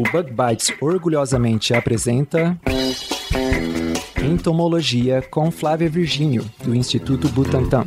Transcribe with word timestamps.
O 0.00 0.02
Bug 0.04 0.32
Bites 0.32 0.72
orgulhosamente 0.80 1.74
apresenta 1.74 2.58
Entomologia 4.16 5.20
com 5.20 5.50
Flávia 5.50 5.90
Virgínio, 5.90 6.50
do 6.64 6.74
Instituto 6.74 7.28
Butantan. 7.28 7.86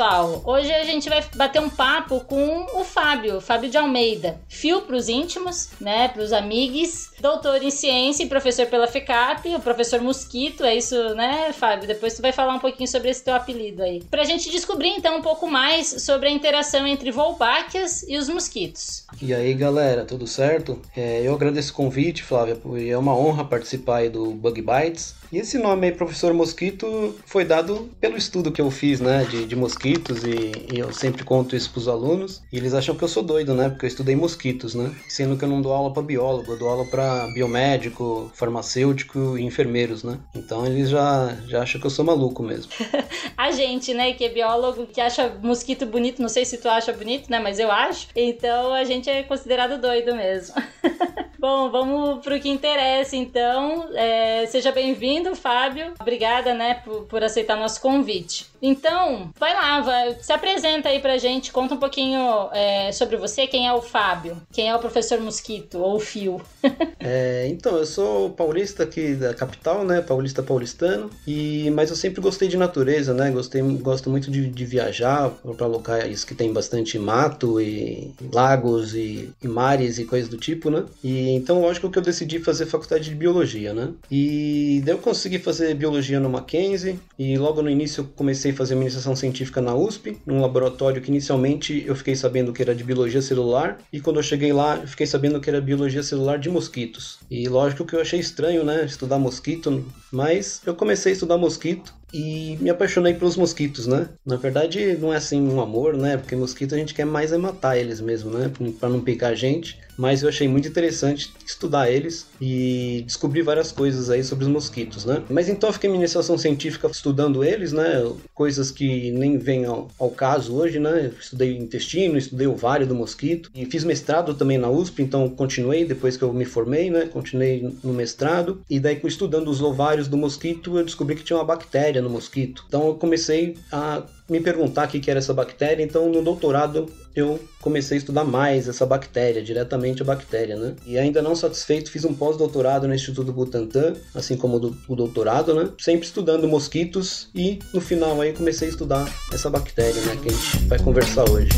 pessoal, 0.00 0.40
hoje 0.44 0.72
a 0.90 0.92
gente 0.92 1.08
vai 1.08 1.24
bater 1.36 1.60
um 1.60 1.70
papo 1.70 2.20
com 2.20 2.66
o 2.78 2.84
Fábio, 2.84 3.40
Fábio 3.40 3.70
de 3.70 3.78
Almeida. 3.78 4.40
Fio 4.48 4.82
para 4.82 4.96
os 4.96 5.08
íntimos, 5.08 5.70
né, 5.80 6.08
para 6.08 6.22
os 6.22 6.32
amigos, 6.32 7.10
doutor 7.20 7.62
em 7.62 7.70
ciência 7.70 8.24
e 8.24 8.28
professor 8.28 8.66
pela 8.66 8.86
FECAP, 8.86 9.54
o 9.54 9.60
professor 9.60 10.00
Mosquito, 10.00 10.64
é 10.64 10.74
isso, 10.74 10.96
né, 11.14 11.52
Fábio? 11.52 11.86
Depois 11.86 12.14
tu 12.14 12.22
vai 12.22 12.32
falar 12.32 12.54
um 12.54 12.58
pouquinho 12.58 12.88
sobre 12.88 13.10
esse 13.10 13.24
teu 13.24 13.34
apelido 13.34 13.82
aí. 13.82 14.02
Pra 14.10 14.24
gente 14.24 14.50
descobrir 14.50 14.88
então 14.88 15.18
um 15.18 15.22
pouco 15.22 15.48
mais 15.48 16.02
sobre 16.02 16.28
a 16.28 16.32
interação 16.32 16.86
entre 16.86 17.10
Wolbáquias 17.12 18.02
e 18.08 18.16
os 18.16 18.28
mosquitos. 18.28 19.04
E 19.22 19.32
aí, 19.32 19.54
galera, 19.54 20.04
tudo 20.04 20.26
certo? 20.26 20.80
É, 20.96 21.22
eu 21.22 21.34
agradeço 21.34 21.72
o 21.72 21.76
convite, 21.76 22.22
Flávia, 22.22 22.58
é 22.88 22.98
uma 22.98 23.16
honra 23.16 23.44
participar 23.44 23.98
aí 23.98 24.08
do 24.08 24.32
Bug 24.32 24.60
Bites. 24.60 25.19
E 25.32 25.38
esse 25.38 25.58
nome 25.58 25.86
aí, 25.86 25.92
professor 25.92 26.34
Mosquito, 26.34 27.16
foi 27.24 27.44
dado 27.44 27.88
pelo 28.00 28.16
estudo 28.16 28.50
que 28.50 28.60
eu 28.60 28.70
fiz, 28.70 29.00
né, 29.00 29.24
de, 29.24 29.46
de 29.46 29.54
mosquitos, 29.54 30.24
e, 30.24 30.50
e, 30.72 30.78
eu 30.78 30.92
sempre 30.92 31.22
conto 31.22 31.54
isso 31.54 31.70
pros 31.70 31.86
alunos, 31.86 32.42
e 32.52 32.56
eles 32.56 32.74
acham 32.74 32.96
que 32.96 33.04
eu 33.04 33.08
sou 33.08 33.22
doido, 33.22 33.54
né, 33.54 33.68
porque 33.68 33.86
eu 33.86 33.88
estudei 33.88 34.16
mosquitos, 34.16 34.74
né, 34.74 34.92
sendo 35.08 35.36
que 35.36 35.44
eu 35.44 35.48
não 35.48 35.62
dou 35.62 35.72
aula 35.72 35.92
para 35.92 36.02
biólogo, 36.02 36.52
eu 36.52 36.58
dou 36.58 36.68
aula 36.68 36.84
para 36.84 37.28
biomédico, 37.28 38.30
farmacêutico 38.34 39.38
e 39.38 39.42
enfermeiros, 39.42 40.02
né, 40.02 40.18
então 40.34 40.66
eles 40.66 40.90
já, 40.90 41.36
já 41.46 41.62
acham 41.62 41.80
que 41.80 41.86
eu 41.86 41.90
sou 41.90 42.04
maluco 42.04 42.42
mesmo. 42.42 42.72
A 43.36 43.52
gente, 43.52 43.94
né, 43.94 44.12
que 44.12 44.24
é 44.24 44.28
biólogo, 44.28 44.86
que 44.86 45.00
acha 45.00 45.28
mosquito 45.42 45.86
bonito, 45.86 46.20
não 46.20 46.28
sei 46.28 46.44
se 46.44 46.58
tu 46.58 46.68
acha 46.68 46.92
bonito, 46.92 47.30
né, 47.30 47.38
mas 47.38 47.58
eu 47.58 47.70
acho, 47.70 48.08
então 48.16 48.74
a 48.74 48.84
gente 48.84 49.08
é 49.08 49.22
considerado 49.22 49.80
doido 49.80 50.14
mesmo. 50.14 50.54
Bom, 51.40 51.70
vamos 51.70 52.22
pro 52.22 52.38
que 52.38 52.50
interessa, 52.50 53.16
então. 53.16 53.88
É, 53.94 54.44
seja 54.46 54.70
bem-vindo, 54.70 55.34
Fábio. 55.34 55.94
Obrigada, 55.98 56.52
né, 56.52 56.74
por, 56.84 57.04
por 57.06 57.24
aceitar 57.24 57.56
nosso 57.56 57.80
convite. 57.80 58.49
Então, 58.62 59.30
vai 59.38 59.54
lá, 59.54 59.80
vai, 59.80 60.16
se 60.20 60.32
apresenta 60.32 60.88
aí 60.88 61.00
pra 61.00 61.18
gente, 61.18 61.52
conta 61.52 61.74
um 61.74 61.78
pouquinho 61.78 62.48
é, 62.52 62.92
sobre 62.92 63.16
você, 63.16 63.46
quem 63.46 63.66
é 63.66 63.72
o 63.72 63.82
Fábio, 63.82 64.36
quem 64.52 64.68
é 64.68 64.76
o 64.76 64.78
professor 64.78 65.20
Mosquito, 65.20 65.78
ou 65.78 65.96
o 65.96 66.00
Fio. 66.00 66.40
é, 67.00 67.46
então, 67.48 67.76
eu 67.76 67.86
sou 67.86 68.30
paulista 68.30 68.82
aqui 68.82 69.14
da 69.14 69.34
capital, 69.34 69.84
né, 69.84 70.00
paulista 70.00 70.42
paulistano, 70.42 71.10
e, 71.26 71.70
mas 71.70 71.90
eu 71.90 71.96
sempre 71.96 72.20
gostei 72.20 72.48
de 72.48 72.56
natureza, 72.56 73.14
né, 73.14 73.30
gostei, 73.30 73.62
gosto 73.62 74.10
muito 74.10 74.30
de, 74.30 74.48
de 74.48 74.64
viajar 74.64 75.30
para 75.56 75.66
locais 75.66 76.24
que 76.24 76.34
tem 76.34 76.52
bastante 76.52 76.98
mato 76.98 77.60
e 77.60 78.12
lagos 78.32 78.94
e, 78.94 79.30
e 79.42 79.48
mares 79.48 79.98
e 79.98 80.04
coisas 80.04 80.28
do 80.28 80.36
tipo, 80.36 80.70
né, 80.70 80.84
e 81.02 81.30
então, 81.30 81.60
lógico 81.60 81.90
que 81.90 81.98
eu 81.98 82.02
decidi 82.02 82.38
fazer 82.38 82.66
faculdade 82.66 83.04
de 83.04 83.14
biologia, 83.14 83.72
né? 83.72 83.90
E 84.10 84.82
daí 84.84 84.94
eu 84.94 84.98
consegui 84.98 85.38
fazer 85.38 85.74
biologia 85.74 86.20
no 86.20 86.28
Mackenzie 86.28 86.98
e 87.18 87.36
logo 87.36 87.62
no 87.62 87.70
início 87.70 88.02
eu 88.02 88.08
comecei 88.14 88.49
a 88.50 88.54
fazer 88.54 88.74
científica 89.16 89.60
na 89.60 89.74
USP, 89.74 90.18
num 90.26 90.40
laboratório 90.40 91.00
que 91.00 91.10
inicialmente 91.10 91.84
eu 91.86 91.94
fiquei 91.94 92.14
sabendo 92.14 92.52
que 92.52 92.62
era 92.62 92.74
de 92.74 92.84
biologia 92.84 93.22
celular 93.22 93.78
e 93.92 94.00
quando 94.00 94.18
eu 94.18 94.22
cheguei 94.22 94.52
lá 94.52 94.76
eu 94.76 94.88
fiquei 94.88 95.06
sabendo 95.06 95.40
que 95.40 95.48
era 95.48 95.60
biologia 95.60 96.02
celular 96.02 96.38
de 96.38 96.48
mosquitos. 96.48 97.18
E 97.30 97.48
lógico 97.48 97.84
que 97.84 97.94
eu 97.94 98.00
achei 98.00 98.20
estranho, 98.20 98.64
né, 98.64 98.84
estudar 98.84 99.18
mosquito, 99.18 99.84
mas 100.10 100.60
eu 100.66 100.74
comecei 100.74 101.12
a 101.12 101.14
estudar 101.14 101.38
mosquito 101.38 101.94
e 102.12 102.56
me 102.60 102.70
apaixonei 102.70 103.14
pelos 103.14 103.36
mosquitos, 103.36 103.86
né? 103.86 104.08
Na 104.26 104.36
verdade, 104.36 104.96
não 104.96 105.12
é 105.12 105.16
assim 105.16 105.40
um 105.40 105.60
amor, 105.60 105.96
né? 105.96 106.16
Porque 106.16 106.34
mosquito 106.34 106.74
a 106.74 106.78
gente 106.78 106.94
quer 106.94 107.06
mais 107.06 107.32
é 107.32 107.38
matar 107.38 107.76
eles 107.76 108.00
mesmo, 108.00 108.30
né? 108.30 108.50
Para 108.78 108.88
não 108.88 109.00
picar 109.00 109.30
a 109.30 109.34
gente 109.34 109.78
mas 110.00 110.22
eu 110.22 110.30
achei 110.30 110.48
muito 110.48 110.66
interessante 110.66 111.30
estudar 111.46 111.90
eles 111.90 112.26
e 112.40 113.04
descobrir 113.06 113.42
várias 113.42 113.70
coisas 113.70 114.08
aí 114.08 114.24
sobre 114.24 114.46
os 114.46 114.50
mosquitos, 114.50 115.04
né? 115.04 115.22
Mas 115.28 115.46
então 115.46 115.68
eu 115.68 115.74
fiquei 115.74 115.90
em 115.90 115.94
iniciação 115.94 116.38
científica 116.38 116.88
estudando 116.88 117.44
eles, 117.44 117.70
né? 117.70 118.10
Coisas 118.34 118.70
que 118.70 119.10
nem 119.10 119.36
vêm 119.36 119.66
ao, 119.66 119.90
ao 119.98 120.08
caso 120.08 120.54
hoje, 120.54 120.78
né? 120.78 121.10
Eu 121.12 121.20
estudei 121.20 121.54
intestino, 121.54 122.16
estudei 122.16 122.46
ovário 122.46 122.86
do 122.86 122.94
mosquito 122.94 123.50
e 123.54 123.66
fiz 123.66 123.84
mestrado 123.84 124.32
também 124.32 124.56
na 124.56 124.70
USP, 124.70 125.02
então 125.02 125.28
continuei 125.28 125.84
depois 125.84 126.16
que 126.16 126.24
eu 126.24 126.32
me 126.32 126.46
formei, 126.46 126.88
né? 126.88 127.04
Continuei 127.12 127.70
no 127.84 127.92
mestrado 127.92 128.62
e 128.70 128.80
daí 128.80 128.98
estudando 129.04 129.48
os 129.48 129.60
ovários 129.60 129.99
do 130.08 130.16
mosquito 130.16 130.78
eu 130.78 130.84
descobri 130.84 131.16
que 131.16 131.22
tinha 131.22 131.36
uma 131.36 131.44
bactéria 131.44 132.02
no 132.02 132.10
mosquito. 132.10 132.64
Então 132.68 132.88
eu 132.88 132.94
comecei 132.94 133.56
a 133.72 134.02
me 134.28 134.40
perguntar 134.40 134.86
o 134.86 134.90
que 134.90 135.10
era 135.10 135.18
essa 135.18 135.34
bactéria, 135.34 135.82
então 135.82 136.10
no 136.10 136.22
doutorado 136.22 136.86
eu 137.14 137.40
comecei 137.60 137.96
a 137.96 137.98
estudar 137.98 138.24
mais 138.24 138.68
essa 138.68 138.86
bactéria, 138.86 139.42
diretamente 139.42 140.02
a 140.02 140.04
bactéria, 140.04 140.56
né? 140.56 140.74
E 140.86 140.96
ainda 140.96 141.20
não 141.20 141.34
satisfeito, 141.34 141.90
fiz 141.90 142.04
um 142.04 142.14
pós-doutorado 142.14 142.86
no 142.86 142.94
Instituto 142.94 143.32
Butantan, 143.32 143.94
assim 144.14 144.36
como 144.36 144.74
o 144.88 144.96
doutorado, 144.96 145.54
né? 145.54 145.70
Sempre 145.78 146.06
estudando 146.06 146.46
mosquitos 146.46 147.28
e 147.34 147.58
no 147.74 147.80
final 147.80 148.20
aí 148.20 148.32
comecei 148.32 148.68
a 148.68 148.70
estudar 148.70 149.12
essa 149.32 149.50
bactéria, 149.50 150.00
né? 150.02 150.16
Que 150.22 150.28
a 150.28 150.32
gente 150.32 150.66
vai 150.66 150.78
conversar 150.78 151.28
hoje. 151.28 151.50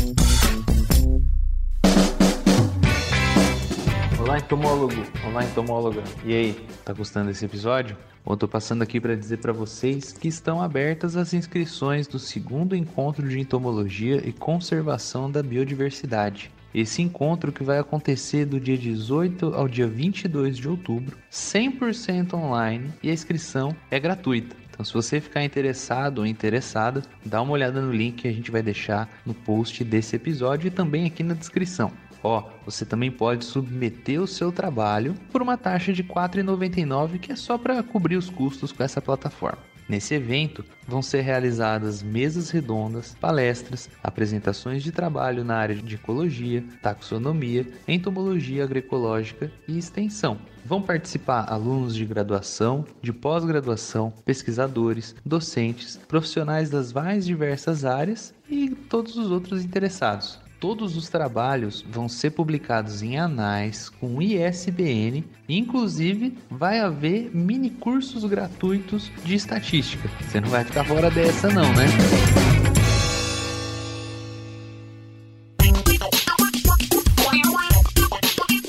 Olá, 4.33 4.39
entomólogo! 4.41 4.95
Olá, 5.27 5.43
entomóloga! 5.45 6.03
E 6.25 6.33
aí, 6.33 6.67
tá 6.83 6.91
gostando 6.91 7.27
desse 7.27 7.45
episódio? 7.45 7.95
Bom, 8.25 8.33
estou 8.33 8.49
passando 8.49 8.81
aqui 8.81 8.99
para 8.99 9.15
dizer 9.15 9.37
para 9.37 9.53
vocês 9.53 10.11
que 10.11 10.27
estão 10.27 10.59
abertas 10.59 11.15
as 11.15 11.35
inscrições 11.35 12.07
do 12.07 12.17
segundo 12.17 12.75
encontro 12.75 13.29
de 13.29 13.39
entomologia 13.39 14.27
e 14.27 14.33
conservação 14.33 15.29
da 15.29 15.43
biodiversidade. 15.43 16.49
Esse 16.73 17.03
encontro 17.03 17.51
que 17.51 17.63
vai 17.63 17.77
acontecer 17.77 18.45
do 18.45 18.59
dia 18.59 18.75
18 18.75 19.53
ao 19.53 19.67
dia 19.67 19.87
22 19.87 20.57
de 20.57 20.67
outubro, 20.67 21.15
100% 21.31 22.33
online 22.33 22.91
e 23.03 23.11
a 23.11 23.13
inscrição 23.13 23.75
é 23.91 23.99
gratuita. 23.99 24.55
Então, 24.67 24.83
se 24.83 24.91
você 24.91 25.21
ficar 25.21 25.43
interessado 25.43 26.17
ou 26.17 26.25
interessada, 26.25 27.03
dá 27.23 27.39
uma 27.39 27.53
olhada 27.53 27.79
no 27.79 27.93
link 27.93 28.23
que 28.23 28.27
a 28.27 28.33
gente 28.33 28.49
vai 28.49 28.63
deixar 28.63 29.07
no 29.23 29.35
post 29.35 29.83
desse 29.83 30.15
episódio 30.15 30.65
e 30.65 30.71
também 30.71 31.05
aqui 31.05 31.21
na 31.21 31.35
descrição. 31.35 31.91
Ó, 32.23 32.49
você 32.65 32.85
também 32.85 33.11
pode 33.11 33.43
submeter 33.43 34.21
o 34.21 34.27
seu 34.27 34.51
trabalho 34.51 35.13
por 35.31 35.41
uma 35.41 35.57
taxa 35.57 35.91
de 35.91 36.01
R$ 36.01 36.09
4,99 36.09 37.19
que 37.19 37.31
é 37.33 37.35
só 37.35 37.57
para 37.57 37.83
cobrir 37.83 38.15
os 38.15 38.29
custos 38.29 38.71
com 38.71 38.81
essa 38.81 39.01
plataforma. 39.01 39.59
Nesse 39.87 40.13
evento 40.13 40.63
vão 40.87 41.01
ser 41.01 41.21
realizadas 41.21 42.01
mesas 42.01 42.49
redondas, 42.49 43.15
palestras, 43.19 43.89
apresentações 44.01 44.81
de 44.81 44.93
trabalho 44.93 45.43
na 45.43 45.57
área 45.57 45.75
de 45.75 45.95
ecologia, 45.95 46.63
taxonomia, 46.81 47.67
entomologia 47.85 48.63
agroecológica 48.63 49.51
e 49.67 49.77
extensão. 49.77 50.39
Vão 50.65 50.81
participar 50.81 51.51
alunos 51.51 51.93
de 51.93 52.05
graduação, 52.05 52.85
de 53.01 53.11
pós-graduação, 53.11 54.13
pesquisadores, 54.23 55.13
docentes, 55.25 55.99
profissionais 56.07 56.69
das 56.69 56.93
mais 56.93 57.25
diversas 57.25 57.83
áreas 57.83 58.33
e 58.49 58.69
todos 58.69 59.17
os 59.17 59.29
outros 59.29 59.65
interessados. 59.65 60.39
Todos 60.63 60.95
os 60.95 61.09
trabalhos 61.09 61.83
vão 61.85 62.07
ser 62.07 62.31
publicados 62.31 63.03
em 63.03 63.19
anais 63.19 63.89
com 63.89 64.21
ISBN, 64.21 65.25
inclusive 65.49 66.37
vai 66.49 66.79
haver 66.79 67.35
mini 67.35 67.69
cursos 67.69 68.23
gratuitos 68.23 69.11
de 69.25 69.35
estatística. 69.35 70.09
Você 70.21 70.39
não 70.39 70.47
vai 70.47 70.63
ficar 70.63 70.85
fora 70.85 71.11
dessa 71.11 71.49
não, 71.49 71.67
né? 71.73 71.85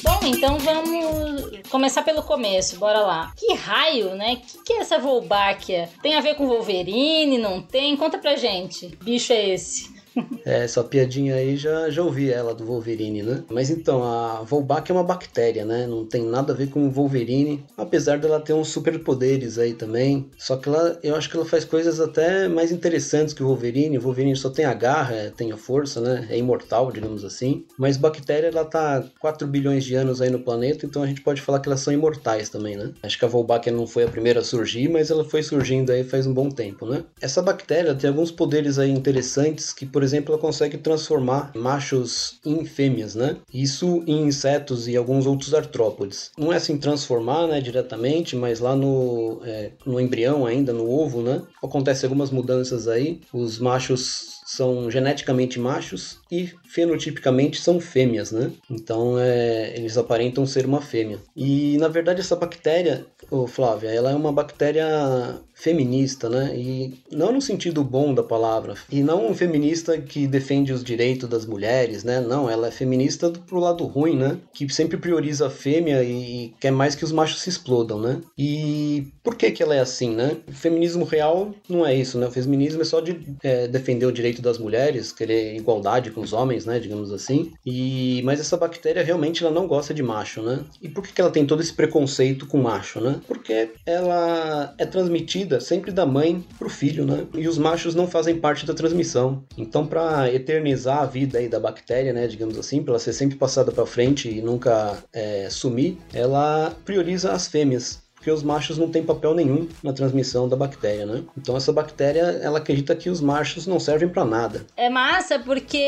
Bom, 0.02 0.20
então 0.24 0.58
vamos 0.58 1.60
começar 1.70 2.02
pelo 2.02 2.24
começo, 2.24 2.76
bora 2.76 3.02
lá. 3.02 3.32
Que 3.36 3.54
raio, 3.54 4.16
né? 4.16 4.34
Que 4.34 4.64
que 4.64 4.72
é 4.72 4.80
essa 4.80 4.98
Wolbachia? 4.98 5.88
Tem 6.02 6.16
a 6.16 6.20
ver 6.20 6.34
com 6.34 6.48
Wolverine? 6.48 7.38
Não 7.38 7.62
tem? 7.62 7.96
Conta 7.96 8.18
pra 8.18 8.34
gente. 8.34 8.98
Bicho 9.00 9.32
é 9.32 9.50
esse? 9.50 9.93
É, 10.44 10.64
essa 10.64 10.84
piadinha 10.84 11.36
aí 11.36 11.56
já, 11.56 11.88
já 11.88 12.02
ouvi 12.02 12.30
ela 12.30 12.54
do 12.54 12.66
Wolverine, 12.66 13.22
né? 13.22 13.42
Mas 13.50 13.70
então, 13.70 14.04
a 14.04 14.42
Volbach 14.42 14.90
é 14.90 14.92
uma 14.92 15.02
bactéria, 15.02 15.64
né? 15.64 15.86
Não 15.86 16.04
tem 16.04 16.22
nada 16.22 16.52
a 16.52 16.56
ver 16.56 16.68
com 16.68 16.86
o 16.86 16.90
Wolverine, 16.90 17.64
apesar 17.78 18.18
dela 18.18 18.38
ter 18.38 18.52
uns 18.52 18.68
superpoderes 18.68 19.58
aí 19.58 19.72
também. 19.72 20.28
Só 20.36 20.56
que 20.58 20.68
ela, 20.68 20.98
eu 21.02 21.16
acho 21.16 21.30
que 21.30 21.36
ela 21.36 21.46
faz 21.46 21.64
coisas 21.64 21.98
até 21.98 22.46
mais 22.46 22.70
interessantes 22.70 23.32
que 23.32 23.42
o 23.42 23.46
Wolverine. 23.46 23.96
O 23.96 24.02
Wolverine 24.02 24.36
só 24.36 24.50
tem 24.50 24.66
a 24.66 24.74
garra, 24.74 25.32
tem 25.34 25.50
a 25.50 25.56
força, 25.56 26.00
né? 26.00 26.26
É 26.28 26.36
imortal, 26.36 26.92
digamos 26.92 27.24
assim. 27.24 27.64
Mas 27.78 27.96
bactéria, 27.96 28.48
ela 28.48 28.66
tá 28.66 29.02
4 29.20 29.46
bilhões 29.48 29.82
de 29.82 29.94
anos 29.94 30.20
aí 30.20 30.28
no 30.28 30.40
planeta, 30.40 30.84
então 30.84 31.02
a 31.02 31.06
gente 31.06 31.22
pode 31.22 31.40
falar 31.40 31.60
que 31.60 31.68
elas 31.68 31.80
são 31.80 31.92
imortais 31.92 32.50
também, 32.50 32.76
né? 32.76 32.92
Acho 33.02 33.18
que 33.18 33.24
a 33.24 33.28
Volbach 33.28 33.70
não 33.70 33.86
foi 33.86 34.04
a 34.04 34.08
primeira 34.08 34.40
a 34.40 34.44
surgir, 34.44 34.88
mas 34.88 35.10
ela 35.10 35.24
foi 35.24 35.42
surgindo 35.42 35.90
aí 35.90 36.04
faz 36.04 36.26
um 36.26 36.34
bom 36.34 36.50
tempo, 36.50 36.86
né? 36.86 37.04
Essa 37.20 37.40
bactéria 37.40 37.94
tem 37.94 38.10
alguns 38.10 38.30
poderes 38.30 38.78
aí 38.78 38.90
interessantes 38.90 39.72
que, 39.72 39.86
por 39.86 40.03
exemplo, 40.04 40.32
ela 40.32 40.40
consegue 40.40 40.78
transformar 40.78 41.52
machos 41.54 42.38
em 42.44 42.64
fêmeas, 42.64 43.14
né? 43.14 43.36
Isso 43.52 44.02
em 44.06 44.26
insetos 44.26 44.86
e 44.88 44.96
alguns 44.96 45.26
outros 45.26 45.54
artrópodes. 45.54 46.30
Não 46.38 46.52
é 46.52 46.56
assim 46.56 46.78
transformar, 46.78 47.46
né, 47.46 47.60
diretamente, 47.60 48.36
mas 48.36 48.60
lá 48.60 48.76
no, 48.76 49.40
é, 49.44 49.72
no 49.84 50.00
embrião 50.00 50.46
ainda, 50.46 50.72
no 50.72 50.88
ovo, 50.88 51.22
né? 51.22 51.42
Acontece 51.62 52.04
algumas 52.04 52.30
mudanças 52.30 52.86
aí. 52.86 53.20
Os 53.32 53.58
machos 53.58 54.34
são 54.44 54.90
geneticamente 54.90 55.58
machos 55.58 56.18
e 56.34 56.52
fenotipicamente 56.68 57.60
são 57.60 57.78
fêmeas, 57.78 58.32
né? 58.32 58.50
Então 58.68 59.18
é, 59.18 59.72
eles 59.76 59.96
aparentam 59.96 60.46
ser 60.46 60.66
uma 60.66 60.80
fêmea. 60.80 61.18
E 61.36 61.76
na 61.78 61.88
verdade 61.88 62.20
essa 62.20 62.34
bactéria, 62.34 63.06
oh, 63.30 63.46
Flávia, 63.46 63.90
ela 63.90 64.10
é 64.10 64.14
uma 64.14 64.32
bactéria 64.32 65.40
feminista, 65.54 66.28
né? 66.28 66.52
E 66.56 66.94
não 67.10 67.32
no 67.32 67.40
sentido 67.40 67.84
bom 67.84 68.12
da 68.12 68.22
palavra. 68.22 68.74
E 68.90 69.02
não 69.02 69.28
um 69.30 69.34
feminista 69.34 69.96
que 69.96 70.26
defende 70.26 70.72
os 70.72 70.82
direitos 70.82 71.28
das 71.28 71.46
mulheres, 71.46 72.02
né? 72.02 72.20
Não, 72.20 72.50
ela 72.50 72.68
é 72.68 72.70
feminista 72.70 73.30
pro 73.30 73.60
lado 73.60 73.84
ruim, 73.84 74.16
né? 74.16 74.36
Que 74.52 74.68
sempre 74.72 74.96
prioriza 74.96 75.46
a 75.46 75.50
fêmea 75.50 76.02
e, 76.02 76.52
quer 76.60 76.72
mais 76.72 76.94
que 76.94 77.04
os 77.04 77.12
machos 77.12 77.40
se 77.40 77.48
explodam, 77.48 78.00
né? 78.00 78.20
E 78.36 79.06
por 79.22 79.36
que 79.36 79.50
que 79.52 79.62
ela 79.62 79.74
é 79.74 79.80
assim, 79.80 80.10
né? 80.10 80.36
O 80.48 80.52
feminismo 80.52 81.04
real 81.04 81.54
não 81.68 81.86
é 81.86 81.94
isso, 81.94 82.18
né? 82.18 82.26
O 82.26 82.32
feminismo 82.32 82.82
é 82.82 82.84
só 82.84 83.00
de 83.00 83.20
é, 83.42 83.68
defender 83.68 84.06
o 84.06 84.12
direito 84.12 84.42
das 84.42 84.58
mulheres, 84.58 85.12
querer 85.12 85.56
igualdade 85.56 86.10
com 86.10 86.23
os 86.24 86.32
homens, 86.32 86.66
né? 86.66 86.78
Digamos 86.78 87.12
assim. 87.12 87.52
E 87.64 88.22
mas 88.24 88.40
essa 88.40 88.56
bactéria 88.56 89.02
realmente 89.02 89.44
ela 89.44 89.52
não 89.52 89.66
gosta 89.66 89.94
de 89.94 90.02
macho, 90.02 90.42
né? 90.42 90.64
E 90.82 90.88
por 90.88 91.02
que 91.02 91.12
que 91.12 91.20
ela 91.20 91.30
tem 91.30 91.46
todo 91.46 91.60
esse 91.60 91.72
preconceito 91.72 92.46
com 92.46 92.60
macho, 92.60 93.00
né? 93.00 93.20
Porque 93.26 93.70
ela 93.86 94.74
é 94.78 94.86
transmitida 94.86 95.60
sempre 95.60 95.92
da 95.92 96.06
mãe 96.06 96.44
pro 96.58 96.68
filho, 96.68 97.04
né? 97.04 97.26
E 97.34 97.46
os 97.46 97.58
machos 97.58 97.94
não 97.94 98.06
fazem 98.06 98.38
parte 98.38 98.66
da 98.66 98.74
transmissão. 98.74 99.44
Então, 99.56 99.86
para 99.86 100.32
eternizar 100.32 101.02
a 101.02 101.06
vida 101.06 101.38
aí 101.38 101.48
da 101.48 101.60
bactéria, 101.60 102.12
né, 102.12 102.26
digamos 102.26 102.58
assim, 102.58 102.82
para 102.82 102.92
ela 102.92 102.98
ser 102.98 103.12
sempre 103.12 103.36
passada 103.36 103.70
para 103.70 103.86
frente 103.86 104.28
e 104.28 104.40
nunca 104.40 104.98
é, 105.12 105.48
sumir, 105.50 105.98
ela 106.12 106.74
prioriza 106.84 107.32
as 107.32 107.46
fêmeas 107.46 108.03
porque 108.24 108.30
os 108.30 108.42
machos 108.42 108.78
não 108.78 108.88
têm 108.88 109.04
papel 109.04 109.34
nenhum 109.34 109.68
na 109.82 109.92
transmissão 109.92 110.48
da 110.48 110.56
bactéria, 110.56 111.04
né? 111.04 111.22
Então 111.36 111.54
essa 111.54 111.70
bactéria, 111.70 112.22
ela 112.42 112.56
acredita 112.56 112.96
que 112.96 113.10
os 113.10 113.20
machos 113.20 113.66
não 113.66 113.78
servem 113.78 114.08
para 114.08 114.24
nada. 114.24 114.64
É 114.74 114.88
massa 114.88 115.38
porque 115.38 115.84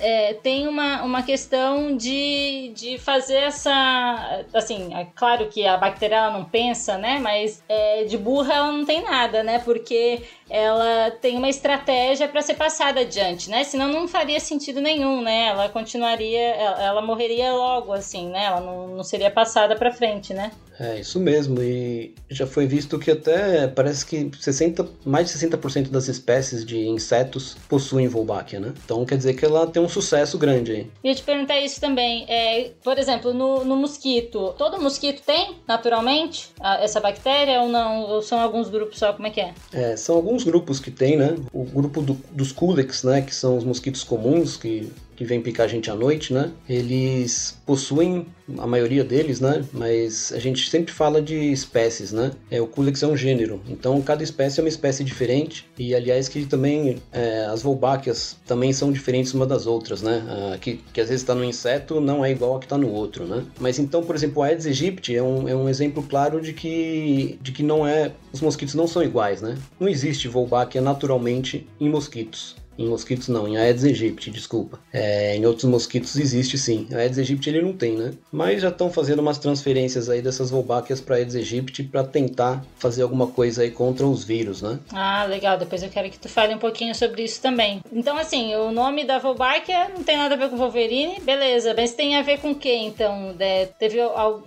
é, 0.00 0.34
tem 0.42 0.66
uma, 0.66 1.04
uma 1.04 1.22
questão 1.22 1.96
de, 1.96 2.72
de 2.74 2.98
fazer 2.98 3.36
essa... 3.36 4.44
Assim, 4.52 4.92
é 4.92 5.06
claro 5.14 5.46
que 5.46 5.64
a 5.64 5.76
bactéria 5.76 6.16
ela 6.16 6.32
não 6.32 6.44
pensa, 6.44 6.98
né? 6.98 7.20
Mas 7.22 7.62
é, 7.68 8.02
de 8.02 8.18
burra 8.18 8.54
ela 8.54 8.72
não 8.72 8.84
tem 8.84 9.04
nada, 9.04 9.44
né? 9.44 9.60
Porque 9.60 10.22
ela 10.50 11.10
tem 11.12 11.36
uma 11.36 11.48
estratégia 11.48 12.28
para 12.28 12.42
ser 12.42 12.54
passada 12.54 13.00
adiante, 13.00 13.48
né? 13.48 13.64
Senão 13.64 13.88
não 13.88 14.08
faria 14.08 14.40
sentido 14.40 14.80
nenhum, 14.80 15.22
né? 15.22 15.46
Ela 15.46 15.68
continuaria, 15.68 16.40
ela, 16.40 16.82
ela 16.82 17.02
morreria 17.02 17.52
logo, 17.52 17.92
assim, 17.92 18.28
né? 18.28 18.44
Ela 18.44 18.60
não, 18.60 18.88
não 18.88 19.04
seria 19.04 19.30
passada 19.30 19.76
para 19.76 19.92
frente, 19.92 20.34
né? 20.34 20.50
É, 20.80 20.98
isso 20.98 21.20
mesmo. 21.20 21.62
E 21.62 22.14
já 22.30 22.46
foi 22.46 22.66
visto 22.66 22.98
que 22.98 23.10
até 23.10 23.68
parece 23.68 24.06
que 24.06 24.30
60, 24.40 24.88
mais 25.04 25.30
de 25.30 25.38
60% 25.38 25.90
das 25.90 26.08
espécies 26.08 26.64
de 26.64 26.78
insetos 26.78 27.54
possuem 27.68 28.08
Wolbachia, 28.08 28.58
né? 28.58 28.72
Então 28.82 29.04
quer 29.04 29.18
dizer 29.18 29.34
que 29.34 29.44
ela 29.44 29.66
tem 29.66 29.82
um 29.82 29.88
sucesso 29.88 30.38
grande 30.38 30.72
aí. 30.72 30.90
Ia 31.04 31.14
te 31.14 31.22
perguntar 31.22 31.60
isso 31.60 31.78
também. 31.78 32.24
É, 32.26 32.70
por 32.82 32.98
exemplo, 32.98 33.34
no, 33.34 33.62
no 33.62 33.76
mosquito, 33.76 34.54
todo 34.56 34.80
mosquito 34.80 35.20
tem, 35.20 35.56
naturalmente, 35.68 36.48
a, 36.58 36.82
essa 36.82 36.98
bactéria 36.98 37.60
ou 37.60 37.68
não? 37.68 38.00
Ou 38.04 38.22
são 38.22 38.40
alguns 38.40 38.70
grupos 38.70 38.98
só? 38.98 39.12
Como 39.12 39.26
é 39.26 39.30
que 39.30 39.40
é? 39.40 39.52
É, 39.74 39.96
são 39.96 40.16
alguns 40.16 40.39
grupos 40.44 40.80
que 40.80 40.90
tem, 40.90 41.16
né? 41.16 41.36
O 41.52 41.64
grupo 41.64 42.02
do, 42.02 42.16
dos 42.32 42.52
Culex, 42.52 43.04
né? 43.04 43.22
Que 43.22 43.34
são 43.34 43.56
os 43.56 43.64
mosquitos 43.64 44.04
comuns 44.04 44.56
que 44.56 44.90
que 45.20 45.24
vem 45.26 45.42
picar 45.42 45.66
a 45.66 45.68
gente 45.68 45.90
à 45.90 45.94
noite, 45.94 46.32
né? 46.32 46.50
Eles 46.66 47.60
possuem 47.66 48.24
a 48.56 48.66
maioria 48.66 49.04
deles, 49.04 49.38
né? 49.38 49.62
Mas 49.70 50.32
a 50.32 50.38
gente 50.38 50.70
sempre 50.70 50.94
fala 50.94 51.20
de 51.20 51.52
espécies, 51.52 52.10
né? 52.10 52.30
É, 52.50 52.58
o 52.58 52.66
Culex 52.66 53.02
é 53.02 53.06
um 53.06 53.14
gênero, 53.14 53.60
então 53.68 54.00
cada 54.00 54.24
espécie 54.24 54.60
é 54.60 54.62
uma 54.62 54.68
espécie 54.70 55.04
diferente 55.04 55.68
e 55.78 55.94
aliás 55.94 56.26
que 56.26 56.46
também 56.46 56.96
é, 57.12 57.44
as 57.44 57.62
Wolbáquias 57.62 58.38
também 58.46 58.72
são 58.72 58.90
diferentes 58.90 59.34
uma 59.34 59.44
das 59.44 59.66
outras, 59.66 60.00
né? 60.00 60.24
Ah, 60.26 60.56
que, 60.58 60.80
que 60.90 61.02
às 61.02 61.10
vezes 61.10 61.20
está 61.20 61.34
no 61.34 61.44
inseto 61.44 62.00
não 62.00 62.24
é 62.24 62.30
igual 62.30 62.56
a 62.56 62.58
que 62.58 62.64
está 62.64 62.78
no 62.78 62.90
outro, 62.90 63.26
né? 63.26 63.44
Mas 63.60 63.78
então, 63.78 64.02
por 64.02 64.14
exemplo, 64.14 64.42
a 64.42 64.46
Aedes 64.46 64.64
aegypti 64.64 65.14
é 65.14 65.22
um, 65.22 65.46
é 65.46 65.54
um 65.54 65.68
exemplo 65.68 66.02
claro 66.02 66.40
de 66.40 66.54
que, 66.54 67.38
de 67.42 67.52
que 67.52 67.62
não 67.62 67.86
é 67.86 68.12
os 68.32 68.40
mosquitos 68.40 68.74
não 68.74 68.86
são 68.86 69.02
iguais, 69.02 69.42
né? 69.42 69.58
Não 69.78 69.86
existe 69.86 70.28
Wolbachia 70.28 70.80
naturalmente 70.80 71.68
em 71.78 71.90
mosquitos. 71.90 72.56
Em 72.80 72.88
mosquitos 72.88 73.28
não, 73.28 73.46
em 73.46 73.58
Aedes 73.58 73.84
aegypti, 73.84 74.30
desculpa. 74.30 74.80
É, 74.90 75.36
em 75.36 75.44
outros 75.44 75.66
mosquitos 75.66 76.16
existe 76.16 76.56
sim. 76.56 76.88
A 76.92 76.96
Aedes 76.96 77.18
aegypti 77.18 77.50
ele 77.50 77.60
não 77.60 77.74
tem, 77.74 77.92
né? 77.92 78.14
Mas 78.32 78.62
já 78.62 78.70
estão 78.70 78.90
fazendo 78.90 79.18
umas 79.18 79.36
transferências 79.36 80.08
aí 80.08 80.22
dessas 80.22 80.50
Wolbáquias 80.50 80.98
para 80.98 81.16
Aedes 81.16 81.36
aegypti 81.36 81.82
para 81.82 82.02
tentar 82.02 82.64
fazer 82.78 83.02
alguma 83.02 83.26
coisa 83.26 83.60
aí 83.60 83.70
contra 83.70 84.06
os 84.06 84.24
vírus, 84.24 84.62
né? 84.62 84.78
Ah, 84.94 85.26
legal. 85.26 85.58
Depois 85.58 85.82
eu 85.82 85.90
quero 85.90 86.08
que 86.08 86.18
tu 86.18 86.26
fale 86.26 86.54
um 86.54 86.58
pouquinho 86.58 86.94
sobre 86.94 87.22
isso 87.22 87.42
também. 87.42 87.82
Então, 87.92 88.16
assim, 88.16 88.54
o 88.54 88.72
nome 88.72 89.04
da 89.04 89.18
Wolbachia 89.18 89.90
não 89.90 90.02
tem 90.02 90.16
nada 90.16 90.34
a 90.34 90.38
ver 90.38 90.48
com 90.48 90.56
Wolverine, 90.56 91.20
beleza. 91.20 91.74
Mas 91.76 91.92
tem 91.92 92.16
a 92.16 92.22
ver 92.22 92.38
com 92.38 92.52
o 92.52 92.54
quê, 92.54 92.76
então? 92.76 93.34
É, 93.38 93.66
teve 93.78 93.98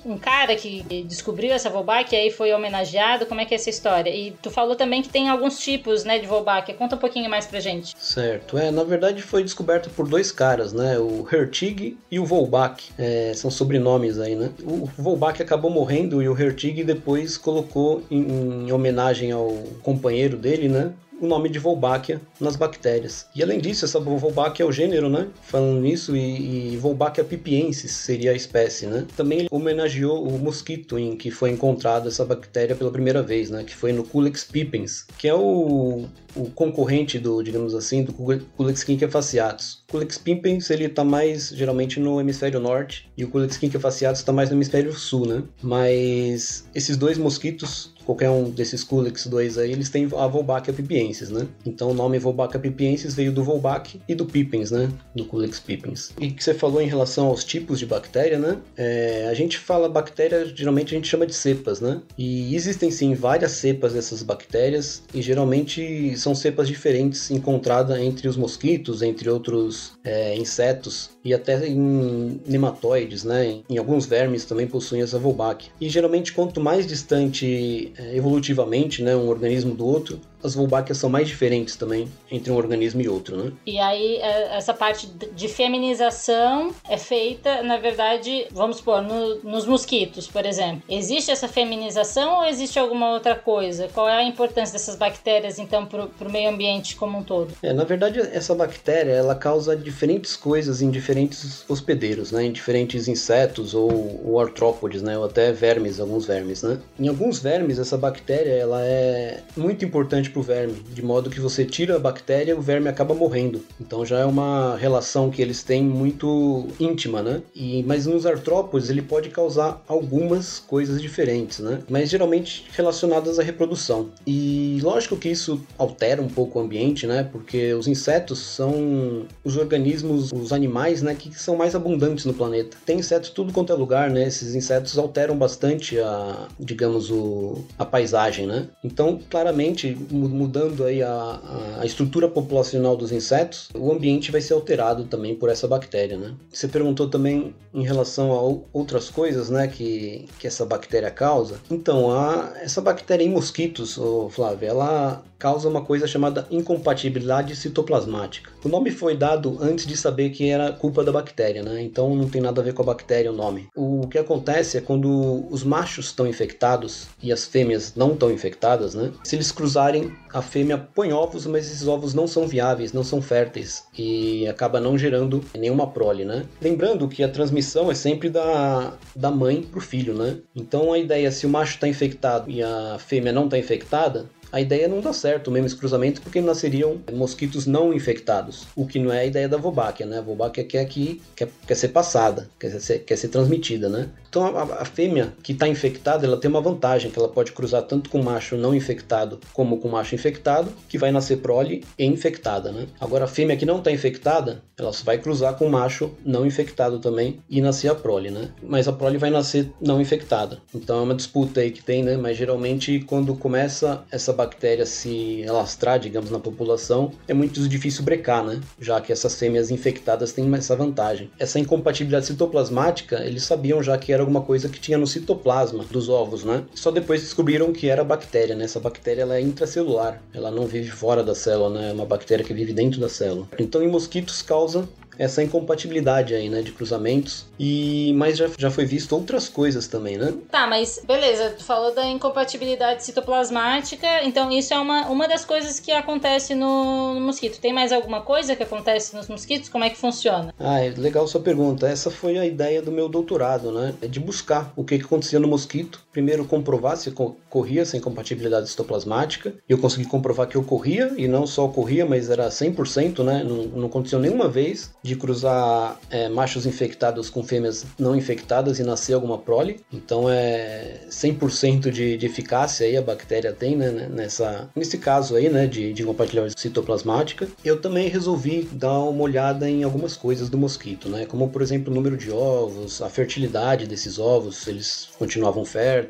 um 0.05 0.17
cara 0.17 0.55
que 0.55 0.81
descobriu 1.07 1.51
essa 1.51 1.69
Wolbachia 1.69 2.25
e 2.25 2.31
foi 2.31 2.51
homenageado. 2.51 3.27
Como 3.27 3.41
é 3.41 3.45
que 3.45 3.53
é 3.53 3.57
essa 3.57 3.69
história? 3.69 4.09
E 4.09 4.31
tu 4.41 4.49
falou 4.49 4.75
também 4.75 5.03
que 5.03 5.09
tem 5.09 5.29
alguns 5.29 5.59
tipos, 5.59 6.03
né, 6.03 6.17
de 6.17 6.25
Wolbachia. 6.25 6.73
Conta 6.73 6.95
um 6.95 6.99
pouquinho 6.99 7.29
mais 7.29 7.45
pra 7.45 7.59
gente. 7.59 7.93
Certo. 7.99 8.22
Certo, 8.23 8.57
é, 8.57 8.71
na 8.71 8.85
verdade 8.85 9.21
foi 9.21 9.43
descoberto 9.43 9.89
por 9.89 10.07
dois 10.07 10.31
caras, 10.31 10.71
né? 10.71 10.97
O 10.97 11.27
Hertig 11.29 11.97
e 12.09 12.19
o 12.19 12.25
Volbach. 12.25 12.81
É, 12.97 13.33
são 13.35 13.51
sobrenomes 13.51 14.17
aí, 14.17 14.33
né? 14.33 14.49
O 14.63 14.85
Volbach 14.97 15.41
acabou 15.41 15.69
morrendo 15.69 16.23
e 16.23 16.29
o 16.29 16.39
Hertig 16.39 16.85
depois 16.85 17.37
colocou 17.37 18.01
em, 18.09 18.67
em 18.67 18.71
homenagem 18.71 19.33
ao 19.33 19.49
companheiro 19.81 20.37
dele, 20.37 20.69
né? 20.69 20.93
O 21.19 21.27
nome 21.27 21.49
de 21.49 21.59
Wolbachia 21.59 22.21
nas 22.39 22.55
bactérias. 22.55 23.27
E 23.35 23.41
além 23.41 23.59
disso, 23.59 23.85
essa 23.85 23.99
Wolbachia 23.99 24.65
é 24.65 24.67
o 24.67 24.71
gênero, 24.71 25.09
né? 25.09 25.27
Falando 25.43 25.81
nisso, 25.81 26.15
e, 26.15 26.73
e 26.73 26.77
Wolbachia 26.77 27.23
pipiensis 27.23 27.91
seria 27.91 28.31
a 28.31 28.35
espécie, 28.35 28.85
né? 28.87 29.05
Também 29.15 29.47
homenageou 29.49 30.27
o 30.27 30.37
mosquito 30.39 30.97
em 30.97 31.15
que 31.15 31.31
foi 31.31 31.51
encontrado 31.51 32.07
essa 32.07 32.25
bactéria 32.25 32.75
pela 32.75 32.91
primeira 32.91 33.21
vez, 33.21 33.49
né? 33.49 33.63
Que 33.63 33.75
foi 33.75 33.93
no 33.93 34.03
Culex 34.03 34.43
pipiens, 34.43 35.05
que 35.17 35.27
é 35.27 35.33
o, 35.33 36.05
o 36.35 36.49
concorrente 36.51 37.19
do, 37.19 37.41
digamos 37.41 37.73
assim, 37.73 38.03
do 38.03 38.13
Culex 38.13 38.83
quinquefaciatus. 38.83 39.83
O 39.87 39.91
Culex 39.93 40.17
pipiens, 40.17 40.69
ele 40.69 40.89
tá 40.89 41.03
mais 41.03 41.49
geralmente 41.49 41.99
no 41.99 42.19
hemisfério 42.19 42.59
norte 42.59 43.09
e 43.17 43.23
o 43.23 43.29
Culex 43.29 43.57
quinquefaciatus 43.57 44.19
está 44.19 44.31
mais 44.31 44.49
no 44.49 44.55
hemisfério 44.55 44.93
sul, 44.93 45.27
né? 45.27 45.43
Mas 45.61 46.65
esses 46.73 46.97
dois 46.97 47.17
mosquitos 47.17 47.92
qualquer 48.05 48.29
um 48.29 48.49
desses 48.49 48.83
Culex 48.83 49.27
2 49.27 49.57
aí, 49.57 49.71
eles 49.71 49.89
têm 49.89 50.05
a 50.05 50.25
Wolbachia 50.25 50.73
pipiensis, 50.73 51.29
né? 51.29 51.47
Então 51.65 51.91
o 51.91 51.93
nome 51.93 52.19
Wolbachia 52.19 52.59
pipiensis 52.59 53.13
veio 53.13 53.31
do 53.31 53.43
Wolbach 53.43 53.99
e 54.07 54.15
do 54.15 54.25
Pipens, 54.25 54.71
né? 54.71 54.89
Do 55.15 55.25
Culex 55.25 55.59
pipens. 55.59 56.11
E 56.19 56.31
que 56.31 56.43
você 56.43 56.53
falou 56.53 56.81
em 56.81 56.87
relação 56.87 57.27
aos 57.27 57.43
tipos 57.43 57.79
de 57.79 57.85
bactéria, 57.85 58.37
né? 58.37 58.57
É, 58.77 59.27
a 59.29 59.33
gente 59.33 59.57
fala 59.57 59.87
bactéria, 59.89 60.45
geralmente 60.45 60.93
a 60.93 60.97
gente 60.97 61.07
chama 61.07 61.25
de 61.25 61.33
cepas, 61.33 61.79
né? 61.79 62.01
E 62.17 62.55
existem 62.55 62.91
sim 62.91 63.13
várias 63.13 63.51
cepas 63.51 63.93
dessas 63.93 64.23
bactérias 64.23 65.03
e 65.13 65.21
geralmente 65.21 66.15
são 66.17 66.35
cepas 66.35 66.67
diferentes 66.67 67.31
encontradas 67.31 67.99
entre 67.99 68.27
os 68.27 68.37
mosquitos, 68.37 69.01
entre 69.01 69.29
outros 69.29 69.93
é, 70.03 70.35
insetos 70.35 71.11
e 71.23 71.33
até 71.33 71.67
em 71.67 72.41
nematóides, 72.45 73.23
né? 73.23 73.61
Em 73.69 73.77
alguns 73.77 74.05
vermes 74.05 74.45
também 74.45 74.67
possuem 74.67 75.01
essa 75.01 75.17
Wolbachia. 75.17 75.71
E 75.79 75.89
geralmente 75.89 76.33
quanto 76.33 76.59
mais 76.59 76.85
distante 76.85 77.92
evolutivamente, 78.13 79.03
né, 79.03 79.15
um 79.15 79.27
organismo 79.27 79.75
do 79.75 79.85
outro, 79.85 80.19
as 80.43 80.55
Wolbáquias 80.55 80.97
são 80.97 81.09
mais 81.09 81.27
diferentes 81.27 81.75
também 81.75 82.07
entre 82.31 82.51
um 82.51 82.55
organismo 82.55 83.01
e 83.01 83.07
outro, 83.07 83.37
né? 83.37 83.51
E 83.65 83.79
aí, 83.79 84.17
é, 84.17 84.57
essa 84.57 84.73
parte 84.73 85.07
de 85.07 85.47
feminização 85.47 86.73
é 86.89 86.97
feita, 86.97 87.63
na 87.63 87.77
verdade, 87.77 88.47
vamos 88.51 88.77
supor, 88.77 89.01
no, 89.01 89.35
nos 89.43 89.65
mosquitos, 89.65 90.27
por 90.27 90.45
exemplo. 90.45 90.83
Existe 90.89 91.31
essa 91.31 91.47
feminização 91.47 92.39
ou 92.39 92.45
existe 92.45 92.77
alguma 92.77 93.11
outra 93.13 93.35
coisa? 93.35 93.87
Qual 93.93 94.07
é 94.07 94.15
a 94.15 94.23
importância 94.23 94.73
dessas 94.73 94.95
bactérias, 94.95 95.59
então, 95.59 95.85
para 95.85 96.27
o 96.27 96.31
meio 96.31 96.49
ambiente 96.49 96.95
como 96.95 97.17
um 97.17 97.23
todo? 97.23 97.53
É, 97.61 97.71
na 97.73 97.83
verdade, 97.83 98.19
essa 98.19 98.53
bactéria, 98.53 99.11
ela 99.11 99.35
causa 99.35 99.75
diferentes 99.75 100.35
coisas 100.35 100.81
em 100.81 100.89
diferentes 100.89 101.63
hospedeiros, 101.69 102.31
né? 102.31 102.45
Em 102.45 102.51
diferentes 102.51 103.07
insetos 103.07 103.73
ou, 103.73 104.21
ou 104.25 104.39
artrópodes, 104.39 105.01
né? 105.01 105.17
Ou 105.17 105.25
até 105.25 105.51
vermes, 105.51 105.99
alguns 105.99 106.25
vermes, 106.25 106.63
né? 106.63 106.79
Em 106.99 107.07
alguns 107.07 107.39
vermes, 107.39 107.79
essa 107.79 107.97
bactéria 107.97 108.51
ela 108.51 108.81
é 108.83 109.39
muito 109.55 109.85
importante 109.85 110.29
para 110.33 110.39
o 110.39 110.43
verme, 110.43 110.73
de 110.93 111.01
modo 111.01 111.29
que 111.29 111.39
você 111.39 111.63
tira 111.63 111.95
a 111.95 111.99
bactéria, 111.99 112.57
o 112.57 112.61
verme 112.61 112.89
acaba 112.89 113.13
morrendo. 113.13 113.63
Então 113.79 114.05
já 114.05 114.19
é 114.19 114.25
uma 114.25 114.75
relação 114.75 115.29
que 115.29 115.41
eles 115.41 115.63
têm 115.63 115.83
muito 115.83 116.67
íntima, 116.79 117.21
né? 117.21 117.41
E 117.55 117.83
mas 117.83 118.05
nos 118.05 118.25
artrópodes 118.25 118.89
ele 118.89 119.01
pode 119.01 119.29
causar 119.29 119.81
algumas 119.87 120.59
coisas 120.59 121.01
diferentes, 121.01 121.59
né? 121.59 121.79
Mas 121.89 122.09
geralmente 122.09 122.65
relacionadas 122.73 123.39
à 123.39 123.43
reprodução. 123.43 124.09
E 124.25 124.79
lógico 124.81 125.15
que 125.15 125.29
isso 125.29 125.61
altera 125.77 126.21
um 126.21 126.27
pouco 126.27 126.59
o 126.59 126.61
ambiente, 126.61 127.05
né? 127.05 127.27
Porque 127.31 127.73
os 127.73 127.87
insetos 127.87 128.39
são 128.39 129.25
os 129.43 129.55
organismos, 129.55 130.31
os 130.33 130.51
animais, 130.51 131.01
né, 131.01 131.15
que 131.15 131.33
são 131.37 131.55
mais 131.55 131.75
abundantes 131.75 132.25
no 132.25 132.33
planeta. 132.33 132.77
Tem 132.85 132.99
insetos 132.99 133.29
tudo 133.29 133.53
quanto 133.53 133.71
é 133.71 133.75
lugar, 133.75 134.09
né? 134.09 134.27
Esses 134.27 134.55
insetos 134.55 134.97
alteram 134.97 135.37
bastante 135.37 135.99
a, 135.99 136.47
digamos, 136.59 137.11
o, 137.11 137.63
a 137.77 137.85
paisagem, 137.85 138.47
né? 138.47 138.67
Então, 138.83 139.19
claramente, 139.29 139.97
mudando 140.29 140.83
aí 140.83 141.01
a, 141.01 141.39
a 141.79 141.85
estrutura 141.85 142.27
populacional 142.27 142.95
dos 142.95 143.11
insetos, 143.11 143.69
o 143.73 143.91
ambiente 143.91 144.31
vai 144.31 144.41
ser 144.41 144.53
alterado 144.53 145.05
também 145.05 145.35
por 145.35 145.49
essa 145.49 145.67
bactéria, 145.67 146.17
né? 146.17 146.33
Você 146.51 146.67
perguntou 146.67 147.09
também 147.09 147.53
em 147.73 147.83
relação 147.83 148.31
a 148.31 148.59
outras 148.71 149.09
coisas, 149.09 149.49
né, 149.49 149.67
que, 149.67 150.27
que 150.37 150.45
essa 150.45 150.65
bactéria 150.65 151.09
causa. 151.09 151.55
Então, 151.71 152.11
a, 152.11 152.53
essa 152.61 152.81
bactéria 152.81 153.23
em 153.23 153.29
mosquitos, 153.29 153.97
oh, 153.97 154.29
Flávia, 154.29 154.67
ela 154.67 155.23
causa 155.43 155.67
uma 155.67 155.81
coisa 155.81 156.07
chamada 156.07 156.47
incompatibilidade 156.49 157.53
citoplasmática. 157.57 158.49
O 158.63 158.69
nome 158.69 158.91
foi 158.91 159.17
dado 159.17 159.57
antes 159.59 159.85
de 159.85 159.97
saber 159.97 160.29
que 160.29 160.47
era 160.47 160.71
culpa 160.71 161.03
da 161.03 161.11
bactéria, 161.11 161.61
né? 161.61 161.81
Então 161.81 162.15
não 162.15 162.29
tem 162.29 162.41
nada 162.41 162.61
a 162.61 162.63
ver 162.63 162.73
com 162.73 162.81
a 162.81 162.85
bactéria 162.85 163.29
o 163.29 163.35
nome. 163.35 163.67
O 163.75 164.07
que 164.07 164.17
acontece 164.17 164.77
é 164.77 164.81
quando 164.81 165.45
os 165.49 165.61
machos 165.61 166.05
estão 166.05 166.25
infectados 166.25 167.07
e 167.21 167.29
as 167.29 167.43
fêmeas 167.43 167.93
não 167.93 168.13
estão 168.13 168.31
infectadas, 168.31 168.95
né? 168.95 169.11
Se 169.21 169.35
eles 169.35 169.51
cruzarem, 169.51 170.02
a 170.33 170.41
fêmea 170.41 170.77
põe 170.77 171.13
ovos, 171.13 171.45
mas 171.45 171.65
esses 171.65 171.87
ovos 171.87 172.13
não 172.13 172.27
são 172.27 172.47
viáveis, 172.47 172.93
não 172.93 173.03
são 173.03 173.21
férteis 173.21 173.83
e 173.97 174.47
acaba 174.47 174.79
não 174.79 174.97
gerando 174.97 175.43
nenhuma 175.57 175.87
prole, 175.87 176.25
né? 176.25 176.45
Lembrando 176.61 177.07
que 177.07 177.23
a 177.23 177.29
transmissão 177.29 177.91
é 177.91 177.95
sempre 177.95 178.29
da, 178.29 178.93
da 179.15 179.29
mãe 179.29 179.61
pro 179.61 179.81
filho, 179.81 180.13
né? 180.13 180.37
Então 180.55 180.93
a 180.93 180.99
ideia 180.99 181.31
se 181.31 181.45
o 181.45 181.49
macho 181.49 181.75
está 181.75 181.87
infectado 181.87 182.49
e 182.49 182.61
a 182.61 182.97
fêmea 182.99 183.31
não 183.31 183.45
está 183.45 183.57
infectada, 183.57 184.29
a 184.53 184.61
ideia 184.61 184.87
não 184.87 185.01
dá 185.01 185.11
certo 185.11 185.49
mesmo 185.49 185.65
esse 185.65 185.75
cruzamento 185.75 186.21
porque 186.21 186.39
nasceriam 186.39 187.01
mosquitos 187.11 187.65
não 187.65 187.91
infectados, 187.91 188.67
o 188.75 188.85
que 188.85 188.99
não 188.99 189.11
é 189.11 189.21
a 189.21 189.25
ideia 189.25 189.49
da 189.49 189.57
Wolbachia, 189.57 190.05
né? 190.05 190.19
A 190.19 190.21
Wolbachia 190.21 190.63
quer, 190.63 190.85
que, 190.85 191.19
quer, 191.35 191.49
quer 191.65 191.73
ser 191.73 191.87
passada, 191.87 192.47
quer 192.59 192.79
ser, 192.79 192.99
quer 192.99 193.17
ser 193.17 193.29
transmitida, 193.29 193.89
né? 193.89 194.09
Então 194.33 194.47
a, 194.57 194.83
fêmea 194.83 195.31
que 195.43 195.51
está 195.51 195.67
infectada, 195.67 196.25
ela 196.25 196.37
tem 196.37 196.49
uma 196.49 196.59
vantagem, 196.59 197.11
que 197.11 197.19
ela 197.19 197.29
pode 197.29 197.51
cruzar 197.51 197.83
tanto 197.83 198.09
com 198.09 198.23
macho 198.23 198.57
não 198.57 198.73
infectado 198.73 199.39
como 199.53 199.77
com 199.77 199.87
macho 199.89 200.15
infectado, 200.15 200.71
que 200.89 200.97
vai 200.97 201.11
nascer 201.11 201.37
prole 201.37 201.85
e 201.99 202.03
infectada, 202.03 202.71
né? 202.71 202.87
Agora 202.99 203.25
a 203.25 203.27
fêmea 203.27 203.55
que 203.55 203.63
não 203.63 203.77
está 203.77 203.91
infectada, 203.91 204.63
ela 204.75 204.89
vai 205.03 205.19
cruzar 205.19 205.53
com 205.53 205.69
macho 205.69 206.09
não 206.25 206.47
infectado 206.47 206.97
também 206.97 207.41
e 207.47 207.61
nascer 207.61 207.89
a 207.89 207.93
prole, 207.95 208.31
né? 208.31 208.49
Mas 208.63 208.87
a 208.87 208.91
prole 208.91 209.19
vai 209.19 209.29
nascer 209.29 209.71
não 209.79 210.01
infectada. 210.01 210.57
Então 210.73 210.97
é 210.97 211.01
uma 211.03 211.13
disputa 211.13 211.61
aí 211.61 211.69
que 211.69 211.83
tem, 211.83 212.01
né? 212.01 212.17
Mas 212.17 212.35
geralmente 212.35 213.01
quando 213.01 213.35
começa 213.35 214.03
essa 214.09 214.33
bactéria 214.33 214.87
se 214.87 215.45
alastrar, 215.47 215.99
digamos, 215.99 216.31
na 216.31 216.39
população, 216.39 217.11
é 217.27 217.35
muito 217.35 217.69
difícil 217.69 218.03
brecar, 218.03 218.43
né? 218.43 218.59
Já 218.79 218.99
que 218.99 219.11
essas 219.11 219.35
fêmeas 219.35 219.69
infectadas 219.69 220.33
têm 220.33 220.51
essa 220.55 220.75
vantagem. 220.75 221.29
Essa 221.37 221.59
incompatibilidade 221.59 222.25
citoplasmática, 222.25 223.23
eles 223.23 223.43
sabiam 223.43 223.83
já 223.83 223.95
que 223.95 224.11
era 224.11 224.22
alguma 224.23 224.41
coisa 224.41 224.69
que 224.69 224.79
tinha 224.79 224.97
no 224.97 225.05
citoplasma 225.07 225.83
dos 225.85 226.09
ovos, 226.09 226.43
né? 226.43 226.63
Só 226.73 226.91
depois 226.91 227.21
descobriram 227.21 227.71
que 227.71 227.89
era 227.89 228.03
bactéria, 228.03 228.55
né? 228.55 228.65
Essa 228.65 228.79
bactéria 228.79 229.21
ela 229.21 229.35
é 229.35 229.41
intracelular, 229.41 230.21
ela 230.33 230.49
não 230.49 230.65
vive 230.65 230.89
fora 230.89 231.23
da 231.23 231.35
célula, 231.35 231.69
né? 231.69 231.89
É 231.89 231.93
uma 231.93 232.05
bactéria 232.05 232.43
que 232.43 232.53
vive 232.53 232.73
dentro 232.73 232.99
da 232.99 233.09
célula. 233.09 233.47
Então, 233.59 233.83
em 233.83 233.87
mosquitos 233.87 234.41
causa 234.41 234.87
essa 235.17 235.43
incompatibilidade 235.43 236.33
aí, 236.33 236.49
né, 236.49 236.61
de 236.61 236.71
cruzamentos. 236.71 237.45
E 237.59 238.13
mas 238.15 238.37
já, 238.37 238.49
já 238.57 238.71
foi 238.71 238.85
visto 238.85 239.13
outras 239.13 239.47
coisas 239.49 239.87
também, 239.87 240.17
né? 240.17 240.33
Tá, 240.49 240.67
mas 240.67 241.01
beleza, 241.05 241.51
tu 241.57 241.63
falou 241.63 241.93
da 241.93 242.05
incompatibilidade 242.05 243.03
citoplasmática, 243.03 244.23
então 244.23 244.51
isso 244.51 244.73
é 244.73 244.79
uma, 244.79 245.07
uma 245.07 245.27
das 245.27 245.45
coisas 245.45 245.79
que 245.79 245.91
acontece 245.91 246.55
no, 246.55 247.13
no 247.15 247.21
mosquito. 247.21 247.59
Tem 247.59 247.73
mais 247.73 247.91
alguma 247.91 248.21
coisa 248.21 248.55
que 248.55 248.63
acontece 248.63 249.15
nos 249.15 249.27
mosquitos? 249.27 249.69
Como 249.69 249.83
é 249.83 249.89
que 249.89 249.97
funciona? 249.97 250.53
Ah, 250.59 250.79
é 250.79 250.89
legal 250.89 251.27
sua 251.27 251.41
pergunta. 251.41 251.87
Essa 251.87 252.09
foi 252.11 252.37
a 252.37 252.45
ideia 252.45 252.81
do 252.81 252.91
meu 252.91 253.07
doutorado, 253.07 253.71
né? 253.71 253.93
É 254.01 254.07
de 254.07 254.19
buscar 254.19 254.73
o 254.75 254.83
que, 254.83 254.97
que 254.97 255.05
acontecia 255.05 255.39
no 255.39 255.47
mosquito. 255.47 256.02
Primeiro 256.13 256.45
comprovar 256.45 256.95
se 256.95 257.09
ocorria 257.09 257.81
essa 257.81 257.97
incompatibilidade 257.97 258.69
citoplasmática. 258.69 259.53
Eu 259.67 259.77
consegui 259.77 260.05
comprovar 260.05 260.47
que 260.47 260.57
ocorria, 260.57 261.11
e 261.17 261.27
não 261.27 261.45
só 261.45 261.65
ocorria, 261.65 262.05
mas 262.05 262.29
era 262.29 262.47
100%, 262.47 263.23
né? 263.23 263.43
Não, 263.43 263.63
não 263.63 263.87
aconteceu 263.87 264.19
nenhuma 264.19 264.47
vez 264.47 264.91
de 265.01 265.15
cruzar 265.15 265.99
é, 266.09 266.29
machos 266.29 266.65
infectados 266.65 267.29
com 267.29 267.43
fêmeas 267.43 267.85
não 267.99 268.15
infectadas 268.15 268.79
e 268.79 268.83
nascer 268.83 269.13
alguma 269.13 269.37
prole. 269.37 269.81
Então 269.91 270.29
é 270.29 271.01
100% 271.09 271.89
de, 271.89 272.15
de 272.15 272.25
eficácia 272.25 272.85
aí 272.85 272.95
a 272.95 273.01
bactéria 273.01 273.51
tem 273.51 273.75
né, 273.75 273.89
né, 273.89 274.07
nessa, 274.09 274.69
nesse 274.75 274.97
caso 274.97 275.35
aí, 275.35 275.49
né, 275.49 275.67
de, 275.67 275.93
de 275.93 276.03
incompatibilidade 276.03 276.59
citoplasmática. 276.59 277.47
Eu 277.63 277.81
também 277.81 278.07
resolvi 278.07 278.67
dar 278.71 278.99
uma 278.99 279.23
olhada 279.23 279.69
em 279.69 279.83
algumas 279.83 280.15
coisas 280.15 280.49
do 280.49 280.57
mosquito, 280.57 281.09
né, 281.09 281.25
como 281.25 281.49
por 281.49 281.61
exemplo 281.61 281.91
o 281.91 281.95
número 281.95 282.17
de 282.17 282.31
ovos, 282.31 283.01
a 283.01 283.09
fertilidade 283.09 283.87
desses 283.87 284.19
ovos, 284.19 284.57
se 284.57 284.69
eles 284.69 285.09
continuavam 285.17 285.65
férteis, 285.65 286.02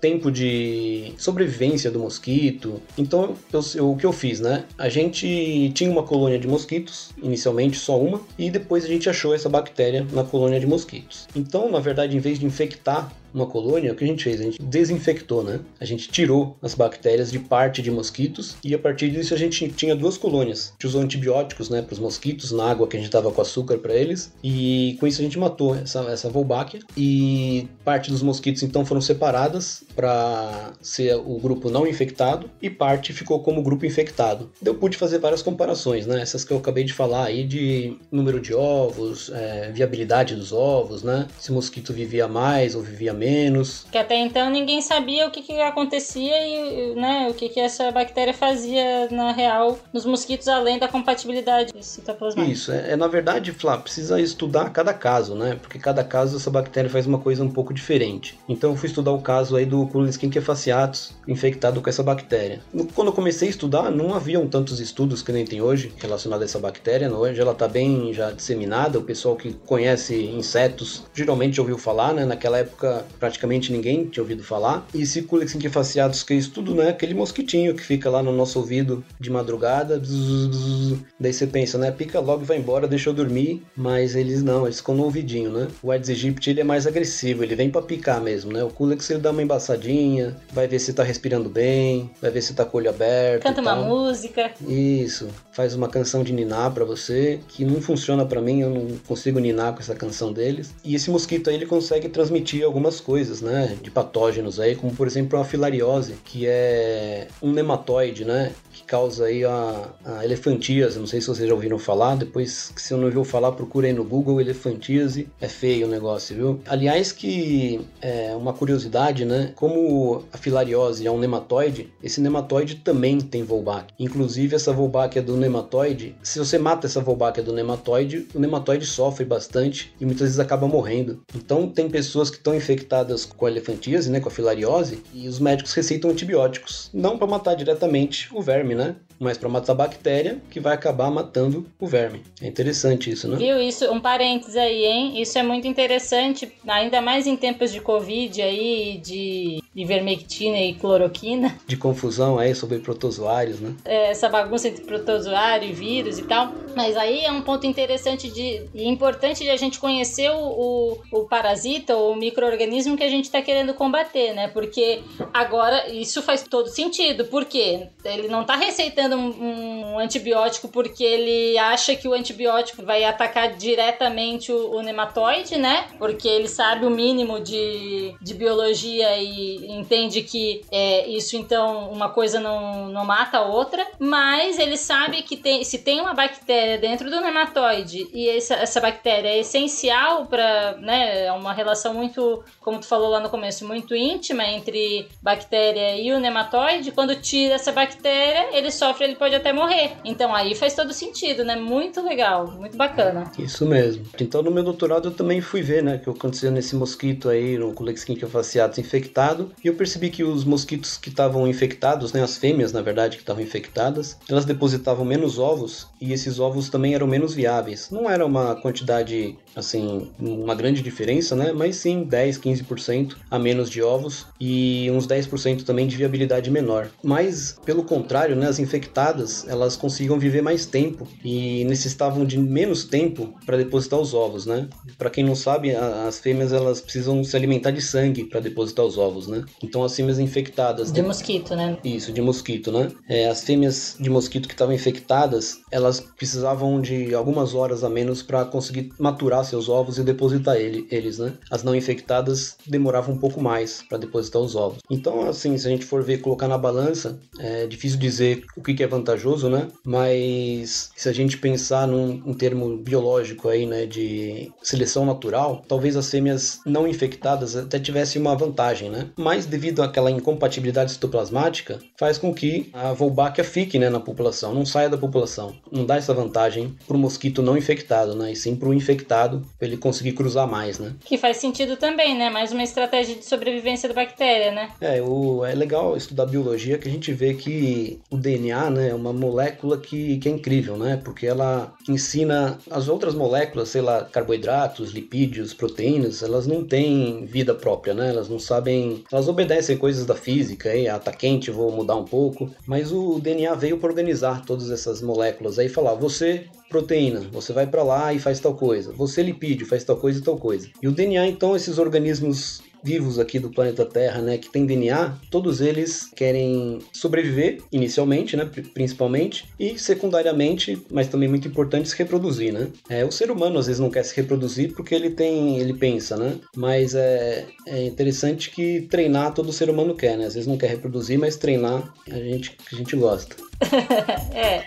tempo 0.00 0.30
de 0.30 1.12
sobrevivência 1.16 1.90
do 1.90 1.98
mosquito. 1.98 2.80
Então 2.96 3.36
eu, 3.52 3.60
eu, 3.74 3.90
o 3.90 3.96
que 3.96 4.06
eu 4.06 4.12
fiz, 4.12 4.40
né, 4.40 4.64
a 4.78 4.88
gente 4.88 5.70
tinha 5.74 5.90
uma 5.90 6.02
colônia 6.02 6.38
de 6.38 6.46
mosquitos, 6.46 7.10
inicialmente 7.22 7.78
só 7.78 8.00
uma, 8.00 8.20
e 8.38 8.50
depois 8.50 8.84
a 8.84 8.88
gente 8.88 9.08
achou 9.08 9.34
essa 9.34 9.48
bactéria 9.48 10.06
na 10.12 10.24
colônia 10.24 10.58
de 10.60 10.66
mosquitos. 10.66 11.28
Então, 11.34 11.70
na 11.70 11.80
verdade, 11.80 12.16
em 12.16 12.20
vez 12.20 12.38
de 12.38 12.46
infectar 12.46 13.12
uma 13.32 13.46
colônia, 13.46 13.92
o 13.92 13.96
que 13.96 14.04
a 14.04 14.06
gente 14.06 14.24
fez? 14.24 14.40
A 14.40 14.44
gente 14.44 14.62
desinfectou, 14.62 15.42
né? 15.42 15.60
A 15.80 15.84
gente 15.84 16.08
tirou 16.08 16.56
as 16.62 16.74
bactérias 16.74 17.30
de 17.30 17.38
parte 17.38 17.82
de 17.82 17.90
mosquitos 17.90 18.56
e 18.64 18.74
a 18.74 18.78
partir 18.78 19.10
disso 19.10 19.34
a 19.34 19.36
gente 19.36 19.68
tinha 19.68 19.94
duas 19.94 20.16
colônias. 20.16 20.68
A 20.68 20.72
gente 20.72 20.86
usou 20.86 21.02
antibióticos, 21.02 21.70
né, 21.70 21.82
para 21.82 21.92
os 21.92 21.98
mosquitos 21.98 22.52
na 22.52 22.70
água 22.70 22.86
que 22.86 22.96
a 22.96 23.00
gente 23.00 23.10
dava 23.10 23.30
com 23.30 23.40
açúcar 23.40 23.78
para 23.78 23.94
eles 23.94 24.32
e 24.42 24.96
com 24.98 25.06
isso 25.06 25.20
a 25.20 25.24
gente 25.24 25.38
matou 25.38 25.74
essa 25.74 26.00
essa 26.10 26.28
Wolbachia 26.28 26.80
e 26.96 27.68
parte 27.84 28.10
dos 28.10 28.22
mosquitos 28.22 28.62
então 28.62 28.84
foram 28.84 29.00
separadas 29.00 29.82
para 29.94 30.72
ser 30.80 31.14
o 31.16 31.38
grupo 31.38 31.70
não 31.70 31.86
infectado 31.86 32.50
e 32.60 32.70
parte 32.70 33.12
ficou 33.12 33.40
como 33.40 33.62
grupo 33.62 33.84
infectado. 33.86 34.50
Eu 34.64 34.74
pude 34.74 34.96
fazer 34.96 35.18
várias 35.18 35.42
comparações, 35.42 36.06
né? 36.06 36.20
Essas 36.20 36.44
que 36.44 36.52
eu 36.52 36.58
acabei 36.58 36.84
de 36.84 36.92
falar 36.92 37.24
aí 37.24 37.44
de 37.44 37.96
número 38.10 38.40
de 38.40 38.54
ovos, 38.54 39.30
é, 39.32 39.70
viabilidade 39.72 40.34
dos 40.34 40.52
ovos, 40.52 41.02
né? 41.02 41.28
Se 41.38 41.50
o 41.50 41.54
mosquito 41.54 41.92
vivia 41.92 42.26
mais 42.28 42.74
ou 42.74 42.82
vivia 42.82 43.12
menos. 43.20 43.86
Que 43.92 43.98
até 43.98 44.16
então 44.16 44.50
ninguém 44.50 44.80
sabia 44.80 45.26
o 45.26 45.30
que, 45.30 45.42
que 45.42 45.60
acontecia 45.60 46.34
e 46.46 46.94
né, 46.94 47.28
o 47.30 47.34
que, 47.34 47.50
que 47.50 47.60
essa 47.60 47.92
bactéria 47.92 48.32
fazia 48.32 49.08
na 49.10 49.30
real 49.30 49.78
nos 49.92 50.06
mosquitos, 50.06 50.48
além 50.48 50.78
da 50.78 50.88
compatibilidade 50.88 51.72
citoplasmática. 51.84 52.52
Isso, 52.52 52.72
é, 52.72 52.92
é 52.92 52.96
na 52.96 53.06
verdade, 53.06 53.52
Flá, 53.52 53.76
precisa 53.76 54.20
estudar 54.20 54.70
cada 54.70 54.94
caso, 54.94 55.34
né? 55.34 55.58
Porque 55.60 55.78
cada 55.78 56.02
caso 56.02 56.36
essa 56.36 56.50
bactéria 56.50 56.88
faz 56.88 57.06
uma 57.06 57.18
coisa 57.18 57.44
um 57.44 57.50
pouco 57.50 57.74
diferente. 57.74 58.38
Então 58.48 58.70
eu 58.70 58.76
fui 58.76 58.88
estudar 58.88 59.12
o 59.12 59.20
caso 59.20 59.56
aí 59.56 59.66
do 59.66 59.86
Clostridium 59.86 60.42
fasciatus 60.42 61.12
infectado 61.28 61.82
com 61.82 61.90
essa 61.90 62.02
bactéria. 62.02 62.60
Quando 62.94 63.08
eu 63.08 63.12
comecei 63.12 63.48
a 63.48 63.50
estudar, 63.50 63.90
não 63.90 64.14
haviam 64.14 64.46
tantos 64.46 64.80
estudos 64.80 65.22
que 65.22 65.32
nem 65.32 65.44
tem 65.44 65.60
hoje 65.60 65.92
relacionados 65.98 66.42
a 66.42 66.46
essa 66.46 66.58
bactéria. 66.58 67.12
Hoje 67.12 67.40
ela 67.40 67.52
está 67.52 67.68
bem 67.68 68.12
já 68.14 68.30
disseminada, 68.30 68.98
o 68.98 69.02
pessoal 69.02 69.36
que 69.36 69.52
conhece 69.66 70.14
insetos 70.14 71.04
geralmente 71.12 71.60
ouviu 71.60 71.76
falar, 71.76 72.14
né? 72.14 72.24
Naquela 72.24 72.58
época 72.58 73.04
praticamente 73.18 73.72
ninguém 73.72 74.04
tinha 74.06 74.22
ouvido 74.22 74.42
falar. 74.42 74.86
E 74.94 75.02
esse 75.02 75.22
Culex 75.22 75.54
inquifaciatus, 75.54 76.22
que 76.22 76.34
é 76.34 76.36
isso 76.36 76.50
tudo, 76.50 76.74
né? 76.74 76.90
Aquele 76.90 77.14
mosquitinho 77.14 77.74
que 77.74 77.82
fica 77.82 78.10
lá 78.10 78.22
no 78.22 78.32
nosso 78.32 78.58
ouvido 78.58 79.04
de 79.18 79.30
madrugada. 79.30 79.98
Bzz, 79.98 80.46
bzz, 80.48 80.98
daí 81.18 81.32
você 81.32 81.46
pensa, 81.46 81.78
né? 81.78 81.90
Pica 81.90 82.20
logo 82.20 82.42
e 82.42 82.46
vai 82.46 82.58
embora, 82.58 82.86
deixa 82.86 83.10
eu 83.10 83.14
dormir. 83.14 83.62
Mas 83.76 84.14
eles 84.14 84.42
não, 84.42 84.64
eles 84.64 84.78
ficam 84.78 84.94
no 84.94 85.04
ouvidinho, 85.04 85.50
né? 85.50 85.68
O 85.82 85.90
Aedes 85.90 86.10
aegypti, 86.10 86.50
ele 86.50 86.60
é 86.60 86.64
mais 86.64 86.86
agressivo, 86.86 87.42
ele 87.42 87.54
vem 87.54 87.70
para 87.70 87.82
picar 87.82 88.20
mesmo, 88.20 88.52
né? 88.52 88.62
O 88.62 88.70
Culex, 88.70 89.08
ele 89.10 89.20
dá 89.20 89.30
uma 89.30 89.42
embaçadinha, 89.42 90.36
vai 90.52 90.66
ver 90.66 90.78
se 90.78 90.92
tá 90.92 91.02
respirando 91.02 91.48
bem, 91.48 92.10
vai 92.20 92.30
ver 92.30 92.42
se 92.42 92.54
tá 92.54 92.64
com 92.64 92.76
o 92.76 92.80
olho 92.80 92.90
aberto. 92.90 93.42
Canta 93.42 93.60
uma 93.60 93.76
música. 93.76 94.52
Isso, 94.66 95.28
faz 95.52 95.74
uma 95.74 95.88
canção 95.88 96.22
de 96.22 96.32
ninar 96.32 96.72
para 96.72 96.84
você, 96.84 97.40
que 97.48 97.64
não 97.64 97.80
funciona 97.80 98.24
para 98.24 98.40
mim, 98.40 98.60
eu 98.60 98.70
não 98.70 98.96
consigo 99.06 99.38
ninar 99.38 99.72
com 99.72 99.80
essa 99.80 99.94
canção 99.94 100.32
deles. 100.32 100.74
E 100.84 100.94
esse 100.94 101.10
mosquito 101.10 101.50
aí, 101.50 101.56
ele 101.56 101.66
consegue 101.66 102.08
transmitir 102.08 102.64
algumas 102.64 102.99
coisas, 103.00 103.40
né, 103.40 103.76
de 103.82 103.90
patógenos 103.90 104.60
aí, 104.60 104.76
como 104.76 104.94
por 104.94 105.06
exemplo 105.06 105.38
a 105.38 105.44
filariose, 105.44 106.14
que 106.24 106.46
é 106.46 107.28
um 107.42 107.52
nematóide, 107.52 108.24
né, 108.24 108.52
causa 108.90 109.26
aí 109.26 109.44
a, 109.44 109.88
a 110.04 110.24
elefantíase, 110.24 110.98
não 110.98 111.06
sei 111.06 111.20
se 111.20 111.28
vocês 111.28 111.48
já 111.48 111.54
ouviram 111.54 111.78
falar, 111.78 112.16
depois 112.16 112.72
se 112.74 112.92
não 112.92 113.04
ouviu 113.04 113.22
falar, 113.22 113.52
procura 113.52 113.86
aí 113.86 113.92
no 113.92 114.02
Google, 114.02 114.40
elefantíase, 114.40 115.28
é 115.40 115.46
feio 115.46 115.86
o 115.86 115.90
negócio, 115.90 116.34
viu? 116.34 116.60
Aliás 116.66 117.12
que 117.12 117.80
é 118.02 118.34
uma 118.34 118.52
curiosidade, 118.52 119.24
né, 119.24 119.52
como 119.54 120.24
a 120.32 120.36
filariose 120.36 121.06
é 121.06 121.10
um 121.10 121.20
nematóide, 121.20 121.92
esse 122.02 122.20
nematóide 122.20 122.76
também 122.76 123.20
tem 123.20 123.44
Wolbach. 123.44 123.86
Inclusive 123.96 124.56
essa 124.56 124.72
Wolbach 124.72 125.16
é 125.16 125.22
do 125.22 125.36
nematóide, 125.36 126.16
se 126.20 126.40
você 126.40 126.58
mata 126.58 126.88
essa 126.88 127.00
Wolbach 127.00 127.40
do 127.42 127.52
nematóide, 127.52 128.26
o 128.34 128.40
nematóide 128.40 128.86
sofre 128.86 129.24
bastante 129.24 129.94
e 130.00 130.04
muitas 130.04 130.22
vezes 130.22 130.40
acaba 130.40 130.66
morrendo. 130.66 131.20
Então 131.36 131.68
tem 131.68 131.88
pessoas 131.88 132.28
que 132.28 132.38
estão 132.38 132.56
infectadas 132.56 133.24
com 133.24 133.46
a 133.46 133.50
elefantíase, 133.50 134.10
né, 134.10 134.18
com 134.18 134.28
a 134.28 134.32
filariose, 134.32 135.00
e 135.14 135.28
os 135.28 135.38
médicos 135.38 135.72
receitam 135.74 136.10
antibióticos, 136.10 136.90
não 136.92 137.16
para 137.16 137.28
matar 137.28 137.54
diretamente 137.54 138.28
o 138.32 138.42
verme, 138.42 138.74
né? 138.74 138.79
Hoşçakalın. 138.80 139.09
Mas 139.20 139.36
para 139.36 139.50
matar 139.50 139.72
a 139.72 139.74
bactéria 139.74 140.40
que 140.50 140.58
vai 140.58 140.74
acabar 140.74 141.10
matando 141.10 141.66
o 141.78 141.86
verme. 141.86 142.22
É 142.40 142.46
interessante 142.46 143.10
isso, 143.10 143.28
né? 143.28 143.36
Viu 143.36 143.60
isso? 143.60 143.84
Um 143.92 144.00
parênteses 144.00 144.56
aí, 144.56 144.84
hein? 144.84 145.20
Isso 145.20 145.38
é 145.38 145.42
muito 145.42 145.68
interessante, 145.68 146.50
ainda 146.66 147.02
mais 147.02 147.26
em 147.26 147.36
tempos 147.36 147.70
de 147.70 147.82
Covid 147.82 148.40
aí, 148.40 148.98
de 149.04 149.62
ivermectina 149.76 150.58
e 150.58 150.74
cloroquina. 150.74 151.56
De 151.66 151.76
confusão 151.76 152.38
aí 152.38 152.54
sobre 152.54 152.78
protozoários, 152.78 153.60
né? 153.60 153.74
É, 153.84 154.10
essa 154.10 154.28
bagunça 154.28 154.68
entre 154.68 154.84
protozoário 154.84 155.68
e 155.68 155.72
vírus 155.72 156.18
e 156.18 156.22
tal. 156.22 156.52
Mas 156.74 156.96
aí 156.96 157.24
é 157.24 157.30
um 157.30 157.42
ponto 157.42 157.66
interessante 157.66 158.30
de, 158.30 158.62
e 158.74 158.88
importante 158.88 159.44
de 159.44 159.50
a 159.50 159.56
gente 159.56 159.78
conhecer 159.78 160.30
o, 160.30 160.38
o, 160.38 160.98
o 161.12 161.24
parasita 161.24 161.94
ou 161.96 162.12
o 162.12 162.16
microorganismo 162.16 162.96
que 162.96 163.04
a 163.04 163.08
gente 163.08 163.24
está 163.24 163.42
querendo 163.42 163.74
combater, 163.74 164.32
né? 164.32 164.48
Porque 164.48 165.02
agora 165.32 165.88
isso 165.92 166.22
faz 166.22 166.42
todo 166.42 166.68
sentido. 166.68 167.26
Porque 167.26 167.88
ele 168.04 168.28
não 168.28 168.42
está 168.42 168.56
receitando 168.56 169.09
um, 169.16 169.94
um, 169.94 169.98
antibiótico 169.98 170.68
porque 170.68 171.04
ele 171.04 171.58
acha 171.58 171.94
que 171.94 172.08
o 172.08 172.12
antibiótico 172.12 172.82
vai 172.84 173.04
atacar 173.04 173.54
diretamente 173.56 174.52
o, 174.52 174.76
o 174.76 174.82
nematóide, 174.82 175.56
né? 175.56 175.86
Porque 175.98 176.28
ele 176.28 176.48
sabe 176.48 176.86
o 176.86 176.90
mínimo 176.90 177.40
de, 177.40 178.14
de 178.20 178.34
biologia 178.34 179.16
e 179.18 179.70
entende 179.72 180.22
que 180.22 180.62
é, 180.70 181.08
isso 181.08 181.36
então 181.36 181.90
uma 181.90 182.08
coisa 182.08 182.40
não, 182.40 182.88
não 182.88 183.04
mata 183.04 183.38
a 183.38 183.42
outra. 183.42 183.86
Mas 183.98 184.58
ele 184.58 184.76
sabe 184.76 185.22
que 185.22 185.36
tem, 185.36 185.64
se 185.64 185.78
tem 185.78 186.00
uma 186.00 186.14
bactéria 186.14 186.78
dentro 186.78 187.10
do 187.10 187.20
nematóide 187.20 188.08
e 188.12 188.28
essa, 188.28 188.54
essa 188.54 188.80
bactéria 188.80 189.28
é 189.28 189.38
essencial 189.38 190.26
para, 190.26 190.76
né, 190.78 191.26
é 191.26 191.32
uma 191.32 191.52
relação 191.52 191.94
muito, 191.94 192.42
como 192.60 192.78
tu 192.78 192.86
falou 192.86 193.08
lá 193.08 193.20
no 193.20 193.30
começo, 193.30 193.66
muito 193.66 193.94
íntima 193.94 194.44
entre 194.44 195.08
bactéria 195.22 195.96
e 195.96 196.12
o 196.12 196.20
nematóide. 196.20 196.92
Quando 196.92 197.14
tira 197.16 197.54
essa 197.54 197.72
bactéria, 197.72 198.56
ele 198.56 198.70
sofre, 198.70 198.99
ele 199.02 199.16
pode 199.16 199.34
até 199.34 199.52
morrer. 199.52 199.92
Então 200.04 200.34
aí 200.34 200.54
faz 200.54 200.74
todo 200.74 200.92
sentido, 200.92 201.44
né? 201.44 201.56
Muito 201.56 202.02
legal, 202.02 202.50
muito 202.52 202.76
bacana. 202.76 203.30
Isso 203.38 203.66
mesmo. 203.66 204.04
Então 204.20 204.42
no 204.42 204.50
meu 204.50 204.62
doutorado 204.62 205.08
eu 205.08 205.12
também 205.12 205.40
fui 205.40 205.62
ver, 205.62 205.82
né, 205.82 205.96
o 205.96 205.98
que 206.00 206.10
aconteceu 206.10 206.50
nesse 206.50 206.74
mosquito 206.76 207.28
aí, 207.28 207.58
no 207.58 207.72
Culexquinquia 207.72 208.28
fasciatus 208.28 208.78
infectado, 208.78 209.52
e 209.62 209.68
eu 209.68 209.74
percebi 209.74 210.10
que 210.10 210.24
os 210.24 210.44
mosquitos 210.44 210.96
que 210.96 211.08
estavam 211.08 211.46
infectados, 211.46 212.12
né, 212.12 212.22
as 212.22 212.36
fêmeas, 212.36 212.72
na 212.72 212.82
verdade, 212.82 213.16
que 213.16 213.22
estavam 213.22 213.42
infectadas, 213.42 214.18
elas 214.28 214.44
depositavam 214.44 215.04
menos 215.04 215.38
ovos 215.38 215.88
e 216.00 216.12
esses 216.12 216.38
ovos 216.38 216.68
também 216.68 216.94
eram 216.94 217.06
menos 217.06 217.34
viáveis. 217.34 217.90
Não 217.90 218.08
era 218.08 218.24
uma 218.24 218.54
quantidade, 218.56 219.36
assim, 219.54 220.08
uma 220.18 220.54
grande 220.54 220.82
diferença, 220.82 221.34
né? 221.34 221.52
Mas 221.52 221.76
sim 221.76 222.04
10, 222.04 222.38
15% 222.38 223.16
a 223.30 223.38
menos 223.38 223.70
de 223.70 223.82
ovos 223.82 224.26
e 224.40 224.90
uns 224.92 225.06
10% 225.06 225.64
também 225.64 225.86
de 225.86 225.96
viabilidade 225.96 226.50
menor. 226.50 226.88
Mas, 227.02 227.56
pelo 227.64 227.84
contrário, 227.84 228.36
né, 228.36 228.48
as 228.48 228.58
infectadas, 228.58 229.46
elas 229.48 229.76
conseguiam 229.76 230.18
viver 230.18 230.42
mais 230.42 230.66
tempo 230.66 231.06
e 231.24 231.64
necessitavam 231.64 232.24
de 232.24 232.38
menos 232.38 232.84
tempo 232.84 233.34
para 233.44 233.56
depositar 233.56 233.98
os 233.98 234.14
ovos, 234.14 234.46
né? 234.46 234.68
Para 234.96 235.10
quem 235.10 235.24
não 235.24 235.34
sabe, 235.34 235.74
as 235.74 236.18
fêmeas 236.18 236.52
elas 236.52 236.80
precisam 236.80 237.22
se 237.24 237.36
alimentar 237.36 237.70
de 237.70 237.80
sangue 237.80 238.24
para 238.24 238.40
depositar 238.40 238.84
os 238.84 238.98
ovos, 238.98 239.26
né? 239.26 239.44
Então 239.62 239.82
as 239.82 239.94
fêmeas 239.94 240.18
infectadas 240.18 240.92
de 240.92 241.02
mosquito, 241.02 241.54
né? 241.54 241.76
Isso, 241.84 242.12
de 242.12 242.20
mosquito, 242.20 242.70
né? 242.70 242.88
É, 243.08 243.28
as 243.28 243.42
fêmeas 243.42 243.96
de 243.98 244.10
mosquito 244.10 244.48
que 244.48 244.54
estavam 244.54 244.74
infectadas, 244.74 245.58
elas 245.70 246.00
precisavam 246.00 246.80
de 246.80 247.14
algumas 247.14 247.54
horas 247.54 247.84
a 247.84 247.88
menos 247.88 248.22
para 248.22 248.44
conseguir 248.44 248.92
maturar 248.98 249.39
seus 249.44 249.68
ovos 249.68 249.98
e 249.98 250.02
depositar 250.02 250.56
ele, 250.56 250.86
eles, 250.90 251.18
né? 251.18 251.32
As 251.50 251.62
não 251.62 251.74
infectadas 251.74 252.56
demoravam 252.66 253.14
um 253.14 253.18
pouco 253.18 253.40
mais 253.40 253.82
para 253.88 253.98
depositar 253.98 254.40
os 254.40 254.54
ovos. 254.54 254.80
Então, 254.90 255.28
assim, 255.28 255.56
se 255.56 255.66
a 255.66 255.70
gente 255.70 255.84
for 255.84 256.02
ver, 256.02 256.18
colocar 256.18 256.48
na 256.48 256.58
balança, 256.58 257.18
é 257.38 257.66
difícil 257.66 257.98
dizer 257.98 258.44
o 258.56 258.62
que, 258.62 258.74
que 258.74 258.82
é 258.82 258.86
vantajoso, 258.86 259.48
né? 259.48 259.68
Mas 259.84 260.90
se 260.96 261.08
a 261.08 261.12
gente 261.12 261.38
pensar 261.38 261.86
num, 261.86 262.22
um 262.26 262.34
termo 262.34 262.76
biológico 262.76 263.48
aí, 263.48 263.66
né, 263.66 263.86
de 263.86 264.52
seleção 264.62 265.04
natural, 265.04 265.62
talvez 265.66 265.96
as 265.96 266.10
fêmeas 266.10 266.60
não 266.66 266.86
infectadas 266.86 267.56
até 267.56 267.78
tivessem 267.78 268.20
uma 268.20 268.36
vantagem, 268.36 268.90
né? 268.90 269.10
Mas 269.16 269.46
devido 269.46 269.82
àquela 269.82 270.10
incompatibilidade 270.10 270.92
citoplasmática, 270.92 271.78
faz 271.98 272.18
com 272.18 272.34
que 272.34 272.70
a 272.72 272.92
Wolbachia 272.92 273.44
fique, 273.44 273.78
né, 273.78 273.88
na 273.88 274.00
população, 274.00 274.54
não 274.54 274.66
saia 274.66 274.88
da 274.88 274.98
população. 274.98 275.54
Não 275.70 275.84
dá 275.84 275.96
essa 275.96 276.14
vantagem 276.14 276.74
para 276.86 276.96
o 276.96 277.00
mosquito 277.00 277.42
não 277.42 277.56
infectado, 277.56 278.14
né? 278.14 278.32
E 278.32 278.36
sim 278.36 278.56
para 278.56 278.68
o 278.68 278.74
infectado, 278.74 279.29
para 279.58 279.68
ele 279.68 279.76
conseguir 279.76 280.12
cruzar 280.12 280.48
mais, 280.48 280.78
né? 280.78 280.94
Que 281.04 281.18
faz 281.18 281.36
sentido 281.38 281.76
também, 281.76 282.16
né? 282.16 282.30
Mais 282.30 282.52
uma 282.52 282.62
estratégia 282.62 283.16
de 283.16 283.24
sobrevivência 283.24 283.88
da 283.88 283.94
bactéria, 283.94 284.52
né? 284.52 284.70
É, 284.80 285.00
o, 285.02 285.44
é 285.44 285.54
legal 285.54 285.96
estudar 285.96 286.26
biologia 286.26 286.78
que 286.78 286.88
a 286.88 286.90
gente 286.90 287.12
vê 287.12 287.34
que 287.34 288.00
o 288.10 288.16
DNA, 288.16 288.70
né, 288.70 288.88
é 288.90 288.94
uma 288.94 289.12
molécula 289.12 289.78
que, 289.78 290.18
que 290.18 290.28
é 290.28 290.32
incrível, 290.32 290.76
né? 290.76 291.00
Porque 291.02 291.26
ela 291.26 291.74
ensina 291.88 292.58
as 292.70 292.88
outras 292.88 293.14
moléculas, 293.14 293.68
sei 293.68 293.80
lá, 293.80 294.04
carboidratos, 294.04 294.92
lipídios, 294.92 295.54
proteínas, 295.54 296.22
elas 296.22 296.46
não 296.46 296.64
têm 296.64 297.24
vida 297.26 297.54
própria, 297.54 297.94
né? 297.94 298.08
Elas 298.10 298.28
não 298.28 298.38
sabem, 298.38 299.04
elas 299.10 299.28
obedecem 299.28 299.76
coisas 299.76 300.06
da 300.06 300.14
física, 300.14 300.70
aí, 300.70 300.88
ah, 300.88 300.98
tá 300.98 301.12
quente, 301.12 301.50
vou 301.50 301.70
mudar 301.70 301.96
um 301.96 302.04
pouco, 302.04 302.50
mas 302.66 302.92
o 302.92 303.18
DNA 303.20 303.54
veio 303.54 303.78
para 303.78 303.88
organizar 303.88 304.44
todas 304.44 304.70
essas 304.70 305.02
moléculas 305.02 305.58
aí, 305.58 305.68
falar, 305.68 305.94
você 305.94 306.44
proteína, 306.70 307.20
você 307.32 307.52
vai 307.52 307.66
para 307.66 307.82
lá 307.82 308.14
e 308.14 308.18
faz 308.18 308.40
tal 308.40 308.54
coisa. 308.54 308.92
Você 308.92 309.22
lipídio, 309.22 309.66
faz 309.66 309.84
tal 309.84 309.96
coisa 309.96 310.20
e 310.20 310.22
tal 310.22 310.38
coisa. 310.38 310.68
E 310.80 310.88
o 310.88 310.92
DNA, 310.92 311.26
então, 311.26 311.54
esses 311.54 311.76
organismos 311.76 312.62
vivos 312.82 313.18
aqui 313.18 313.38
do 313.38 313.50
planeta 313.50 313.84
Terra, 313.84 314.20
né, 314.20 314.38
que 314.38 314.50
tem 314.50 314.64
DNA, 314.64 315.18
todos 315.30 315.60
eles 315.60 316.08
querem 316.16 316.78
sobreviver 316.92 317.58
inicialmente, 317.70 318.36
né, 318.36 318.48
principalmente, 318.72 319.46
e 319.58 319.78
secundariamente, 319.78 320.80
mas 320.90 321.08
também 321.08 321.28
muito 321.28 321.46
importante, 321.46 321.88
se 321.88 321.96
reproduzir, 321.96 322.52
né? 322.52 322.68
É, 322.88 323.04
o 323.04 323.12
ser 323.12 323.30
humano 323.30 323.58
às 323.58 323.66
vezes 323.66 323.80
não 323.80 323.90
quer 323.90 324.04
se 324.04 324.16
reproduzir 324.16 324.72
porque 324.72 324.94
ele 324.94 325.10
tem, 325.10 325.58
ele 325.58 325.74
pensa, 325.74 326.16
né? 326.16 326.36
Mas 326.56 326.94
é, 326.94 327.46
é 327.66 327.84
interessante 327.84 328.50
que 328.50 328.82
treinar 328.82 329.34
todo 329.34 329.52
ser 329.52 329.68
humano 329.68 329.94
quer, 329.94 330.16
né? 330.16 330.26
Às 330.26 330.34
vezes 330.34 330.46
não 330.46 330.56
quer 330.56 330.70
reproduzir, 330.70 331.18
mas 331.18 331.36
treinar 331.36 331.92
a 332.10 332.14
gente, 332.16 332.56
a 332.72 332.76
gente 332.76 332.96
gosta. 332.96 333.36
é. 334.34 334.64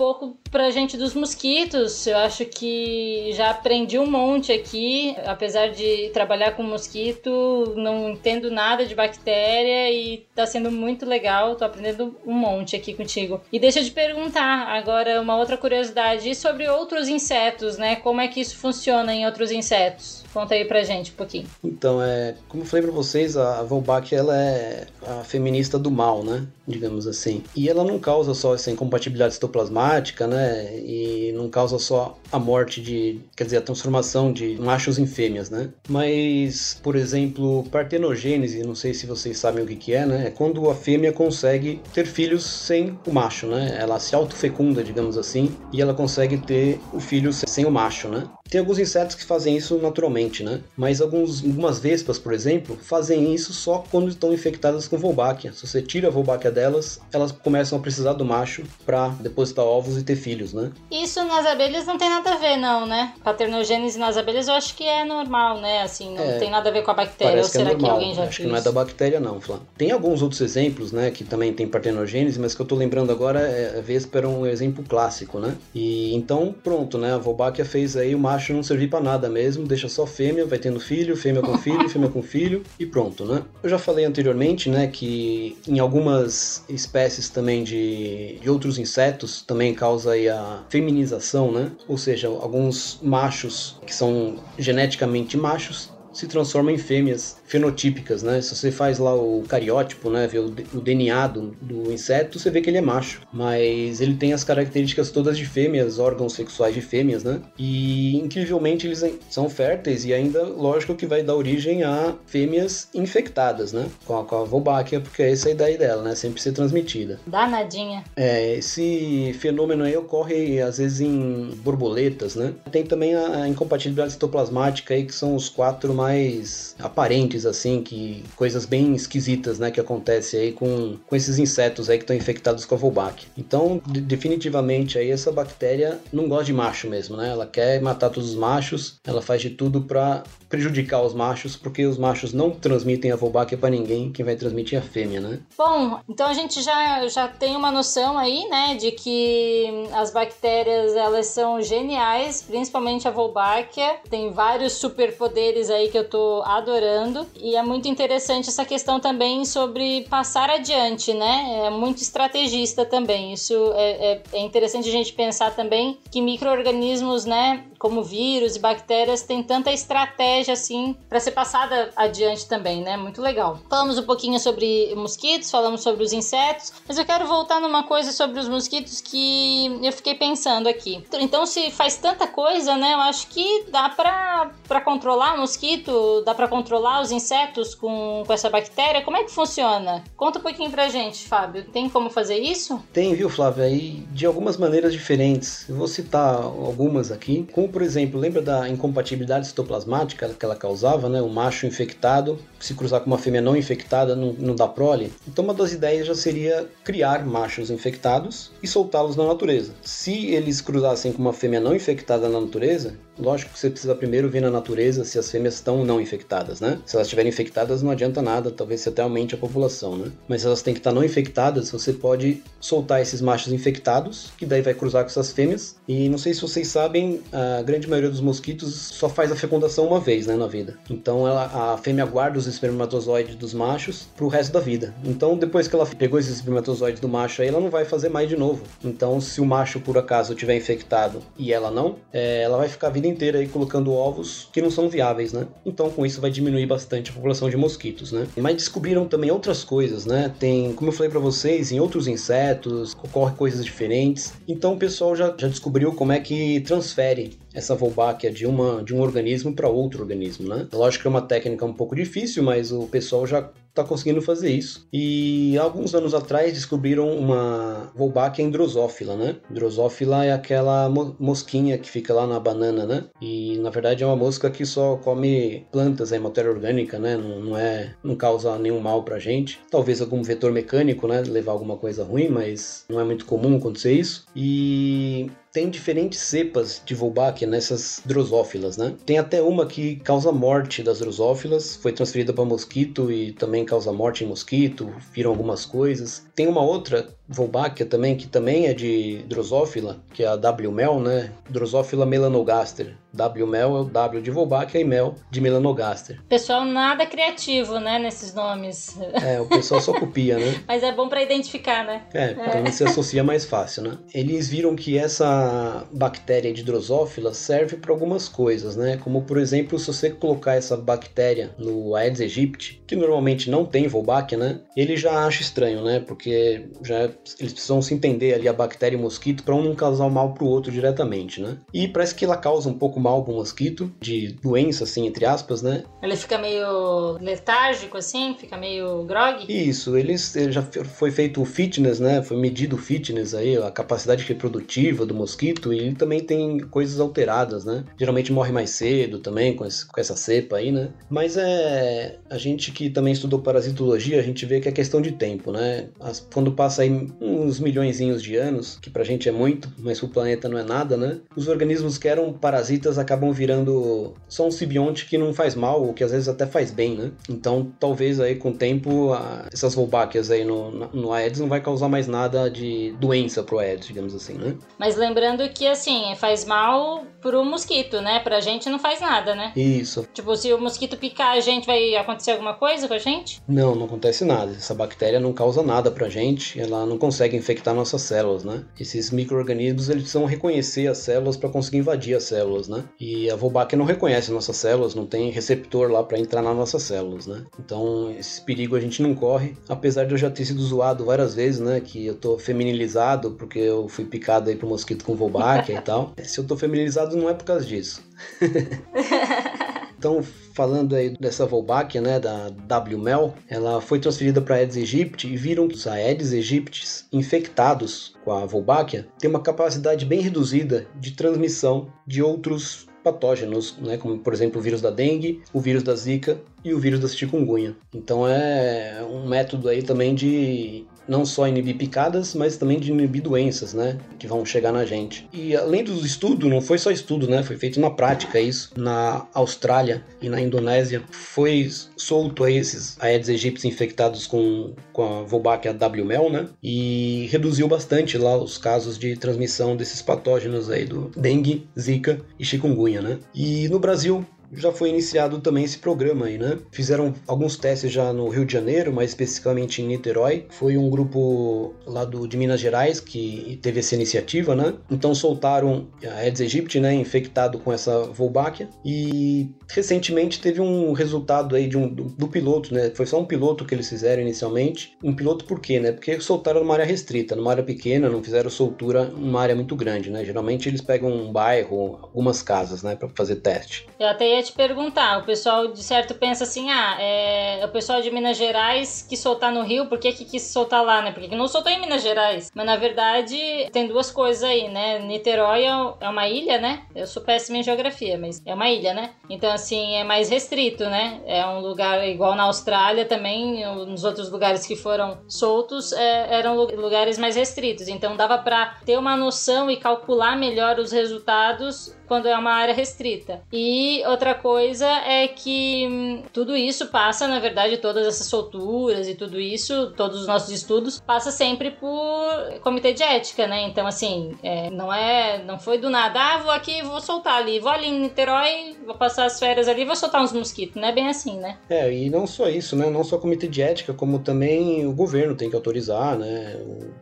pouco 0.05 0.37
pra 0.51 0.69
gente 0.69 0.97
dos 0.97 1.15
mosquitos. 1.15 2.05
Eu 2.05 2.17
acho 2.17 2.45
que 2.45 3.31
já 3.33 3.49
aprendi 3.49 3.97
um 3.97 4.05
monte 4.05 4.51
aqui. 4.51 5.15
Apesar 5.25 5.69
de 5.69 6.11
trabalhar 6.13 6.51
com 6.51 6.61
mosquito, 6.61 7.73
não 7.75 8.11
entendo 8.11 8.51
nada 8.51 8.85
de 8.85 8.93
bactéria 8.93 9.91
e 9.91 10.23
tá 10.35 10.45
sendo 10.45 10.71
muito 10.71 11.07
legal. 11.07 11.55
Tô 11.55 11.65
aprendendo 11.65 12.15
um 12.23 12.33
monte 12.33 12.75
aqui 12.75 12.93
contigo. 12.93 13.41
E 13.51 13.57
deixa 13.57 13.83
te 13.83 13.89
perguntar 13.89 14.67
agora 14.67 15.19
uma 15.19 15.37
outra 15.37 15.57
curiosidade 15.57 16.29
e 16.29 16.35
sobre 16.35 16.69
outros 16.69 17.07
insetos, 17.07 17.77
né? 17.77 17.95
Como 17.95 18.21
é 18.21 18.27
que 18.27 18.39
isso 18.39 18.57
funciona 18.57 19.11
em 19.11 19.25
outros 19.25 19.51
insetos? 19.51 20.23
Conta 20.31 20.53
aí 20.53 20.65
pra 20.65 20.83
gente 20.83 21.11
um 21.11 21.15
pouquinho. 21.15 21.47
Então, 21.63 21.99
é, 21.99 22.35
como 22.47 22.61
eu 22.61 22.67
falei 22.67 22.83
pra 22.83 22.91
vocês, 22.91 23.37
a 23.37 23.63
Volbach 23.63 24.13
ela 24.13 24.37
é 24.37 24.85
a 25.07 25.23
feminista 25.23 25.79
do 25.79 25.89
mal, 25.89 26.23
né? 26.23 26.45
Digamos 26.67 27.07
assim. 27.07 27.41
E 27.55 27.69
ela 27.69 27.83
não 27.83 27.97
causa 27.97 28.33
só 28.33 28.53
essa 28.53 28.69
incompatibilidade 28.69 29.33
citoplasmática 29.35 29.94
citoplasmática, 29.95 30.27
né? 30.27 30.79
E 30.79 31.33
não 31.35 31.49
causa 31.49 31.79
só 31.79 32.17
a 32.31 32.39
morte 32.39 32.81
de, 32.81 33.19
quer 33.35 33.45
dizer, 33.45 33.57
a 33.57 33.61
transformação 33.61 34.31
de 34.31 34.57
machos 34.59 34.97
em 34.97 35.05
fêmeas, 35.05 35.49
né? 35.49 35.69
Mas, 35.87 36.79
por 36.83 36.95
exemplo, 36.95 37.63
partenogênese, 37.71 38.63
não 38.63 38.75
sei 38.75 38.93
se 38.93 39.05
vocês 39.05 39.37
sabem 39.37 39.63
o 39.63 39.67
que, 39.67 39.75
que 39.75 39.93
é, 39.93 40.05
né? 40.05 40.27
É 40.27 40.29
quando 40.31 40.69
a 40.69 40.75
fêmea 40.75 41.11
consegue 41.11 41.81
ter 41.93 42.05
filhos 42.05 42.43
sem 42.43 42.97
o 43.05 43.11
macho, 43.11 43.47
né? 43.47 43.77
Ela 43.79 43.99
se 43.99 44.15
autofecunda, 44.15 44.83
digamos 44.83 45.17
assim, 45.17 45.55
e 45.71 45.81
ela 45.81 45.93
consegue 45.93 46.37
ter 46.37 46.79
o 46.91 46.99
filho 46.99 47.31
sem 47.31 47.65
o 47.65 47.71
macho, 47.71 48.07
né? 48.07 48.27
Tem 48.49 48.59
alguns 48.59 48.77
insetos 48.77 49.15
que 49.15 49.25
fazem 49.25 49.57
isso 49.57 49.77
naturalmente, 49.79 50.43
né? 50.43 50.61
Mas 50.77 51.01
alguns, 51.01 51.43
algumas 51.43 51.79
vespas, 51.79 52.19
por 52.19 52.31
exemplo, 52.31 52.77
fazem 52.79 53.33
isso 53.33 53.51
só 53.51 53.83
quando 53.89 54.07
estão 54.07 54.31
infectadas 54.31 54.87
com 54.87 54.97
Wolbachia. 54.97 55.51
Se 55.51 55.65
você 55.65 55.81
tira 55.81 56.09
a 56.09 56.11
Wolbachia 56.11 56.51
delas, 56.51 57.01
elas 57.11 57.31
começam 57.31 57.79
a 57.79 57.81
precisar 57.81 58.13
do 58.13 58.23
macho 58.23 58.63
para 58.85 59.09
depositar 59.19 59.65
ovos 59.65 59.97
e 59.97 60.03
ter 60.03 60.15
filhos, 60.15 60.53
né? 60.53 60.71
Isso 60.91 61.23
nas 61.23 61.43
abelhas 61.47 61.87
não 61.87 61.97
tem 61.97 62.07
nada 62.07 62.33
a 62.33 62.37
ver, 62.37 62.55
não, 62.57 62.85
né? 62.85 63.13
Paternogênese 63.23 63.97
nas 63.97 64.15
abelhas 64.15 64.47
eu 64.47 64.53
acho 64.53 64.75
que 64.75 64.83
é 64.83 65.03
normal, 65.03 65.59
né? 65.59 65.81
Assim, 65.81 66.13
não 66.13 66.23
é, 66.23 66.37
tem 66.37 66.51
nada 66.51 66.69
a 66.69 66.71
ver 66.71 66.83
com 66.83 66.91
a 66.91 66.93
bactéria. 66.93 67.41
Ou 67.41 67.43
será 67.43 67.71
que, 67.71 67.77
é 67.77 67.79
que 67.79 67.89
alguém 67.89 68.13
já 68.13 68.25
Acho 68.25 68.43
que 68.43 68.47
não 68.47 68.55
é 68.55 68.61
da 68.61 68.71
bactéria, 68.71 69.19
não, 69.19 69.41
Flá. 69.41 69.59
Tem 69.75 69.89
alguns 69.89 70.21
outros 70.21 70.41
exemplos, 70.41 70.91
né, 70.91 71.09
que 71.09 71.23
também 71.23 71.51
tem 71.51 71.67
paternogênese, 71.67 72.39
mas 72.39 72.53
que 72.53 72.61
eu 72.61 72.65
tô 72.65 72.75
lembrando 72.75 73.11
agora 73.11 73.39
é 73.39 73.79
a 73.79 73.81
Vespa 73.81 74.19
era 74.19 74.29
um 74.29 74.45
exemplo 74.45 74.83
clássico, 74.87 75.39
né? 75.39 75.55
E 75.73 76.13
então, 76.13 76.53
pronto, 76.63 76.99
né? 76.99 77.13
A 77.13 77.17
Wolbachia 77.17 77.65
fez 77.65 77.97
aí 77.97 78.13
o 78.13 78.19
macho 78.19 78.34
macho 78.35 78.53
não 78.53 78.61
servir 78.61 78.89
para 78.89 78.99
nada 78.99 79.29
mesmo, 79.29 79.65
deixa 79.65 79.87
só 79.87 80.05
fêmea, 80.05 80.45
vai 80.45 80.59
tendo 80.59 80.79
filho, 80.79 81.15
fêmea 81.15 81.41
com 81.41 81.57
filho, 81.57 81.87
fêmea 81.89 82.09
com 82.09 82.21
filho 82.21 82.63
e 82.77 82.85
pronto, 82.85 83.25
né? 83.25 83.43
Eu 83.63 83.69
já 83.69 83.79
falei 83.79 84.05
anteriormente, 84.05 84.69
né, 84.69 84.87
que 84.87 85.57
em 85.67 85.79
algumas 85.79 86.63
espécies 86.67 87.29
também 87.29 87.63
de, 87.63 88.37
de 88.41 88.49
outros 88.49 88.77
insetos 88.77 89.41
também 89.41 89.73
causa 89.73 90.11
aí 90.11 90.27
a 90.27 90.63
feminização, 90.69 91.51
né? 91.51 91.71
Ou 91.87 91.97
seja, 91.97 92.27
alguns 92.27 92.99
machos 93.01 93.79
que 93.85 93.95
são 93.95 94.35
geneticamente 94.57 95.37
machos 95.37 95.94
se 96.15 96.27
transformam 96.27 96.73
em 96.73 96.77
fêmeas 96.77 97.37
fenotípicas, 97.45 98.23
né? 98.23 98.41
Se 98.41 98.55
você 98.55 98.71
faz 98.71 98.97
lá 98.99 99.13
o 99.13 99.43
cariótipo, 99.47 100.09
né, 100.09 100.27
vê 100.27 100.39
o, 100.39 100.45
o 100.73 100.81
DNA 100.81 101.27
do, 101.27 101.55
do, 101.61 101.91
inseto, 101.91 102.39
você 102.39 102.49
vê 102.49 102.61
que 102.61 102.69
ele 102.69 102.77
é 102.77 102.81
macho, 102.81 103.21
mas 103.31 104.01
ele 104.01 104.15
tem 104.15 104.33
as 104.33 104.43
características 104.43 105.11
todas 105.11 105.37
de 105.37 105.45
fêmeas, 105.45 105.99
órgãos 105.99 106.33
sexuais 106.33 106.73
de 106.73 106.81
fêmeas, 106.81 107.23
né? 107.23 107.41
E 107.57 108.17
incrivelmente 108.17 108.87
eles 108.87 109.03
são 109.29 109.49
férteis 109.49 110.05
e 110.05 110.13
ainda, 110.13 110.43
lógico 110.43 110.95
que 110.95 111.05
vai 111.05 111.21
dar 111.21 111.35
origem 111.35 111.83
a 111.83 112.15
fêmeas 112.25 112.87
infectadas, 112.93 113.73
né? 113.73 113.87
Com 114.05 114.17
a, 114.17 114.23
com 114.23 114.35
a 114.35 114.43
Wolbachia, 114.43 115.01
porque 115.01 115.23
essa 115.23 115.49
é 115.49 115.51
a 115.51 115.55
ideia 115.55 115.77
dela, 115.77 116.03
né? 116.03 116.15
Sempre 116.15 116.41
ser 116.41 116.53
transmitida. 116.53 117.19
Danadinha. 117.27 118.03
É, 118.15 118.55
esse 118.55 119.35
fenômeno 119.39 119.83
aí 119.83 119.95
ocorre 119.97 120.61
às 120.61 120.77
vezes 120.77 121.01
em 121.01 121.51
borboletas, 121.63 122.35
né? 122.35 122.53
Tem 122.71 122.83
também 122.83 123.15
a, 123.15 123.43
a 123.43 123.49
incompatibilidade 123.49 124.13
citoplasmática 124.13 124.93
aí, 124.93 125.03
que 125.03 125.13
são 125.13 125.35
os 125.35 125.49
quatro 125.49 125.93
mais 126.05 126.75
aparentes 126.77 127.45
assim, 127.47 127.81
que 127.81 128.23
coisas 128.35 128.65
bem 128.65 128.93
esquisitas, 128.93 129.57
né, 129.57 129.71
que 129.71 129.79
acontece 129.79 130.37
aí 130.37 130.51
com, 130.51 130.97
com 131.07 131.15
esses 131.15 131.39
insetos 131.39 131.89
aí 131.89 131.97
que 131.97 132.03
estão 132.03 132.15
infectados 132.15 132.63
com 132.63 132.75
a 132.75 132.77
Wolbachia. 132.77 133.27
Então, 133.35 133.81
de, 133.87 134.01
definitivamente 134.01 134.99
aí 134.99 135.09
essa 135.09 135.31
bactéria 135.31 135.99
não 136.13 136.27
gosta 136.27 136.45
de 136.45 136.53
macho 136.53 136.87
mesmo, 136.87 137.17
né? 137.17 137.29
Ela 137.29 137.47
quer 137.47 137.81
matar 137.81 138.09
todos 138.09 138.29
os 138.29 138.35
machos, 138.35 138.99
ela 139.03 139.21
faz 139.21 139.41
de 139.41 139.49
tudo 139.49 139.81
para 139.81 140.23
prejudicar 140.55 141.01
os 141.01 141.13
machos, 141.13 141.55
porque 141.55 141.85
os 141.85 141.97
machos 141.97 142.33
não 142.33 142.49
transmitem 142.49 143.11
a 143.11 143.15
Wolbachia 143.15 143.57
para 143.57 143.69
ninguém, 143.69 144.11
quem 144.11 144.23
vai 144.23 144.35
transmitir 144.35 144.77
é 144.77 144.81
a 144.81 144.81
fêmea, 144.81 145.19
né? 145.19 145.39
Bom, 145.57 145.99
então 146.09 146.27
a 146.27 146.33
gente 146.33 146.61
já, 146.61 147.05
já 147.07 147.27
tem 147.27 147.55
uma 147.55 147.71
noção 147.71 148.17
aí, 148.17 148.47
né, 148.47 148.75
de 148.75 148.91
que 148.91 149.85
as 149.93 150.11
bactérias, 150.11 150.95
elas 150.95 151.27
são 151.27 151.61
geniais, 151.61 152.41
principalmente 152.41 153.07
a 153.07 153.11
Wolbachia, 153.11 153.97
tem 154.09 154.31
vários 154.31 154.73
superpoderes 154.73 155.69
aí 155.69 155.89
que 155.89 155.97
eu 155.97 156.07
tô 156.07 156.41
adorando, 156.45 157.27
e 157.35 157.55
é 157.55 157.61
muito 157.61 157.87
interessante 157.87 158.49
essa 158.49 158.63
questão 158.63 158.99
também 158.99 159.43
sobre 159.43 160.05
passar 160.09 160.49
adiante, 160.49 161.13
né, 161.13 161.65
é 161.65 161.69
muito 161.69 162.01
estrategista 162.01 162.85
também, 162.85 163.33
isso 163.33 163.73
é, 163.75 164.13
é, 164.13 164.21
é 164.33 164.39
interessante 164.39 164.87
a 164.87 164.91
gente 164.91 165.11
pensar 165.11 165.53
também 165.53 165.97
que 166.09 166.21
micro-organismos, 166.21 167.25
né, 167.25 167.65
como 167.85 168.01
vírus 168.01 168.55
e 168.55 168.59
bactérias 168.59 169.21
têm 169.21 169.43
tanta 169.43 169.71
estratégia 169.71 170.55
assim 170.55 170.97
para 171.07 171.19
ser 171.19 171.29
passada 171.29 171.91
adiante 171.95 172.47
também, 172.47 172.81
né? 172.81 172.97
Muito 172.97 173.21
legal. 173.21 173.59
Falamos 173.69 173.99
um 173.99 174.01
pouquinho 174.01 174.39
sobre 174.39 174.91
mosquitos, 174.95 175.51
falamos 175.51 175.83
sobre 175.83 176.03
os 176.03 176.11
insetos, 176.11 176.73
mas 176.87 176.97
eu 176.97 177.05
quero 177.05 177.27
voltar 177.27 177.61
numa 177.61 177.83
coisa 177.83 178.11
sobre 178.11 178.39
os 178.39 178.49
mosquitos 178.49 179.01
que 179.01 179.67
eu 179.83 179.91
fiquei 179.91 180.15
pensando 180.15 180.67
aqui. 180.67 181.03
Então, 181.19 181.45
se 181.45 181.69
faz 181.69 181.95
tanta 181.97 182.25
coisa, 182.25 182.75
né? 182.75 182.93
Eu 182.93 183.01
acho 183.01 183.27
que 183.27 183.65
dá 183.69 183.87
para 183.87 184.81
controlar 184.83 185.35
o 185.35 185.41
mosquito, 185.41 186.23
dá 186.25 186.33
para 186.33 186.47
controlar 186.47 187.03
os 187.03 187.11
insetos 187.11 187.75
com, 187.75 188.23
com 188.25 188.33
essa 188.33 188.49
bactéria. 188.49 189.03
Como 189.03 189.15
é 189.15 189.23
que 189.23 189.31
funciona? 189.31 190.03
Conta 190.17 190.39
um 190.39 190.41
pouquinho 190.41 190.71
pra 190.71 190.89
gente, 190.89 191.27
Fábio. 191.27 191.65
Tem 191.65 191.87
como 191.87 192.09
fazer 192.09 192.39
isso? 192.39 192.81
Tem, 192.91 193.13
viu, 193.13 193.29
Flávia? 193.29 193.69
De 194.11 194.25
algumas 194.25 194.57
maneiras 194.57 194.91
diferentes. 194.91 195.69
Eu 195.69 195.75
vou 195.75 195.87
citar 195.87 196.35
algumas 196.35 197.11
aqui. 197.11 197.47
Como 197.53 197.74
por 197.75 197.81
exemplo, 197.81 198.17
lembra 198.17 198.41
da 198.41 198.69
incompatibilidade 198.69 199.47
citoplasmática 199.47 200.29
que 200.29 200.45
ela 200.45 200.55
causava, 200.55 201.09
né? 201.09 201.21
O 201.21 201.27
macho 201.27 201.67
infectado 201.67 202.39
se 202.57 202.73
cruzar 202.73 203.01
com 203.01 203.07
uma 203.07 203.17
fêmea 203.17 203.41
não 203.41 203.53
infectada 203.53 204.15
não, 204.15 204.31
não 204.31 204.55
dá 204.55 204.65
prole. 204.65 205.11
Então 205.27 205.43
uma 205.43 205.53
das 205.53 205.73
ideias 205.73 206.07
já 206.07 206.15
seria 206.15 206.69
criar 206.85 207.25
machos 207.25 207.69
infectados 207.69 208.49
e 208.63 208.67
soltá-los 208.67 209.17
na 209.17 209.27
natureza. 209.27 209.73
Se 209.81 210.27
eles 210.27 210.61
cruzassem 210.61 211.11
com 211.11 211.21
uma 211.21 211.33
fêmea 211.33 211.59
não 211.59 211.75
infectada 211.75 212.29
na 212.29 212.39
natureza, 212.39 212.95
lógico 213.17 213.53
que 213.53 213.59
você 213.59 213.69
precisa 213.69 213.95
primeiro 213.95 214.29
ver 214.29 214.41
na 214.41 214.49
natureza 214.49 215.03
se 215.03 215.17
as 215.17 215.29
fêmeas 215.29 215.55
estão 215.55 215.83
não 215.85 215.99
infectadas, 215.99 216.59
né? 216.59 216.79
Se 216.85 216.95
elas 216.95 217.07
estiverem 217.07 217.29
infectadas 217.29 217.81
não 217.81 217.91
adianta 217.91 218.21
nada, 218.21 218.51
talvez 218.51 218.81
você 218.81 218.89
até 218.89 219.01
aumente 219.01 219.35
a 219.35 219.37
população, 219.37 219.95
né? 219.95 220.11
Mas 220.27 220.41
se 220.41 220.47
elas 220.47 220.61
têm 220.61 220.73
que 220.73 220.79
estar 220.79 220.91
não 220.91 221.03
infectadas, 221.03 221.71
você 221.71 221.93
pode 221.93 222.43
soltar 222.59 223.01
esses 223.01 223.21
machos 223.21 223.53
infectados, 223.53 224.31
que 224.37 224.45
daí 224.45 224.61
vai 224.61 224.73
cruzar 224.73 225.03
com 225.03 225.09
essas 225.09 225.31
fêmeas. 225.31 225.75
E 225.87 226.09
não 226.09 226.17
sei 226.17 226.33
se 226.33 226.41
vocês 226.41 226.67
sabem, 226.67 227.21
a 227.31 227.61
grande 227.61 227.87
maioria 227.87 228.09
dos 228.09 228.21
mosquitos 228.21 228.73
só 228.73 229.07
faz 229.07 229.31
a 229.31 229.35
fecundação 229.35 229.87
uma 229.87 229.99
vez, 229.99 230.27
né, 230.27 230.35
na 230.35 230.47
vida. 230.47 230.77
Então 230.89 231.27
ela, 231.27 231.73
a 231.73 231.77
fêmea 231.77 232.05
guarda 232.05 232.37
os 232.37 232.47
espermatozoides 232.47 233.35
dos 233.35 233.53
machos 233.53 234.07
pro 234.15 234.27
resto 234.27 234.51
da 234.51 234.59
vida. 234.59 234.93
Então 235.03 235.37
depois 235.37 235.67
que 235.67 235.75
ela 235.75 235.85
pegou 235.85 236.19
esses 236.19 236.35
espermatozoides 236.35 236.99
do 236.99 237.07
macho 237.07 237.41
aí, 237.41 237.47
ela 237.47 237.59
não 237.59 237.69
vai 237.69 237.85
fazer 237.85 238.09
mais 238.09 238.27
de 238.27 238.35
novo. 238.35 238.63
Então 238.83 239.19
se 239.21 239.39
o 239.41 239.45
macho 239.45 239.79
por 239.79 239.97
acaso 239.97 240.35
tiver 240.35 240.55
infectado 240.55 241.21
e 241.37 241.53
ela 241.53 241.71
não, 241.71 241.97
é, 242.11 242.41
ela 242.41 242.57
vai 242.57 242.67
ficar 242.67 242.87
a 242.87 242.91
vida 242.91 243.04
inteira 243.07 243.39
aí 243.39 243.47
colocando 243.47 243.91
ovos 243.91 244.47
que 244.51 244.61
não 244.61 244.71
são 244.71 244.89
viáveis, 244.89 245.33
né? 245.33 245.47
Então 245.65 245.89
com 245.89 246.05
isso 246.05 246.21
vai 246.21 246.31
diminuir 246.31 246.65
bastante 246.65 247.11
a 247.11 247.13
população 247.13 247.49
de 247.49 247.57
mosquitos, 247.57 248.11
né? 248.11 248.27
Mas 248.37 248.55
descobriram 248.55 249.05
também 249.05 249.31
outras 249.31 249.63
coisas, 249.63 250.05
né? 250.05 250.33
Tem, 250.39 250.73
como 250.73 250.89
eu 250.89 250.93
falei 250.93 251.09
para 251.09 251.19
vocês, 251.19 251.71
em 251.71 251.79
outros 251.79 252.07
insetos 252.07 252.95
ocorrem 253.03 253.35
coisas 253.35 253.63
diferentes. 253.63 254.33
Então 254.47 254.73
o 254.73 254.77
pessoal 254.77 255.15
já, 255.15 255.33
já 255.37 255.47
descobriu 255.47 255.93
como 255.93 256.11
é 256.11 256.19
que 256.19 256.61
transfere 256.61 257.37
essa 257.55 257.73
Wolbachia 257.75 258.31
de, 258.31 258.45
uma, 258.45 258.83
de 258.83 258.93
um 258.93 259.01
organismo 259.01 259.55
para 259.55 259.69
outro 259.69 260.01
organismo, 260.01 260.47
né? 260.47 260.67
Lógico 260.73 261.03
que 261.03 261.07
é 261.07 261.09
uma 261.09 261.21
técnica 261.21 261.65
um 261.65 261.73
pouco 261.73 261.95
difícil, 261.95 262.43
mas 262.43 262.71
o 262.71 262.85
pessoal 262.87 263.25
já 263.25 263.49
está 263.69 263.83
conseguindo 263.83 264.21
fazer 264.21 264.49
isso. 264.51 264.87
E 264.91 265.57
alguns 265.57 265.93
anos 265.93 266.13
atrás 266.13 266.53
descobriram 266.53 267.09
uma 267.09 267.91
Wolbachia 267.95 268.49
drosófila, 268.49 269.15
né? 269.17 269.35
Drosófila 269.49 270.25
é 270.25 270.31
aquela 270.31 270.89
mosquinha 271.19 271.77
que 271.77 271.89
fica 271.89 272.13
lá 272.13 272.25
na 272.25 272.39
banana, 272.39 272.85
né? 272.85 273.03
E 273.21 273.57
na 273.57 273.69
verdade 273.69 274.03
é 274.03 274.07
uma 274.07 274.15
mosca 274.15 274.49
que 274.49 274.65
só 274.65 274.95
come 274.97 275.65
plantas, 275.71 276.13
é 276.13 276.19
matéria 276.19 276.51
orgânica, 276.51 276.97
né? 276.97 277.17
Não, 277.17 277.41
não 277.41 277.57
é, 277.57 277.93
não 278.01 278.15
causa 278.15 278.57
nenhum 278.57 278.79
mal 278.79 279.03
pra 279.03 279.19
gente. 279.19 279.59
Talvez 279.69 280.01
algum 280.01 280.23
vetor 280.23 280.51
mecânico, 280.51 281.07
né? 281.07 281.21
Levar 281.21 281.51
alguma 281.51 281.75
coisa 281.75 282.03
ruim, 282.03 282.29
mas 282.29 282.85
não 282.89 282.99
é 282.99 283.03
muito 283.03 283.25
comum 283.25 283.57
acontecer 283.57 283.91
isso. 283.91 284.25
E 284.33 285.29
tem 285.55 285.69
diferentes 285.69 286.19
cepas 286.19 286.81
de 286.85 286.93
Wolbachia 286.93 287.47
nessas 287.47 288.01
drosófilas, 288.03 288.75
né? 288.75 288.93
Tem 289.05 289.17
até 289.17 289.41
uma 289.41 289.65
que 289.65 289.95
causa 289.95 290.29
morte 290.29 290.83
das 290.83 290.99
drosófilas, 290.99 291.77
foi 291.77 291.93
transferida 291.93 292.33
para 292.33 292.43
mosquito 292.43 293.09
e 293.09 293.31
também 293.31 293.63
causa 293.63 293.93
morte 293.93 294.25
em 294.25 294.27
mosquito, 294.27 294.93
viram 295.13 295.31
algumas 295.31 295.65
coisas. 295.65 296.25
Tem 296.35 296.45
uma 296.45 296.61
outra 296.61 297.07
Wolbachia 297.29 297.85
também, 297.85 298.17
que 298.17 298.27
também 298.27 298.67
é 298.67 298.73
de 298.73 299.23
drosófila, 299.29 300.03
que 300.13 300.23
é 300.23 300.27
a 300.27 300.35
W-mel, 300.35 300.99
né? 300.99 301.31
Drosófila 301.49 302.05
melanogaster. 302.05 302.97
W-mel 303.15 303.77
é 303.77 303.79
o 303.81 303.83
W 303.85 304.21
de 304.21 304.31
Wolbachia 304.31 304.81
e 304.81 304.83
mel 304.83 305.15
de 305.31 305.41
melanogaster. 305.41 306.21
Pessoal 306.27 306.65
nada 306.65 307.05
criativo, 307.05 307.79
né, 307.79 307.97
nesses 307.97 308.33
nomes. 308.33 308.97
É, 309.23 309.39
o 309.39 309.45
pessoal 309.45 309.81
só 309.81 309.93
copia, 309.93 310.37
né? 310.37 310.63
Mas 310.67 310.83
é 310.83 310.91
bom 310.91 311.07
para 311.07 311.23
identificar, 311.23 311.85
né? 311.85 312.03
É, 312.13 312.31
então 312.31 312.63
é. 312.65 312.71
se 312.71 312.83
associa 312.83 313.23
mais 313.23 313.45
fácil, 313.45 313.83
né? 313.83 313.97
Eles 314.13 314.49
viram 314.49 314.75
que 314.75 314.97
essa 314.97 315.85
bactéria 315.91 316.53
de 316.53 316.63
drosófila 316.63 317.33
serve 317.33 317.77
para 317.77 317.91
algumas 317.91 318.27
coisas, 318.27 318.75
né? 318.75 318.97
Como, 318.97 319.21
por 319.21 319.37
exemplo, 319.37 319.79
se 319.79 319.87
você 319.87 320.09
colocar 320.09 320.55
essa 320.55 320.75
bactéria 320.75 321.51
no 321.57 321.95
Aedes 321.95 322.21
aegypti, 322.21 322.81
que 322.85 322.95
normalmente 322.95 323.49
não 323.49 323.65
tem 323.65 323.87
Wolbachia, 323.87 324.37
né? 324.37 324.59
Ele 324.75 324.97
já 324.97 325.25
acha 325.25 325.41
estranho, 325.41 325.83
né? 325.83 325.99
Porque 325.99 326.67
já 326.83 327.09
Eles 327.39 327.53
precisam 327.53 327.81
se 327.81 327.93
entender 327.93 328.33
ali 328.33 328.47
a 328.47 328.53
bactéria 328.53 328.95
e 328.95 328.99
o 328.99 329.01
mosquito 329.01 329.43
para 329.43 329.55
um 329.55 329.63
não 329.63 329.75
causar 329.75 330.09
mal 330.09 330.33
para 330.33 330.43
o 330.43 330.47
outro 330.47 330.71
diretamente, 330.71 331.41
né? 331.41 331.57
E 331.73 331.87
parece 331.87 332.15
que 332.15 332.25
ela 332.25 332.37
causa 332.37 332.69
um 332.69 332.77
pouco 332.77 332.99
mal 333.05 333.23
para 333.23 333.33
o 333.33 333.35
mosquito, 333.35 333.91
de 334.01 334.35
doença, 334.41 334.83
assim, 334.83 335.05
entre 335.05 335.25
aspas, 335.25 335.61
né? 335.61 335.83
Ele 336.01 336.15
fica 336.15 336.39
meio 336.39 337.17
letárgico, 337.21 337.97
assim, 337.97 338.35
fica 338.37 338.57
meio 338.57 339.03
grog? 339.03 339.45
Isso, 339.47 339.95
eles 339.95 340.35
ele 340.35 340.51
já 340.51 340.63
foi 340.63 341.11
feito 341.11 341.39
o 341.39 341.45
fitness, 341.45 341.99
né? 341.99 342.23
Foi 342.23 342.35
medido 342.35 342.75
o 342.75 342.79
fitness 342.79 343.35
aí, 343.35 343.55
a 343.57 343.69
capacidade 343.69 344.23
reprodutiva 344.23 345.05
do 345.05 345.13
mosquito, 345.13 345.71
e 345.71 345.79
ele 345.79 345.95
também 345.95 346.19
tem 346.19 346.59
coisas 346.59 346.99
alteradas, 346.99 347.63
né? 347.63 347.83
Geralmente 347.97 348.31
morre 348.31 348.51
mais 348.51 348.71
cedo 348.71 349.19
também 349.19 349.55
com, 349.55 349.65
esse, 349.65 349.85
com 349.85 350.01
essa 350.01 350.15
cepa 350.15 350.57
aí, 350.57 350.71
né? 350.71 350.89
Mas 351.09 351.37
é. 351.37 352.17
A 352.29 352.37
gente 352.37 352.71
que 352.71 352.89
também 352.89 353.13
estudou 353.13 353.39
parasitologia, 353.39 354.19
a 354.19 354.23
gente 354.23 354.45
vê 354.45 354.59
que 354.59 354.67
é 354.67 354.71
questão 354.71 354.99
de 355.01 355.11
tempo, 355.11 355.51
né? 355.51 355.89
As, 355.99 356.19
quando 356.19 356.51
passa 356.51 356.81
aí 356.81 357.09
uns 357.21 357.59
milhõeszinhos 357.59 358.21
de 358.21 358.35
anos, 358.35 358.79
que 358.81 358.89
pra 358.89 359.03
gente 359.03 359.29
é 359.29 359.31
muito, 359.31 359.71
mas 359.77 359.99
pro 359.99 360.09
planeta 360.09 360.49
não 360.49 360.57
é 360.57 360.63
nada, 360.63 360.97
né? 360.97 361.19
Os 361.35 361.47
organismos 361.47 361.97
que 361.97 362.07
eram 362.07 362.33
parasitas 362.33 362.94
acabam 362.97 363.31
virando 363.31 364.13
só 364.27 364.47
um 364.47 364.51
simbionte 364.51 365.05
que 365.05 365.17
não 365.17 365.33
faz 365.33 365.55
mal, 365.55 365.81
ou 365.81 365.93
que 365.93 366.03
às 366.03 366.11
vezes 366.11 366.27
até 366.27 366.45
faz 366.45 366.71
bem, 366.71 366.95
né? 366.95 367.11
Então 367.29 367.71
talvez 367.79 368.19
aí 368.19 368.35
com 368.35 368.49
o 368.49 368.57
tempo 368.57 369.13
a, 369.13 369.47
essas 369.51 369.75
Wolbachia 369.75 370.21
aí 370.31 370.43
no, 370.43 370.71
no 370.71 371.13
Aedes 371.13 371.39
não 371.39 371.47
vai 371.47 371.61
causar 371.61 371.89
mais 371.89 372.07
nada 372.07 372.49
de 372.49 372.95
doença 372.99 373.43
pro 373.43 373.59
Aedes, 373.59 373.87
digamos 373.87 374.15
assim, 374.15 374.33
né? 374.33 374.55
Mas 374.77 374.95
lembrando 374.95 375.47
que 375.49 375.67
assim, 375.67 376.13
faz 376.15 376.45
mal 376.45 377.03
pro 377.21 377.43
mosquito, 377.43 378.01
né? 378.01 378.19
Pra 378.19 378.39
gente 378.39 378.69
não 378.69 378.77
faz 378.77 379.01
nada, 379.01 379.35
né? 379.35 379.51
Isso. 379.55 380.07
Tipo, 380.13 380.35
se 380.35 380.53
o 380.53 380.61
mosquito 380.61 380.95
picar 380.95 381.35
a 381.35 381.39
gente, 381.39 381.65
vai 381.65 381.95
acontecer 381.95 382.31
alguma 382.31 382.53
coisa 382.53 382.87
com 382.87 382.93
a 382.93 382.99
gente? 382.99 383.41
Não, 383.47 383.73
não 383.75 383.85
acontece 383.85 384.23
nada. 384.23 384.51
Essa 384.51 384.73
bactéria 384.73 385.19
não 385.19 385.33
causa 385.33 385.63
nada 385.63 385.89
pra 385.89 386.07
gente, 386.07 386.59
ela 386.59 386.85
não 386.85 386.97
consegue 386.97 387.35
infectar 387.35 387.73
nossas 387.73 388.03
células, 388.03 388.43
né? 388.43 388.63
Esses 388.79 389.11
micro-organismos, 389.11 389.89
eles 389.89 390.03
precisam 390.03 390.25
reconhecer 390.25 390.87
as 390.87 390.99
células 390.99 391.35
para 391.35 391.49
conseguir 391.49 391.79
invadir 391.79 392.15
as 392.15 392.23
células, 392.23 392.67
né? 392.67 392.84
E 392.99 393.29
a 393.29 393.35
Wolbachia 393.35 393.77
não 393.77 393.85
reconhece 393.85 394.31
nossas 394.31 394.55
células, 394.55 394.95
não 394.95 395.05
tem 395.05 395.29
receptor 395.31 395.91
lá 395.91 396.03
para 396.03 396.19
entrar 396.19 396.41
nas 396.41 396.55
nossas 396.55 396.83
células, 396.83 397.27
né? 397.27 397.45
Então, 397.59 398.13
esse 398.17 398.41
perigo 398.41 398.75
a 398.75 398.79
gente 398.79 399.01
não 399.01 399.13
corre, 399.13 399.55
apesar 399.67 400.05
de 400.05 400.13
eu 400.13 400.17
já 400.17 400.29
ter 400.29 400.45
sido 400.45 400.61
zoado 400.61 401.05
várias 401.05 401.35
vezes, 401.35 401.59
né? 401.59 401.79
Que 401.79 402.05
eu 402.05 402.15
tô 402.15 402.37
feminilizado 402.37 403.31
porque 403.31 403.59
eu 403.59 403.87
fui 403.87 404.05
picado 404.05 404.49
aí 404.49 404.55
pro 404.55 404.67
mosquito 404.67 405.05
com 405.05 405.15
Wolbachia 405.15 405.75
e 405.75 405.81
tal. 405.83 406.13
Se 406.23 406.39
eu 406.39 406.43
tô 406.43 406.55
feminilizado 406.55 407.15
não 407.15 407.29
é 407.29 407.33
por 407.33 407.45
causa 407.45 407.65
disso. 407.65 408.03
então, 409.97 410.23
falando 410.55 410.95
aí 410.95 411.09
dessa 411.19 411.45
Wolbachia, 411.45 412.01
né, 412.01 412.19
da 412.19 412.79
WMEL, 412.79 413.35
ela 413.47 413.81
foi 413.81 413.99
transferida 413.99 414.41
para 414.41 414.55
Aedes 414.55 414.77
aegypti 414.77 415.27
e 415.27 415.35
viram 415.35 415.67
que 415.67 415.75
os 415.75 415.85
Aedes 415.85 416.31
aegypti 416.31 417.05
infectados 417.11 418.15
com 418.23 418.31
a 418.31 418.45
Wolbachia 418.45 419.07
têm 419.19 419.29
uma 419.29 419.41
capacidade 419.41 420.05
bem 420.05 420.21
reduzida 420.21 420.87
de 420.95 421.11
transmissão 421.11 421.89
de 422.07 422.23
outros 422.23 422.87
patógenos, 423.03 423.77
né, 423.79 423.97
como 423.97 424.17
por 424.17 424.33
exemplo 424.33 424.59
o 424.59 424.63
vírus 424.63 424.81
da 424.81 424.89
dengue, 424.89 425.43
o 425.53 425.59
vírus 425.59 425.83
da 425.83 425.93
zika 425.93 426.39
e 426.63 426.73
o 426.73 426.79
vírus 426.79 426.99
da 426.99 427.07
chikungunya. 427.07 427.75
Então 427.93 428.27
é 428.27 429.05
um 429.07 429.27
método 429.27 429.69
aí 429.69 429.83
também 429.83 430.15
de 430.15 430.85
não 431.07 431.25
só 431.25 431.47
inibir 431.47 431.77
picadas, 431.77 432.33
mas 432.33 432.57
também 432.57 432.79
de 432.79 432.91
inibir 432.91 433.21
doenças, 433.21 433.73
né, 433.73 433.97
que 434.17 434.27
vão 434.27 434.45
chegar 434.45 434.71
na 434.71 434.85
gente. 434.85 435.27
E 435.31 435.55
além 435.55 435.83
do 435.83 435.93
estudo, 436.05 436.49
não 436.49 436.61
foi 436.61 436.77
só 436.77 436.91
estudo, 436.91 437.27
né, 437.27 437.43
foi 437.43 437.57
feito 437.57 437.79
na 437.79 437.89
prática 437.89 438.39
isso. 438.39 438.71
Na 438.75 439.27
Austrália 439.33 440.03
e 440.21 440.29
na 440.29 440.41
Indonésia 440.41 441.03
foi 441.11 441.69
solto 441.95 442.43
aí 442.43 442.57
esses 442.57 442.97
Aedes 442.99 443.29
aegypti 443.29 443.67
infectados 443.67 444.27
com, 444.27 444.73
com 444.91 445.03
a 445.03 445.21
Wolbachia 445.23 445.75
WMEL, 445.75 446.29
né, 446.29 446.47
e 446.61 447.27
reduziu 447.31 447.67
bastante 447.67 448.17
lá 448.17 448.37
os 448.37 448.57
casos 448.57 448.97
de 448.97 449.15
transmissão 449.15 449.75
desses 449.75 450.01
patógenos 450.01 450.69
aí 450.69 450.85
do 450.85 451.11
dengue, 451.15 451.67
zika 451.79 452.19
e 452.39 452.45
chikungunya, 452.45 453.01
né. 453.01 453.19
E 453.33 453.67
no 453.69 453.79
Brasil 453.79 454.25
já 454.51 454.71
foi 454.71 454.89
iniciado 454.89 455.39
também 455.39 455.63
esse 455.63 455.77
programa 455.77 456.25
aí, 456.25 456.37
né? 456.37 456.57
Fizeram 456.71 457.13
alguns 457.27 457.57
testes 457.57 457.91
já 457.91 458.11
no 458.13 458.29
Rio 458.29 458.45
de 458.45 458.53
Janeiro, 458.53 458.93
mais 458.93 459.11
especificamente 459.11 459.81
em 459.81 459.87
Niterói. 459.87 460.45
Foi 460.49 460.77
um 460.77 460.89
grupo 460.89 461.73
lá 461.85 462.05
do, 462.05 462.27
de 462.27 462.37
Minas 462.37 462.59
Gerais 462.59 462.99
que 462.99 463.59
teve 463.61 463.79
essa 463.79 463.95
iniciativa, 463.95 464.55
né? 464.55 464.73
Então 464.89 465.13
soltaram 465.13 465.87
a 466.05 466.15
Aedes 466.19 466.41
aegypti, 466.41 466.79
né, 466.79 466.93
infectado 466.93 467.59
com 467.59 467.71
essa 467.71 467.97
Wolbachia 468.17 468.69
e 468.83 469.49
recentemente 469.69 470.39
teve 470.39 470.61
um 470.61 470.93
resultado 470.93 471.55
aí 471.55 471.67
de 471.67 471.77
um, 471.77 471.87
do, 471.87 472.03
do, 472.03 472.27
piloto, 472.27 472.73
né? 472.73 472.91
Foi 472.93 473.05
só 473.05 473.19
um 473.19 473.25
piloto 473.25 473.65
que 473.65 473.73
eles 473.73 473.89
fizeram 473.89 474.21
inicialmente. 474.21 474.97
Um 475.03 475.15
piloto 475.15 475.45
por 475.45 475.59
quê, 475.59 475.79
né? 475.79 475.91
Porque 475.91 476.19
soltaram 476.19 476.61
numa 476.61 476.73
área 476.73 476.85
restrita, 476.85 477.35
numa 477.35 477.51
área 477.51 477.63
pequena, 477.63 478.09
não 478.09 478.23
fizeram 478.23 478.49
soltura 478.49 479.05
numa 479.05 479.41
área 479.41 479.55
muito 479.55 479.75
grande, 479.75 480.09
né? 480.09 480.23
Geralmente 480.23 480.69
eles 480.69 480.81
pegam 480.81 481.11
um 481.11 481.31
bairro, 481.31 481.99
algumas 482.01 482.41
casas, 482.41 482.83
né, 482.83 482.95
para 482.95 483.09
fazer 483.09 483.37
teste. 483.37 483.87
Eu 483.99 484.07
até 484.07 484.27
ia 484.35 484.43
te 484.43 484.51
perguntar, 484.51 485.19
o 485.19 485.25
pessoal 485.25 485.67
de 485.67 485.83
certo 485.83 486.13
pensa 486.15 486.43
assim, 486.43 486.69
ah, 486.69 486.97
é 486.99 487.63
o 487.65 487.69
pessoal 487.69 488.01
de 488.01 488.11
Minas 488.11 488.37
Gerais 488.37 489.05
que 489.07 489.17
soltar 489.17 489.51
no 489.51 489.63
Rio, 489.63 489.87
por 489.87 489.97
que 489.97 490.11
que 490.11 490.25
quis 490.25 490.43
soltar 490.43 490.83
lá, 490.83 491.01
né? 491.01 491.11
Porque 491.11 491.29
que 491.29 491.35
não 491.35 491.47
soltou 491.47 491.71
em 491.71 491.79
Minas 491.79 492.01
Gerais? 492.01 492.51
Mas 492.53 492.65
na 492.65 492.75
verdade 492.75 493.37
tem 493.71 493.87
duas 493.87 494.11
coisas 494.11 494.43
aí, 494.43 494.69
né? 494.69 494.99
Niterói 494.99 495.63
é, 495.63 495.93
é 496.01 496.09
uma 496.09 496.27
ilha, 496.27 496.59
né? 496.59 496.83
Eu 496.95 497.07
sou 497.07 497.23
péssima 497.23 497.57
em 497.57 497.63
geografia, 497.63 498.17
mas 498.17 498.41
é 498.45 498.53
uma 498.53 498.69
ilha, 498.69 498.93
né? 498.93 499.11
Então 499.29 499.54
assim, 499.55 499.95
é 499.95 500.03
mais 500.03 500.29
restrito, 500.29 500.83
né? 500.85 501.21
É 501.25 501.45
um 501.47 501.59
lugar 501.59 502.07
igual 502.07 502.35
na 502.35 502.43
Austrália 502.43 503.05
também, 503.05 503.65
nos 503.87 504.03
outros 504.03 504.29
lugares 504.29 504.65
que 504.65 504.75
foram 504.75 505.17
soltos, 505.27 505.91
é, 505.91 506.35
eram 506.35 506.55
lugares 506.55 507.17
mais 507.17 507.35
restritos. 507.35 507.87
Então 507.87 508.15
dava 508.15 508.37
para 508.37 508.75
ter 508.85 508.97
uma 508.97 509.17
noção 509.17 509.69
e 509.71 509.77
calcular 509.77 510.37
melhor 510.37 510.77
os 510.79 510.91
resultados 510.91 511.95
quando 512.07 512.27
é 512.27 512.37
uma 512.37 512.51
área 512.51 512.73
restrita. 512.73 513.41
E 513.51 514.03
outra 514.07 514.33
coisa 514.33 514.87
é 514.87 515.27
que 515.27 515.87
hum, 515.89 516.23
tudo 516.33 516.55
isso 516.55 516.87
passa, 516.87 517.27
na 517.27 517.39
verdade, 517.39 517.77
todas 517.77 518.07
essas 518.07 518.27
solturas 518.27 519.07
e 519.07 519.15
tudo 519.15 519.39
isso, 519.39 519.93
todos 519.95 520.21
os 520.21 520.27
nossos 520.27 520.49
estudos, 520.49 520.99
passa 520.99 521.31
sempre 521.31 521.71
por 521.71 522.59
comitê 522.61 522.93
de 522.93 523.03
ética, 523.03 523.47
né? 523.47 523.63
Então, 523.67 523.85
assim, 523.87 524.35
é, 524.43 524.69
não 524.69 524.93
é, 524.93 525.43
não 525.43 525.59
foi 525.59 525.77
do 525.77 525.89
nada, 525.89 526.19
ah, 526.19 526.37
vou 526.37 526.51
aqui, 526.51 526.81
vou 526.83 527.01
soltar 527.01 527.37
ali, 527.37 527.59
vou 527.59 527.71
ali 527.71 527.87
em 527.87 527.99
Niterói, 527.99 528.75
vou 528.85 528.95
passar 528.95 529.25
as 529.25 529.39
férias 529.39 529.67
ali, 529.67 529.85
vou 529.85 529.95
soltar 529.95 530.23
uns 530.23 530.31
mosquitos, 530.31 530.75
não 530.81 530.87
é 530.87 530.91
bem 530.91 531.07
assim, 531.07 531.37
né? 531.37 531.57
É, 531.69 531.91
e 531.91 532.09
não 532.09 532.27
só 532.27 532.49
isso, 532.49 532.75
né? 532.75 532.89
Não 532.89 533.03
só 533.03 533.17
comitê 533.17 533.47
de 533.47 533.61
ética, 533.61 533.93
como 533.93 534.19
também 534.19 534.85
o 534.85 534.93
governo 534.93 535.35
tem 535.35 535.49
que 535.49 535.55
autorizar, 535.55 536.17
né? 536.17 536.59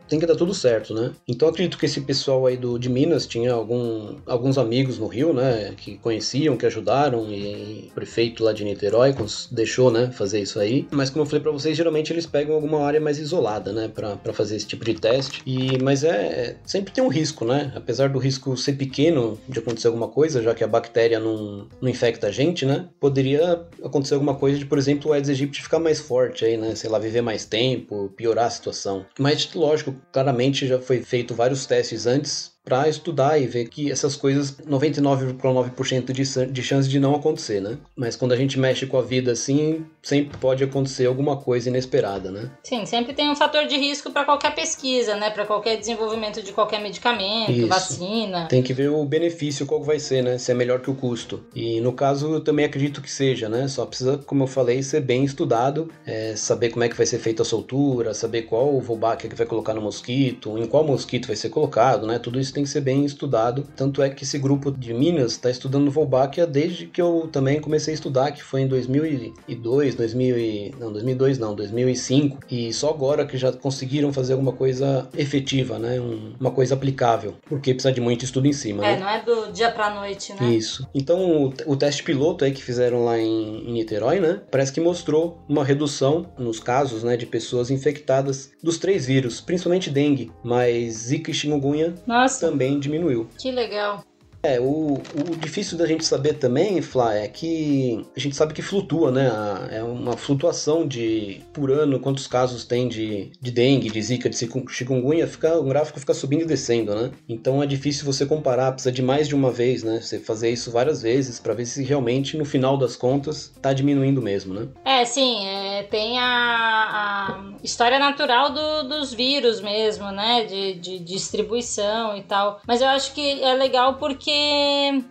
Tem 0.08 0.18
que 0.18 0.26
dar 0.26 0.36
tudo 0.36 0.54
certo, 0.54 0.94
né? 0.94 1.12
Então, 1.26 1.48
acredito 1.48 1.78
que 1.78 1.86
esse 1.86 2.00
pessoal 2.00 2.46
aí 2.46 2.56
do, 2.56 2.78
de 2.78 2.88
Minas 2.88 3.26
tinha 3.26 3.52
algum, 3.52 4.16
alguns 4.26 4.58
amigos 4.58 4.93
no 4.98 5.06
Rio, 5.06 5.32
né? 5.32 5.74
Que 5.76 5.96
conheciam, 5.98 6.56
que 6.56 6.66
ajudaram, 6.66 7.30
e 7.30 7.88
o 7.90 7.94
prefeito 7.94 8.44
lá 8.44 8.52
de 8.52 8.64
Niterói 8.64 9.14
deixou, 9.50 9.90
né? 9.90 10.10
Fazer 10.12 10.40
isso 10.40 10.58
aí. 10.58 10.86
Mas, 10.90 11.10
como 11.10 11.22
eu 11.22 11.26
falei 11.26 11.40
para 11.40 11.52
vocês, 11.52 11.76
geralmente 11.76 12.12
eles 12.12 12.26
pegam 12.26 12.54
alguma 12.54 12.84
área 12.84 13.00
mais 13.00 13.18
isolada, 13.18 13.72
né? 13.72 13.88
Para 13.88 14.32
fazer 14.32 14.56
esse 14.56 14.66
tipo 14.66 14.84
de 14.84 14.94
teste. 14.94 15.42
E, 15.46 15.78
mas 15.82 16.04
é. 16.04 16.56
Sempre 16.64 16.92
tem 16.92 17.02
um 17.02 17.08
risco, 17.08 17.44
né? 17.44 17.72
Apesar 17.74 18.08
do 18.08 18.18
risco 18.18 18.56
ser 18.56 18.74
pequeno 18.74 19.38
de 19.48 19.58
acontecer 19.58 19.86
alguma 19.86 20.08
coisa, 20.08 20.42
já 20.42 20.54
que 20.54 20.64
a 20.64 20.68
bactéria 20.68 21.18
não, 21.18 21.66
não 21.80 21.88
infecta 21.88 22.28
a 22.28 22.30
gente, 22.30 22.64
né? 22.64 22.88
Poderia 23.00 23.64
acontecer 23.82 24.14
alguma 24.14 24.34
coisa 24.34 24.58
de, 24.58 24.66
por 24.66 24.78
exemplo, 24.78 25.10
o 25.10 25.12
Aedes 25.12 25.30
aegypti 25.30 25.62
ficar 25.62 25.78
mais 25.78 26.00
forte 26.00 26.44
aí, 26.44 26.56
né? 26.56 26.74
Sei 26.74 26.88
lá, 26.88 26.98
viver 26.98 27.22
mais 27.22 27.44
tempo, 27.44 28.12
piorar 28.16 28.46
a 28.46 28.50
situação. 28.50 29.04
Mas, 29.18 29.52
lógico, 29.54 29.94
claramente 30.12 30.66
já 30.66 30.78
foi 30.78 31.02
feito 31.02 31.34
vários 31.34 31.66
testes 31.66 32.06
antes 32.06 32.53
para 32.64 32.88
estudar 32.88 33.38
e 33.38 33.46
ver 33.46 33.68
que 33.68 33.92
essas 33.92 34.16
coisas 34.16 34.56
99,9% 34.58 36.12
de, 36.12 36.52
de 36.52 36.62
chance 36.62 36.88
de 36.88 36.98
não 36.98 37.14
acontecer, 37.14 37.60
né? 37.60 37.76
Mas 37.94 38.16
quando 38.16 38.32
a 38.32 38.36
gente 38.36 38.58
mexe 38.58 38.86
com 38.86 38.96
a 38.96 39.02
vida 39.02 39.32
assim, 39.32 39.84
sempre 40.02 40.38
pode 40.38 40.64
acontecer 40.64 41.06
alguma 41.06 41.36
coisa 41.36 41.68
inesperada, 41.68 42.30
né? 42.30 42.50
Sim, 42.62 42.86
sempre 42.86 43.12
tem 43.12 43.30
um 43.30 43.36
fator 43.36 43.66
de 43.66 43.76
risco 43.76 44.10
para 44.10 44.24
qualquer 44.24 44.54
pesquisa, 44.54 45.14
né? 45.14 45.28
Para 45.28 45.44
qualquer 45.44 45.76
desenvolvimento 45.76 46.42
de 46.42 46.52
qualquer 46.52 46.80
medicamento, 46.80 47.52
Isso. 47.52 47.68
vacina. 47.68 48.46
Tem 48.46 48.62
que 48.62 48.72
ver 48.72 48.88
o 48.88 49.04
benefício 49.04 49.66
qual 49.66 49.82
vai 49.82 49.98
ser, 49.98 50.22
né? 50.22 50.38
Se 50.38 50.50
é 50.50 50.54
melhor 50.54 50.80
que 50.80 50.90
o 50.90 50.94
custo. 50.94 51.44
E 51.54 51.80
no 51.82 51.92
caso, 51.92 52.34
eu 52.34 52.40
também 52.40 52.64
acredito 52.64 53.02
que 53.02 53.10
seja, 53.10 53.46
né? 53.46 53.68
Só 53.68 53.84
precisa, 53.84 54.16
como 54.16 54.44
eu 54.44 54.46
falei, 54.46 54.82
ser 54.82 55.02
bem 55.02 55.22
estudado, 55.24 55.90
é, 56.06 56.34
saber 56.34 56.70
como 56.70 56.84
é 56.84 56.88
que 56.88 56.96
vai 56.96 57.04
ser 57.04 57.18
feita 57.18 57.42
a 57.42 57.44
soltura, 57.44 58.14
saber 58.14 58.42
qual 58.42 58.74
o 58.74 58.80
Wolbachia 58.80 59.28
que 59.28 59.36
vai 59.36 59.46
colocar 59.46 59.74
no 59.74 59.82
mosquito, 59.82 60.56
em 60.56 60.66
qual 60.66 60.82
mosquito 60.82 61.26
vai 61.26 61.36
ser 61.36 61.50
colocado, 61.50 62.06
né? 62.06 62.18
Tudo 62.18 62.40
isso 62.40 62.53
tem 62.54 62.64
que 62.64 62.70
ser 62.70 62.80
bem 62.80 63.04
estudado. 63.04 63.66
Tanto 63.76 64.02
é 64.02 64.08
que 64.08 64.24
esse 64.24 64.38
grupo 64.38 64.70
de 64.70 64.94
Minas 64.94 65.32
está 65.32 65.50
estudando 65.50 65.90
Wolbachia 65.90 66.46
desde 66.46 66.86
que 66.86 67.00
eu 67.00 67.28
também 67.30 67.60
comecei 67.60 67.92
a 67.92 67.94
estudar, 67.94 68.32
que 68.32 68.42
foi 68.42 68.62
em 68.62 68.68
2002, 68.68 69.94
2000 69.94 70.38
e... 70.38 70.74
não, 70.78 70.92
2002 70.92 71.38
não, 71.38 71.54
2005. 71.54 72.38
E 72.50 72.72
só 72.72 72.90
agora 72.90 73.26
que 73.26 73.36
já 73.36 73.52
conseguiram 73.52 74.12
fazer 74.12 74.32
alguma 74.34 74.52
coisa 74.52 75.08
efetiva, 75.16 75.78
né? 75.78 76.00
Um, 76.00 76.34
uma 76.38 76.50
coisa 76.50 76.74
aplicável, 76.74 77.34
porque 77.46 77.74
precisa 77.74 77.92
de 77.92 78.00
muito 78.00 78.24
estudo 78.24 78.46
em 78.46 78.52
cima. 78.52 78.84
É, 78.84 78.94
né? 78.94 79.00
não 79.00 79.08
é 79.08 79.22
do 79.22 79.52
dia 79.52 79.70
pra 79.70 79.90
noite, 79.94 80.32
né? 80.38 80.54
Isso. 80.54 80.88
Então, 80.94 81.46
o, 81.46 81.54
o 81.66 81.76
teste 81.76 82.02
piloto 82.02 82.44
aí 82.44 82.52
que 82.52 82.62
fizeram 82.62 83.04
lá 83.04 83.18
em, 83.18 83.68
em 83.68 83.72
Niterói, 83.72 84.20
né? 84.20 84.40
Parece 84.50 84.72
que 84.72 84.80
mostrou 84.80 85.42
uma 85.48 85.64
redução 85.64 86.26
nos 86.38 86.60
casos, 86.60 87.02
né, 87.02 87.16
de 87.16 87.26
pessoas 87.26 87.70
infectadas 87.70 88.52
dos 88.62 88.78
três 88.78 89.06
vírus, 89.06 89.40
principalmente 89.40 89.90
dengue, 89.90 90.30
mas 90.42 90.94
Zika 90.94 91.30
e 91.30 91.34
chikungunya 91.34 91.94
Nossa, 92.06 92.43
também 92.44 92.78
diminuiu. 92.78 93.26
que 93.38 93.50
legal. 93.50 94.04
É, 94.44 94.60
o, 94.60 95.00
o 95.14 95.34
difícil 95.36 95.78
da 95.78 95.86
gente 95.86 96.04
saber 96.04 96.34
também, 96.34 96.82
Flá, 96.82 97.14
é 97.14 97.26
que 97.26 98.04
a 98.14 98.20
gente 98.20 98.36
sabe 98.36 98.52
que 98.52 98.60
flutua, 98.60 99.10
né? 99.10 99.30
É 99.70 99.82
uma 99.82 100.18
flutuação 100.18 100.86
de 100.86 101.40
por 101.54 101.70
ano, 101.70 101.98
quantos 101.98 102.26
casos 102.26 102.62
tem 102.62 102.86
de, 102.86 103.32
de 103.40 103.50
dengue, 103.50 103.88
de 103.88 104.02
zika, 104.02 104.28
de 104.28 104.36
chiku- 104.36 104.68
chikungunya, 104.68 105.26
fica, 105.26 105.58
o 105.58 105.64
gráfico 105.64 105.98
fica 105.98 106.12
subindo 106.12 106.42
e 106.42 106.46
descendo, 106.46 106.94
né? 106.94 107.10
Então 107.26 107.62
é 107.62 107.66
difícil 107.66 108.04
você 108.04 108.26
comparar, 108.26 108.72
precisa 108.72 108.92
de 108.92 109.00
mais 109.00 109.26
de 109.26 109.34
uma 109.34 109.50
vez, 109.50 109.82
né? 109.82 110.02
Você 110.02 110.18
fazer 110.18 110.50
isso 110.50 110.70
várias 110.70 111.00
vezes 111.00 111.40
para 111.40 111.54
ver 111.54 111.64
se 111.64 111.82
realmente, 111.82 112.36
no 112.36 112.44
final 112.44 112.76
das 112.76 112.96
contas, 112.96 113.50
tá 113.62 113.72
diminuindo 113.72 114.20
mesmo, 114.20 114.52
né? 114.52 114.68
É, 114.84 115.06
sim, 115.06 115.46
é, 115.46 115.84
tem 115.84 116.18
a, 116.18 116.24
a 116.26 117.44
história 117.62 117.98
natural 117.98 118.50
do- 118.52 118.88
dos 118.90 119.14
vírus 119.14 119.62
mesmo, 119.62 120.10
né? 120.12 120.44
De, 120.44 120.74
de 120.74 120.98
distribuição 120.98 122.14
e 122.14 122.22
tal. 122.22 122.60
Mas 122.66 122.82
eu 122.82 122.88
acho 122.88 123.14
que 123.14 123.42
é 123.42 123.54
legal 123.54 123.94
porque 123.94 124.33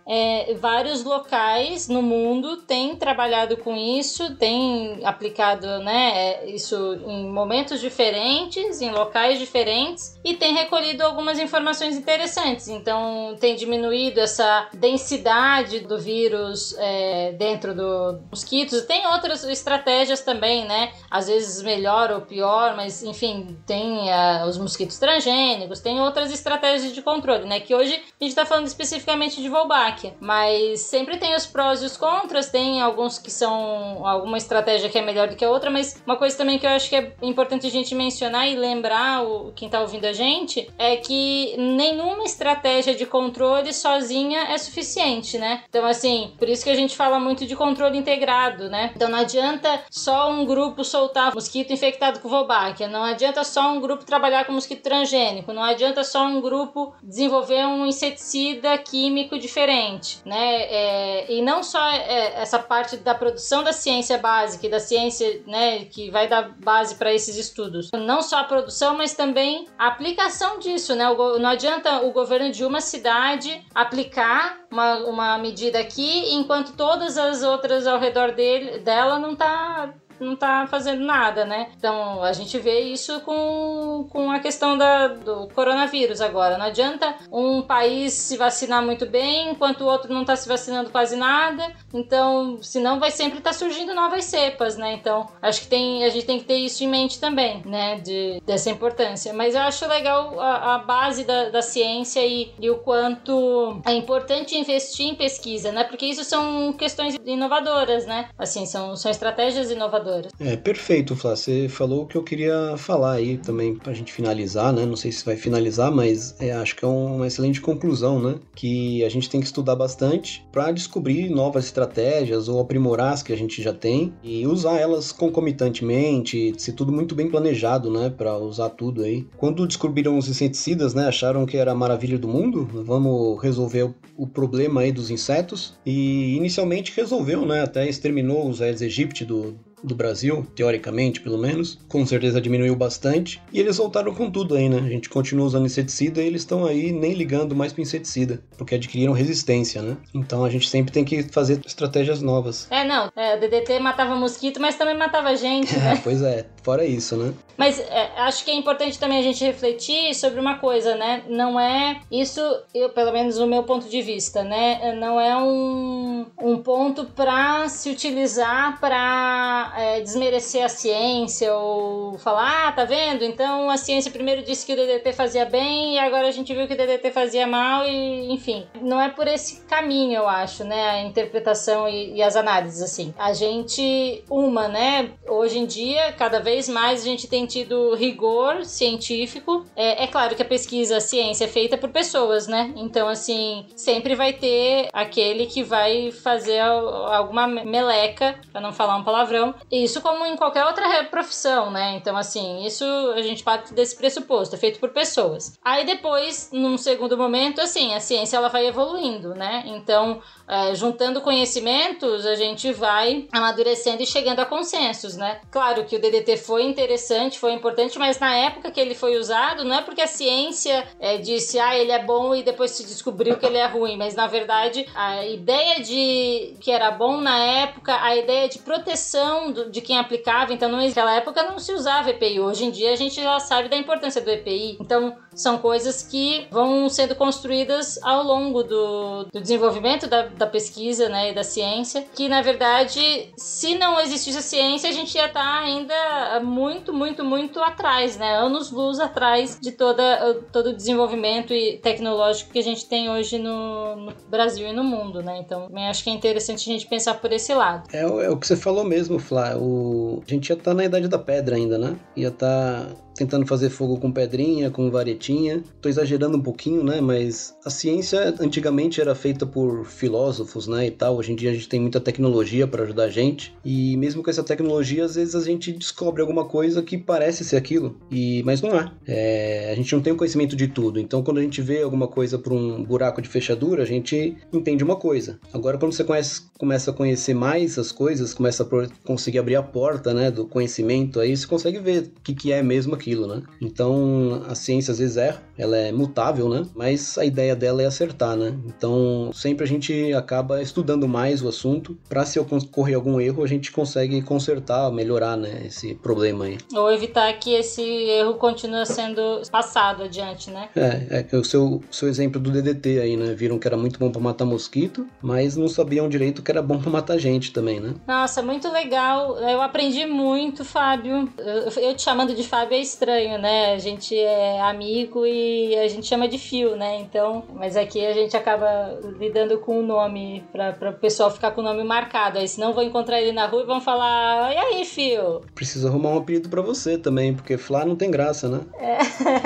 é, 0.08 0.54
vários 0.60 1.04
locais 1.04 1.88
no 1.88 2.02
mundo 2.02 2.58
têm 2.58 2.96
trabalhado 2.96 3.58
com 3.58 3.76
isso, 3.76 4.36
têm 4.36 5.00
aplicado 5.04 5.68
né, 5.80 6.12
é, 6.16 6.50
isso 6.50 6.76
em 7.08 7.32
momentos 7.32 7.80
diferentes, 7.80 8.82
em 8.82 8.92
locais 8.92 9.40
diferentes, 9.40 10.20
e 10.24 10.36
tem 10.36 10.54
recolhido 10.54 11.04
algumas 11.04 11.40
informações 11.40 11.96
interessantes. 11.96 12.68
Então, 12.68 13.36
tem 13.40 13.56
diminuído 13.56 14.20
essa 14.20 14.70
densidade 14.74 15.80
do 15.82 15.98
vírus 15.98 16.76
é, 16.78 17.34
dentro 17.34 17.74
do 17.74 18.20
mosquitos. 18.30 18.82
Tem 18.84 19.06
outras 19.08 19.44
estratégias 19.44 20.22
também, 20.22 20.66
né? 20.66 20.92
Às 21.10 21.28
vezes 21.28 21.62
melhor 21.62 22.12
ou 22.12 22.22
pior, 22.22 22.76
mas 22.76 23.04
enfim, 23.04 23.58
tem 23.66 24.12
ah, 24.12 24.46
os 24.48 24.58
mosquitos 24.58 24.98
transgênicos, 24.98 25.80
tem 25.80 26.00
outras 26.02 26.32
estratégias 26.32 26.94
de 26.94 27.02
controle, 27.02 27.46
né? 27.46 27.60
Que 27.60 27.74
hoje 27.76 27.94
a 27.94 28.24
gente 28.24 28.32
está 28.32 28.46
falando 28.46 28.68
especificamente 28.68 29.13
de 29.14 29.50
Wolbachia, 29.50 30.16
mas 30.20 30.82
sempre 30.82 31.18
tem 31.18 31.36
os 31.36 31.46
prós 31.46 31.82
e 31.82 31.86
os 31.86 31.96
contras, 31.96 32.50
tem 32.50 32.82
alguns 32.82 33.18
que 33.18 33.32
são 33.32 34.06
alguma 34.06 34.38
estratégia 34.38 34.90
que 34.90 34.98
é 34.98 35.02
melhor 35.02 35.28
do 35.28 35.36
que 35.36 35.46
a 35.46 35.50
outra, 35.50 35.70
mas 35.70 36.02
uma 36.06 36.18
coisa 36.18 36.36
também 36.36 36.58
que 36.60 36.66
eu 36.66 36.72
acho 36.72 36.90
que 36.90 36.96
é 36.96 37.14
importante 37.22 37.68
a 37.68 37.70
gente 37.70 37.96
mencionar 37.96 38.48
e 38.48 38.56
lembrar 38.56 39.24
o, 39.24 39.52
quem 39.56 39.70
tá 39.70 39.80
ouvindo 39.82 40.06
a 40.06 40.14
gente 40.14 40.70
é 40.78 40.98
que 40.98 41.56
nenhuma 41.58 42.24
estratégia 42.24 42.96
de 42.96 43.06
controle 43.06 43.72
sozinha 43.72 44.42
é 44.50 44.58
suficiente, 44.58 45.38
né? 45.38 45.64
Então, 45.70 45.86
assim, 45.86 46.34
por 46.38 46.50
isso 46.50 46.64
que 46.64 46.70
a 46.70 46.76
gente 46.76 46.96
fala 46.96 47.20
muito 47.20 47.46
de 47.46 47.56
controle 47.56 47.98
integrado, 47.98 48.70
né? 48.70 48.92
Então 48.96 49.10
não 49.10 49.20
adianta 49.20 49.82
só 49.90 50.32
um 50.32 50.46
grupo 50.46 50.84
soltar 50.84 51.34
mosquito 51.34 51.72
infectado 51.72 52.20
com 52.20 52.30
Wolbachia, 52.30 52.88
não 52.88 53.04
adianta 53.04 53.44
só 53.44 53.72
um 53.72 53.80
grupo 53.80 54.06
trabalhar 54.06 54.46
com 54.46 54.54
mosquito 54.54 54.82
transgênico, 54.82 55.54
não 55.54 55.64
adianta 55.64 56.04
só 56.04 56.26
um 56.26 56.42
grupo 56.42 56.94
desenvolver 57.02 57.66
um 57.66 57.86
inseticida 57.86 58.78
químico 58.94 59.40
diferente, 59.40 60.20
né? 60.24 60.62
É, 60.66 61.34
e 61.34 61.42
não 61.42 61.64
só 61.64 61.84
é, 61.90 62.40
essa 62.40 62.60
parte 62.60 62.96
da 62.98 63.16
produção 63.16 63.64
da 63.64 63.74
ciência 63.74 64.20
básica 64.20 64.70
da 64.70 64.80
ciência, 64.80 65.42
né, 65.48 65.86
que 65.86 66.12
vai 66.12 66.28
dar 66.28 66.52
base 66.60 66.94
para 66.94 67.12
esses 67.12 67.36
estudos. 67.36 67.90
Não 67.92 68.22
só 68.22 68.38
a 68.38 68.44
produção, 68.44 68.96
mas 68.96 69.16
também 69.16 69.66
a 69.80 69.88
aplicação 69.88 70.60
disso, 70.60 70.94
né? 70.94 71.10
O 71.10 71.40
não 71.40 71.50
adianta 71.50 72.06
o 72.06 72.12
governo 72.12 72.52
de 72.52 72.64
uma 72.64 72.80
cidade 72.82 73.66
aplicar 73.74 74.60
uma, 74.70 74.98
uma 75.00 75.38
medida 75.40 75.80
aqui, 75.80 76.36
enquanto 76.36 76.78
todas 76.78 77.18
as 77.18 77.42
outras 77.42 77.88
ao 77.88 78.00
redor 78.00 78.34
dele, 78.34 78.78
dela 78.78 79.18
não 79.18 79.36
tá 79.36 79.92
não 80.20 80.36
tá 80.36 80.68
fazendo 80.68 81.04
nada, 81.04 81.46
né? 81.46 81.70
Então 81.78 82.24
a 82.24 82.34
gente 82.34 82.58
vê 82.60 82.82
isso 82.82 83.20
com, 83.22 84.08
com 84.10 84.32
a 84.32 84.40
questão 84.40 84.78
da, 84.78 85.08
do 85.08 85.48
coronavírus 85.50 86.22
agora. 86.22 86.58
Não 86.58 86.66
adianta 86.66 87.16
um 87.32 87.62
país 87.62 88.14
se 88.14 88.38
vacinar 88.38 88.84
muito 88.84 89.06
bem, 89.06 89.52
enquanto 89.52 89.82
o 89.82 89.86
outro 89.86 90.14
não 90.14 90.26
tá 90.26 90.36
se 90.36 90.48
vacinando 90.48 90.90
quase 90.90 91.16
nada. 91.16 91.72
Então, 91.94 92.60
senão 92.62 93.00
vai 93.00 93.12
sempre 93.12 93.40
estar 93.40 93.54
surgindo 93.54 93.94
novas 93.94 94.26
cepas, 94.26 94.78
né? 94.78 94.94
Então, 94.94 95.28
acho 95.42 95.62
que 95.62 95.68
tem, 95.68 96.04
a 96.04 96.10
gente 96.10 96.26
tem 96.26 96.40
que 96.40 96.46
ter 96.46 96.58
isso 96.58 96.84
em 96.84 96.88
mente 96.88 97.20
também, 97.20 97.62
né? 97.66 98.00
De, 98.00 98.42
dessa 98.46 98.70
importância. 98.70 99.34
Mas 99.34 99.56
eu 99.56 99.62
acho 99.62 99.88
legal 99.88 100.40
a, 100.40 100.76
a 100.76 100.78
base 100.80 101.24
da, 101.24 101.50
da 101.50 101.62
ciência 101.62 102.26
e, 102.26 102.54
e 102.60 102.70
o 102.70 102.78
quanto 102.78 103.82
é 103.86 103.94
importante 103.94 104.58
investir 104.58 105.08
em 105.08 105.16
pesquisa, 105.16 105.72
né? 105.72 105.84
Porque 105.84 106.06
isso 106.06 106.24
são 106.24 106.74
questões 106.74 107.16
inovadoras, 107.26 108.06
né? 108.06 108.30
Assim, 108.38 108.66
são, 108.66 108.96
são 108.96 109.12
estratégias 109.12 109.72
inovadoras. 109.72 110.13
É, 110.40 110.56
perfeito, 110.56 111.16
Flá. 111.16 111.36
Você 111.36 111.68
falou 111.68 112.04
o 112.04 112.06
que 112.06 112.16
eu 112.16 112.24
queria 112.24 112.76
falar 112.78 113.14
aí 113.14 113.38
também 113.38 113.76
pra 113.76 113.94
gente 113.94 114.12
finalizar, 114.12 114.74
né? 114.74 114.86
Não 114.86 114.96
sei 114.96 115.12
se 115.12 115.26
vai 115.26 115.36
finalizar, 115.36 115.92
mas 115.92 116.36
é, 116.40 116.52
acho 116.52 116.76
que 116.76 116.86
é 116.86 116.88
uma 116.88 117.28
excelente 117.28 117.62
conclusão, 117.62 118.22
né? 118.22 118.36
Que 118.56 119.04
a 119.04 119.10
gente 119.10 119.30
tem 119.30 119.40
que 119.40 119.46
estudar 119.46 119.76
bastante 119.76 120.46
para 120.52 120.72
descobrir 120.72 121.30
novas 121.30 121.66
estratégias 121.66 122.48
ou 122.48 122.60
aprimorar 122.60 123.14
as 123.14 123.24
que 123.24 123.34
a 123.34 123.38
gente 123.38 123.62
já 123.62 123.74
tem 123.74 124.14
e 124.24 124.46
usar 124.46 124.78
elas 124.78 125.12
concomitantemente, 125.12 126.54
ser 126.58 126.74
tudo 126.74 126.92
muito 126.92 127.16
bem 127.16 127.30
planejado, 127.30 127.92
né? 127.92 128.10
Para 128.10 128.38
usar 128.38 128.70
tudo 128.70 129.04
aí. 129.04 129.28
Quando 129.38 129.68
descobriram 129.68 130.18
os 130.18 130.28
inseticidas, 130.28 130.94
né? 130.94 131.08
Acharam 131.08 131.46
que 131.46 131.58
era 131.58 131.72
a 131.72 131.76
maravilha 131.76 132.18
do 132.18 132.28
mundo, 132.28 132.68
vamos 132.86 133.42
resolver 133.42 133.84
o, 133.84 133.96
o 134.18 134.28
problema 134.28 134.82
aí 134.82 134.92
dos 134.92 135.10
insetos 135.10 135.74
e 135.86 136.36
inicialmente 136.36 136.94
resolveu, 136.96 137.46
né? 137.46 137.62
Até 137.62 137.88
exterminou 137.88 138.50
os 138.50 138.62
Aedes 138.62 138.82
aegypti 138.82 139.26
do, 139.26 139.56
do 139.84 139.96
Brasil, 139.96 140.46
teoricamente 140.56 141.20
pelo 141.22 141.38
menos, 141.38 141.80
com 141.88 142.06
certeza 142.06 142.40
diminuiu 142.42 142.76
bastante. 142.76 143.42
E 143.52 143.60
eles 143.60 143.78
voltaram 143.78 144.14
com 144.14 144.30
tudo 144.32 144.56
aí, 144.56 144.70
né? 144.70 144.78
A 144.78 144.90
gente 144.90 145.10
continua 145.10 145.46
usando 145.46 145.66
inseticida 145.66 146.22
e 146.22 146.28
eles 146.28 146.42
estão 146.42 146.66
aí 146.66 146.92
nem 146.92 147.14
ligando 147.14 147.56
mais 147.56 147.74
para 147.74 147.82
inseticida, 147.82 148.42
porque 148.58 148.76
adquiriram 148.76 149.14
resistência, 149.14 149.82
né? 149.82 149.98
Então 150.14 150.44
a 150.44 150.50
gente 150.50 150.70
sempre 150.70 150.92
tem 150.92 151.04
que 151.04 151.24
fazer 151.24 151.60
estratégias 151.66 152.22
novas. 152.22 152.68
É, 152.70 152.84
não, 152.86 153.12
é, 153.16 153.36
o 153.36 153.40
DDT 153.40 153.80
matava 153.80 154.16
mosquito, 154.16 154.60
mas 154.60 154.76
também 154.76 154.96
matava 154.98 155.36
gente, 155.36 155.76
É, 155.76 155.80
né? 155.96 156.02
pois 156.04 156.22
é, 156.22 156.46
fora 156.64 156.86
isso, 156.86 157.16
né? 157.18 157.34
Mas 157.58 157.80
é, 157.80 158.12
acho 158.18 158.44
que 158.44 158.52
é 158.52 158.56
importante 158.56 158.98
também 158.98 159.20
a 159.20 159.22
gente 159.22 159.44
refletir 159.44 160.14
sobre 160.16 160.40
uma 160.40 160.58
coisa, 160.58 160.96
né? 160.96 161.24
Não 161.30 161.60
é 161.60 162.00
isso, 162.12 162.42
eu, 162.74 162.90
pelo 162.90 163.12
menos 163.12 163.38
no 163.38 163.46
meu 163.48 163.64
ponto 163.64 163.88
de 163.88 164.02
vista, 164.02 164.44
né? 164.44 164.96
Não 165.00 165.20
é 165.20 165.38
um, 165.38 166.26
um 166.42 166.58
ponto 166.58 167.06
para 167.06 167.68
se 167.70 167.90
utilizar 167.90 168.80
para 168.80 169.73
é, 169.76 170.02
desmerecer 170.02 170.64
a 170.64 170.70
ciência 170.70 171.54
ou 171.56 172.18
falar, 172.18 172.68
ah, 172.68 172.72
tá 172.72 172.86
vendo? 172.86 173.24
Então 173.24 173.70
a 173.70 173.78
ciência 173.78 174.12
primeiro 174.12 174.44
disse 174.44 174.66
que 174.66 174.74
o 174.74 174.76
DDT 174.76 175.14
fazia 175.14 175.46
bem 175.46 175.96
e 175.96 176.00
agora 176.00 176.28
a 176.28 176.32
gente 176.32 176.54
viu 176.54 176.68
que 176.68 176.74
o 176.74 176.78
DDT 176.78 177.12
fazia 177.12 177.46
mal 177.48 177.86
e, 177.88 178.32
enfim, 178.32 178.66
não 178.82 179.00
é 179.02 179.10
por 179.10 179.28
esse 179.28 179.62
caminho, 179.66 180.14
eu 180.18 180.28
acho, 180.28 180.64
né? 180.64 180.90
A 180.90 181.02
interpretação 181.02 181.88
e, 181.88 182.16
e 182.16 182.22
as 182.24 182.36
análises, 182.36 182.82
assim. 182.82 183.14
A 183.18 183.34
gente, 183.34 184.24
uma, 184.30 184.68
né? 184.68 185.12
Hoje 185.28 185.60
em 185.60 185.66
dia, 185.66 186.12
cada 186.14 186.40
vez 186.40 186.68
mais 186.70 187.02
a 187.02 187.06
gente 187.06 187.28
tem 187.28 187.46
tido 187.46 187.96
rigor 187.96 188.64
científico. 188.66 189.66
É, 189.76 190.04
é 190.04 190.08
claro 190.08 190.36
que 190.36 190.42
a 190.42 190.46
pesquisa, 190.46 190.98
a 190.98 191.02
ciência 191.02 191.46
é 191.46 191.48
feita 191.48 191.78
por 191.78 191.90
pessoas, 191.90 192.48
né? 192.48 192.74
Então, 192.76 193.08
assim, 193.08 193.66
sempre 193.76 194.16
vai 194.16 194.34
ter 194.34 194.88
aquele 194.94 195.46
que 195.46 195.64
vai 195.64 196.12
fazer 196.12 196.60
al- 196.60 197.08
alguma 197.14 197.48
meleca, 197.48 198.40
pra 198.52 198.62
não 198.62 198.72
falar 198.72 198.96
um 198.98 199.04
palavrão. 199.04 199.54
Isso 199.72 200.02
como 200.02 200.26
em 200.26 200.36
qualquer 200.36 200.66
outra 200.66 201.04
profissão, 201.06 201.72
né? 201.72 201.96
Então, 201.96 202.16
assim, 202.16 202.66
isso 202.66 202.86
a 203.16 203.22
gente 203.22 203.44
parte 203.44 203.74
desse 203.74 203.96
pressuposto, 203.96 204.56
é 204.56 204.58
feito 204.58 204.80
por 204.80 204.90
pessoas. 204.90 205.58
Aí 205.64 205.86
depois, 205.86 206.50
num 206.52 206.78
segundo 206.78 207.18
momento, 207.18 207.62
assim, 207.62 207.94
a 207.94 208.00
ciência 208.00 208.38
ela 208.38 208.50
vai 208.50 208.68
evoluindo, 208.68 209.34
né? 209.34 209.64
Então, 209.66 210.22
é, 210.48 210.76
juntando 210.76 211.22
conhecimentos, 211.22 212.26
a 212.26 212.36
gente 212.36 212.72
vai 212.74 213.28
amadurecendo 213.32 214.04
e 214.04 214.06
chegando 214.06 214.40
a 214.40 214.46
consensos, 214.46 215.16
né? 215.16 215.40
Claro 215.50 215.86
que 215.86 215.96
o 215.96 216.00
DDT 216.00 216.38
foi 216.38 216.64
interessante, 216.64 217.40
foi 217.40 217.54
importante, 217.54 217.98
mas 217.98 218.20
na 218.20 218.36
época 218.36 218.72
que 218.72 218.80
ele 218.80 218.96
foi 218.96 219.18
usado, 219.18 219.64
não 219.64 219.76
é 219.76 219.82
porque 219.82 220.02
a 220.02 220.08
ciência 220.08 220.86
é, 221.00 221.18
disse, 221.18 221.60
ah, 221.60 221.78
ele 221.78 221.92
é 221.92 222.04
bom 222.04 222.36
e 222.36 222.44
depois 222.44 222.72
se 222.72 222.84
descobriu 222.84 223.38
que 223.38 223.46
ele 223.46 223.58
é 223.58 223.66
ruim, 223.66 223.98
mas 223.98 224.16
na 224.16 224.28
verdade 224.28 224.86
a 224.94 225.26
ideia 225.26 225.82
de 225.82 226.56
que 226.60 226.72
era 226.72 226.92
bom 226.92 227.18
na 227.18 227.38
época, 227.38 227.98
a 228.02 228.16
ideia 228.16 228.48
de 228.48 228.60
proteção 228.60 229.43
do- 229.52 229.70
de 229.72 229.82
quem 229.82 229.98
aplicava, 229.98 230.54
então 230.54 230.70
naquela 230.72 231.16
época 231.16 231.44
não 231.44 231.60
se 231.60 231.74
usava 231.74 232.10
EPI. 232.10 232.40
Hoje 232.40 232.66
em 232.66 232.72
dia 232.72 232.92
a 232.94 232.96
gente 232.96 233.22
já 233.22 233.40
sabe 233.40 233.68
da 233.70 233.76
importância 233.78 234.22
do 234.22 234.30
EPI. 234.30 234.78
Então 234.80 235.18
são 235.36 235.58
coisas 235.58 236.04
que 236.04 236.48
vão 236.52 236.90
sendo 236.90 237.16
construídas 237.16 238.00
ao 238.04 238.24
longo 238.24 238.64
do, 238.64 239.26
do 239.32 239.42
desenvolvimento 239.42 240.08
da, 240.08 240.28
da, 240.28 240.48
pesquisa 240.48 241.10
né, 241.10 241.32
e 241.32 241.34
da 241.34 241.44
ciência, 241.44 242.06
que 242.14 242.28
na 242.28 242.42
verdade, 242.42 243.32
se 243.38 243.76
não 243.76 244.00
existisse 244.00 244.38
a 244.38 244.42
ciência, 244.42 244.90
a 244.90 244.94
gente 244.94 245.16
ia 245.16 245.26
estar 245.26 245.40
tá 245.40 245.60
ainda 245.60 246.40
muito, 246.44 246.94
muito, 246.94 247.24
muito 247.24 247.60
atrás, 247.60 248.18
né? 248.18 248.36
Anos 248.36 248.72
luz 248.72 249.00
atrás 249.00 249.58
de 249.60 249.72
toda, 249.72 250.42
todo 250.52 250.70
o 250.70 250.74
desenvolvimento 250.74 251.54
tecnológico 251.82 252.52
que 252.52 252.60
a 252.60 252.64
gente 252.64 252.86
tem 252.86 253.10
hoje 253.10 253.38
no, 253.38 253.96
no 253.96 254.14
Brasil 254.30 254.68
e 254.68 254.74
no 254.74 254.84
mundo, 254.84 255.22
né? 255.22 255.40
Então, 255.40 255.70
acho 255.90 256.04
que 256.04 256.10
é 256.10 256.14
interessante 256.14 256.70
a 256.70 256.74
gente 256.74 256.88
pensar 256.88 257.16
por 257.16 257.32
esse 257.32 257.54
lado. 257.54 257.88
É, 257.94 258.02
é 258.02 258.30
o 258.30 258.38
que 258.38 258.48
você 258.48 258.56
falou 258.56 258.84
mesmo, 258.84 259.20
Flá. 259.20 259.56
O... 259.58 260.22
A 260.26 260.30
gente 260.30 260.50
ia 260.50 260.54
estar 260.54 260.72
tá 260.72 260.74
na 260.74 260.86
idade 260.86 261.08
da 261.08 261.20
pedra 261.20 261.56
ainda, 261.56 261.78
né? 261.78 261.96
Ia 262.16 262.30
estar 262.30 262.86
tá 262.86 262.96
tentando 263.16 263.46
fazer 263.46 263.70
fogo 263.70 263.98
com 263.98 264.12
pedrinha, 264.12 264.70
com 264.70 264.90
varetinha. 264.90 265.64
Tô 265.82 265.90
exagerando 265.90 266.38
um 266.38 266.42
pouquinho, 266.42 266.84
né? 266.84 267.02
Mas 267.02 267.56
a 267.66 267.70
ciência 267.70 268.36
antigamente 268.40 269.00
era 269.02 269.16
feita 269.16 269.46
por 269.46 269.86
filósofos, 269.86 270.68
né? 270.68 270.88
E 270.88 270.92
tal. 270.92 271.18
Hoje 271.18 271.32
em 271.32 271.36
dia 271.36 271.52
a 271.52 271.54
gente 271.54 271.70
tem 271.70 271.80
muita 271.80 272.00
tecnologia 272.00 272.68
para 272.68 272.84
ajudar 272.84 273.06
a 273.06 273.10
gente. 273.10 273.56
E 273.64 273.96
mesmo 273.98 274.24
com 274.24 274.30
essa 274.30 274.44
tecnologia, 274.44 275.06
às 275.06 275.16
vezes 275.16 275.36
a 275.36 275.42
gente 275.42 275.72
descobre 275.72 276.22
alguma 276.22 276.46
coisa 276.46 276.82
que 276.82 276.98
parece 276.98 277.44
ser 277.44 277.58
aquilo, 277.58 277.98
e 278.12 278.44
mas 278.44 278.62
não 278.62 278.78
é. 278.78 278.92
é 279.08 279.72
a 279.72 279.76
gente 279.76 279.94
não 279.94 280.02
tem 280.02 280.14
o 280.14 280.16
conhecimento 280.16 280.56
de 280.56 280.68
tudo. 280.68 281.00
Então, 281.00 281.24
quando 281.24 281.38
a 281.38 281.42
gente 281.42 281.62
vê 281.62 281.82
alguma 281.82 282.08
coisa 282.08 282.38
por 282.38 282.54
um 282.54 282.84
buraco 282.84 283.22
de 283.22 283.30
fechadura, 283.30 283.84
a 283.84 283.86
gente 283.86 284.38
entende 284.52 284.84
uma 284.84 284.96
coisa. 284.96 285.40
Agora, 285.54 285.78
quando 285.78 285.94
você 285.94 286.04
conhece, 286.04 286.42
começa 286.58 286.92
a 286.92 286.94
conhecer 286.94 287.34
mais 287.34 287.78
as 287.78 287.92
coisas, 287.92 288.34
começa 288.34 288.64
a 288.64 288.88
conseguir 289.06 289.40
abrir 289.40 289.56
a 289.56 289.64
porta, 289.64 290.14
né? 290.14 290.32
Do 290.32 290.46
conhecimento, 290.46 291.20
aí 291.20 291.36
você 291.36 291.48
consegue 291.48 291.80
ver 291.80 292.04
o 292.04 292.22
que, 292.22 292.34
que 292.34 292.52
é 292.52 292.62
mesmo 292.64 292.96
aquilo, 293.04 293.28
né? 293.28 293.44
Então, 293.60 294.42
a 294.48 294.56
ciência 294.56 294.94
às 294.94 295.00
vezes 295.00 295.18
erra, 295.18 295.44
ela 295.58 295.78
é 295.78 295.92
mutável, 295.92 296.50
né? 296.50 296.66
Mas 296.76 297.18
a 297.18 297.26
ideia 297.26 297.56
dela 297.56 297.82
é 297.82 297.86
acertar, 297.86 298.36
né? 298.36 298.56
Então, 298.66 299.32
sempre 299.34 299.64
a 299.64 299.68
gente 299.68 300.14
acaba 300.14 300.62
estudando 300.62 301.08
mais 301.08 301.44
o 301.44 301.48
assunto 301.48 301.98
para 302.10 302.26
se 302.26 302.40
ocorrer 302.40 302.96
algum 302.96 303.20
erro, 303.20 303.44
a 303.44 303.48
gente 303.48 303.72
consegue 303.72 304.22
consertar, 304.22 304.92
melhorar, 304.92 305.38
né, 305.38 305.64
esse 305.66 305.96
problema 305.96 306.46
aí. 306.46 306.58
Ou 306.74 306.92
evitar 306.92 307.32
que 307.34 307.54
esse 307.54 307.82
erro 307.82 308.36
continue 308.36 308.86
sendo 308.86 309.42
passado 309.52 310.04
adiante, 310.04 310.50
né? 310.50 310.70
É, 310.76 311.26
é 311.32 311.38
o 311.38 311.44
seu, 311.44 311.82
seu 311.92 312.08
exemplo 312.08 312.40
do 312.40 312.52
DDT 312.52 313.00
aí, 313.00 313.18
né? 313.18 313.34
Viram 313.34 313.60
que 313.60 313.68
era 313.68 313.78
muito 313.78 314.00
bom 314.00 314.12
para 314.12 314.22
matar 314.22 314.46
mosquito, 314.46 315.08
mas 315.22 315.56
não 315.56 315.68
sabiam 315.68 316.10
direito 316.10 316.42
que 316.42 316.52
era 316.52 316.62
bom 316.62 316.80
para 316.80 316.90
matar 316.90 317.18
gente 317.18 317.52
também, 317.52 317.80
né? 317.80 317.94
Nossa, 318.08 318.42
muito 318.42 318.72
legal. 318.72 319.38
Eu 319.38 319.62
aprendi 319.62 320.06
muito, 320.06 320.66
Fábio. 320.66 321.30
Eu, 321.38 321.84
eu 321.84 321.96
te 321.96 322.02
chamando 322.02 322.34
de 322.34 322.44
Fábio 322.44 322.76
é 322.76 322.82
estranho, 322.82 323.38
né? 323.40 323.74
A 323.74 323.78
gente 323.78 324.18
é 324.18 324.62
amigo 324.62 325.26
e 325.26 325.43
a 325.82 325.88
gente 325.88 326.08
chama 326.08 326.28
de 326.28 326.38
fio, 326.38 326.76
né? 326.76 327.00
Então, 327.00 327.44
mas 327.54 327.76
aqui 327.76 328.06
a 328.06 328.14
gente 328.14 328.36
acaba 328.36 329.00
lidando 329.20 329.58
com 329.60 329.80
o 329.80 329.84
nome 329.84 330.44
para 330.52 330.90
o 330.90 330.94
pessoal 330.94 331.32
ficar 331.32 331.52
com 331.52 331.62
o 331.62 331.64
nome 331.64 331.84
marcado. 331.84 332.40
Aí 332.40 332.48
senão 332.48 332.74
vou 332.74 332.84
encontrar 332.84 333.22
ele 333.22 333.32
na 333.32 333.46
rua 333.46 333.64
e 333.64 333.66
vão 333.66 333.82
falar: 333.82 334.54
"E 334.54 334.58
aí, 334.58 334.86
fio?" 334.86 335.42
Precisa 335.56 335.90
arrumar 335.90 336.10
um 336.10 336.18
apelido 336.18 336.50
para 336.50 336.62
você 336.62 336.98
também, 336.98 337.34
porque 337.34 337.58
Flá 337.58 337.86
não 337.86 337.96
tem 337.96 338.12
graça, 338.12 338.50
né? 338.50 338.62
É. 338.80 338.98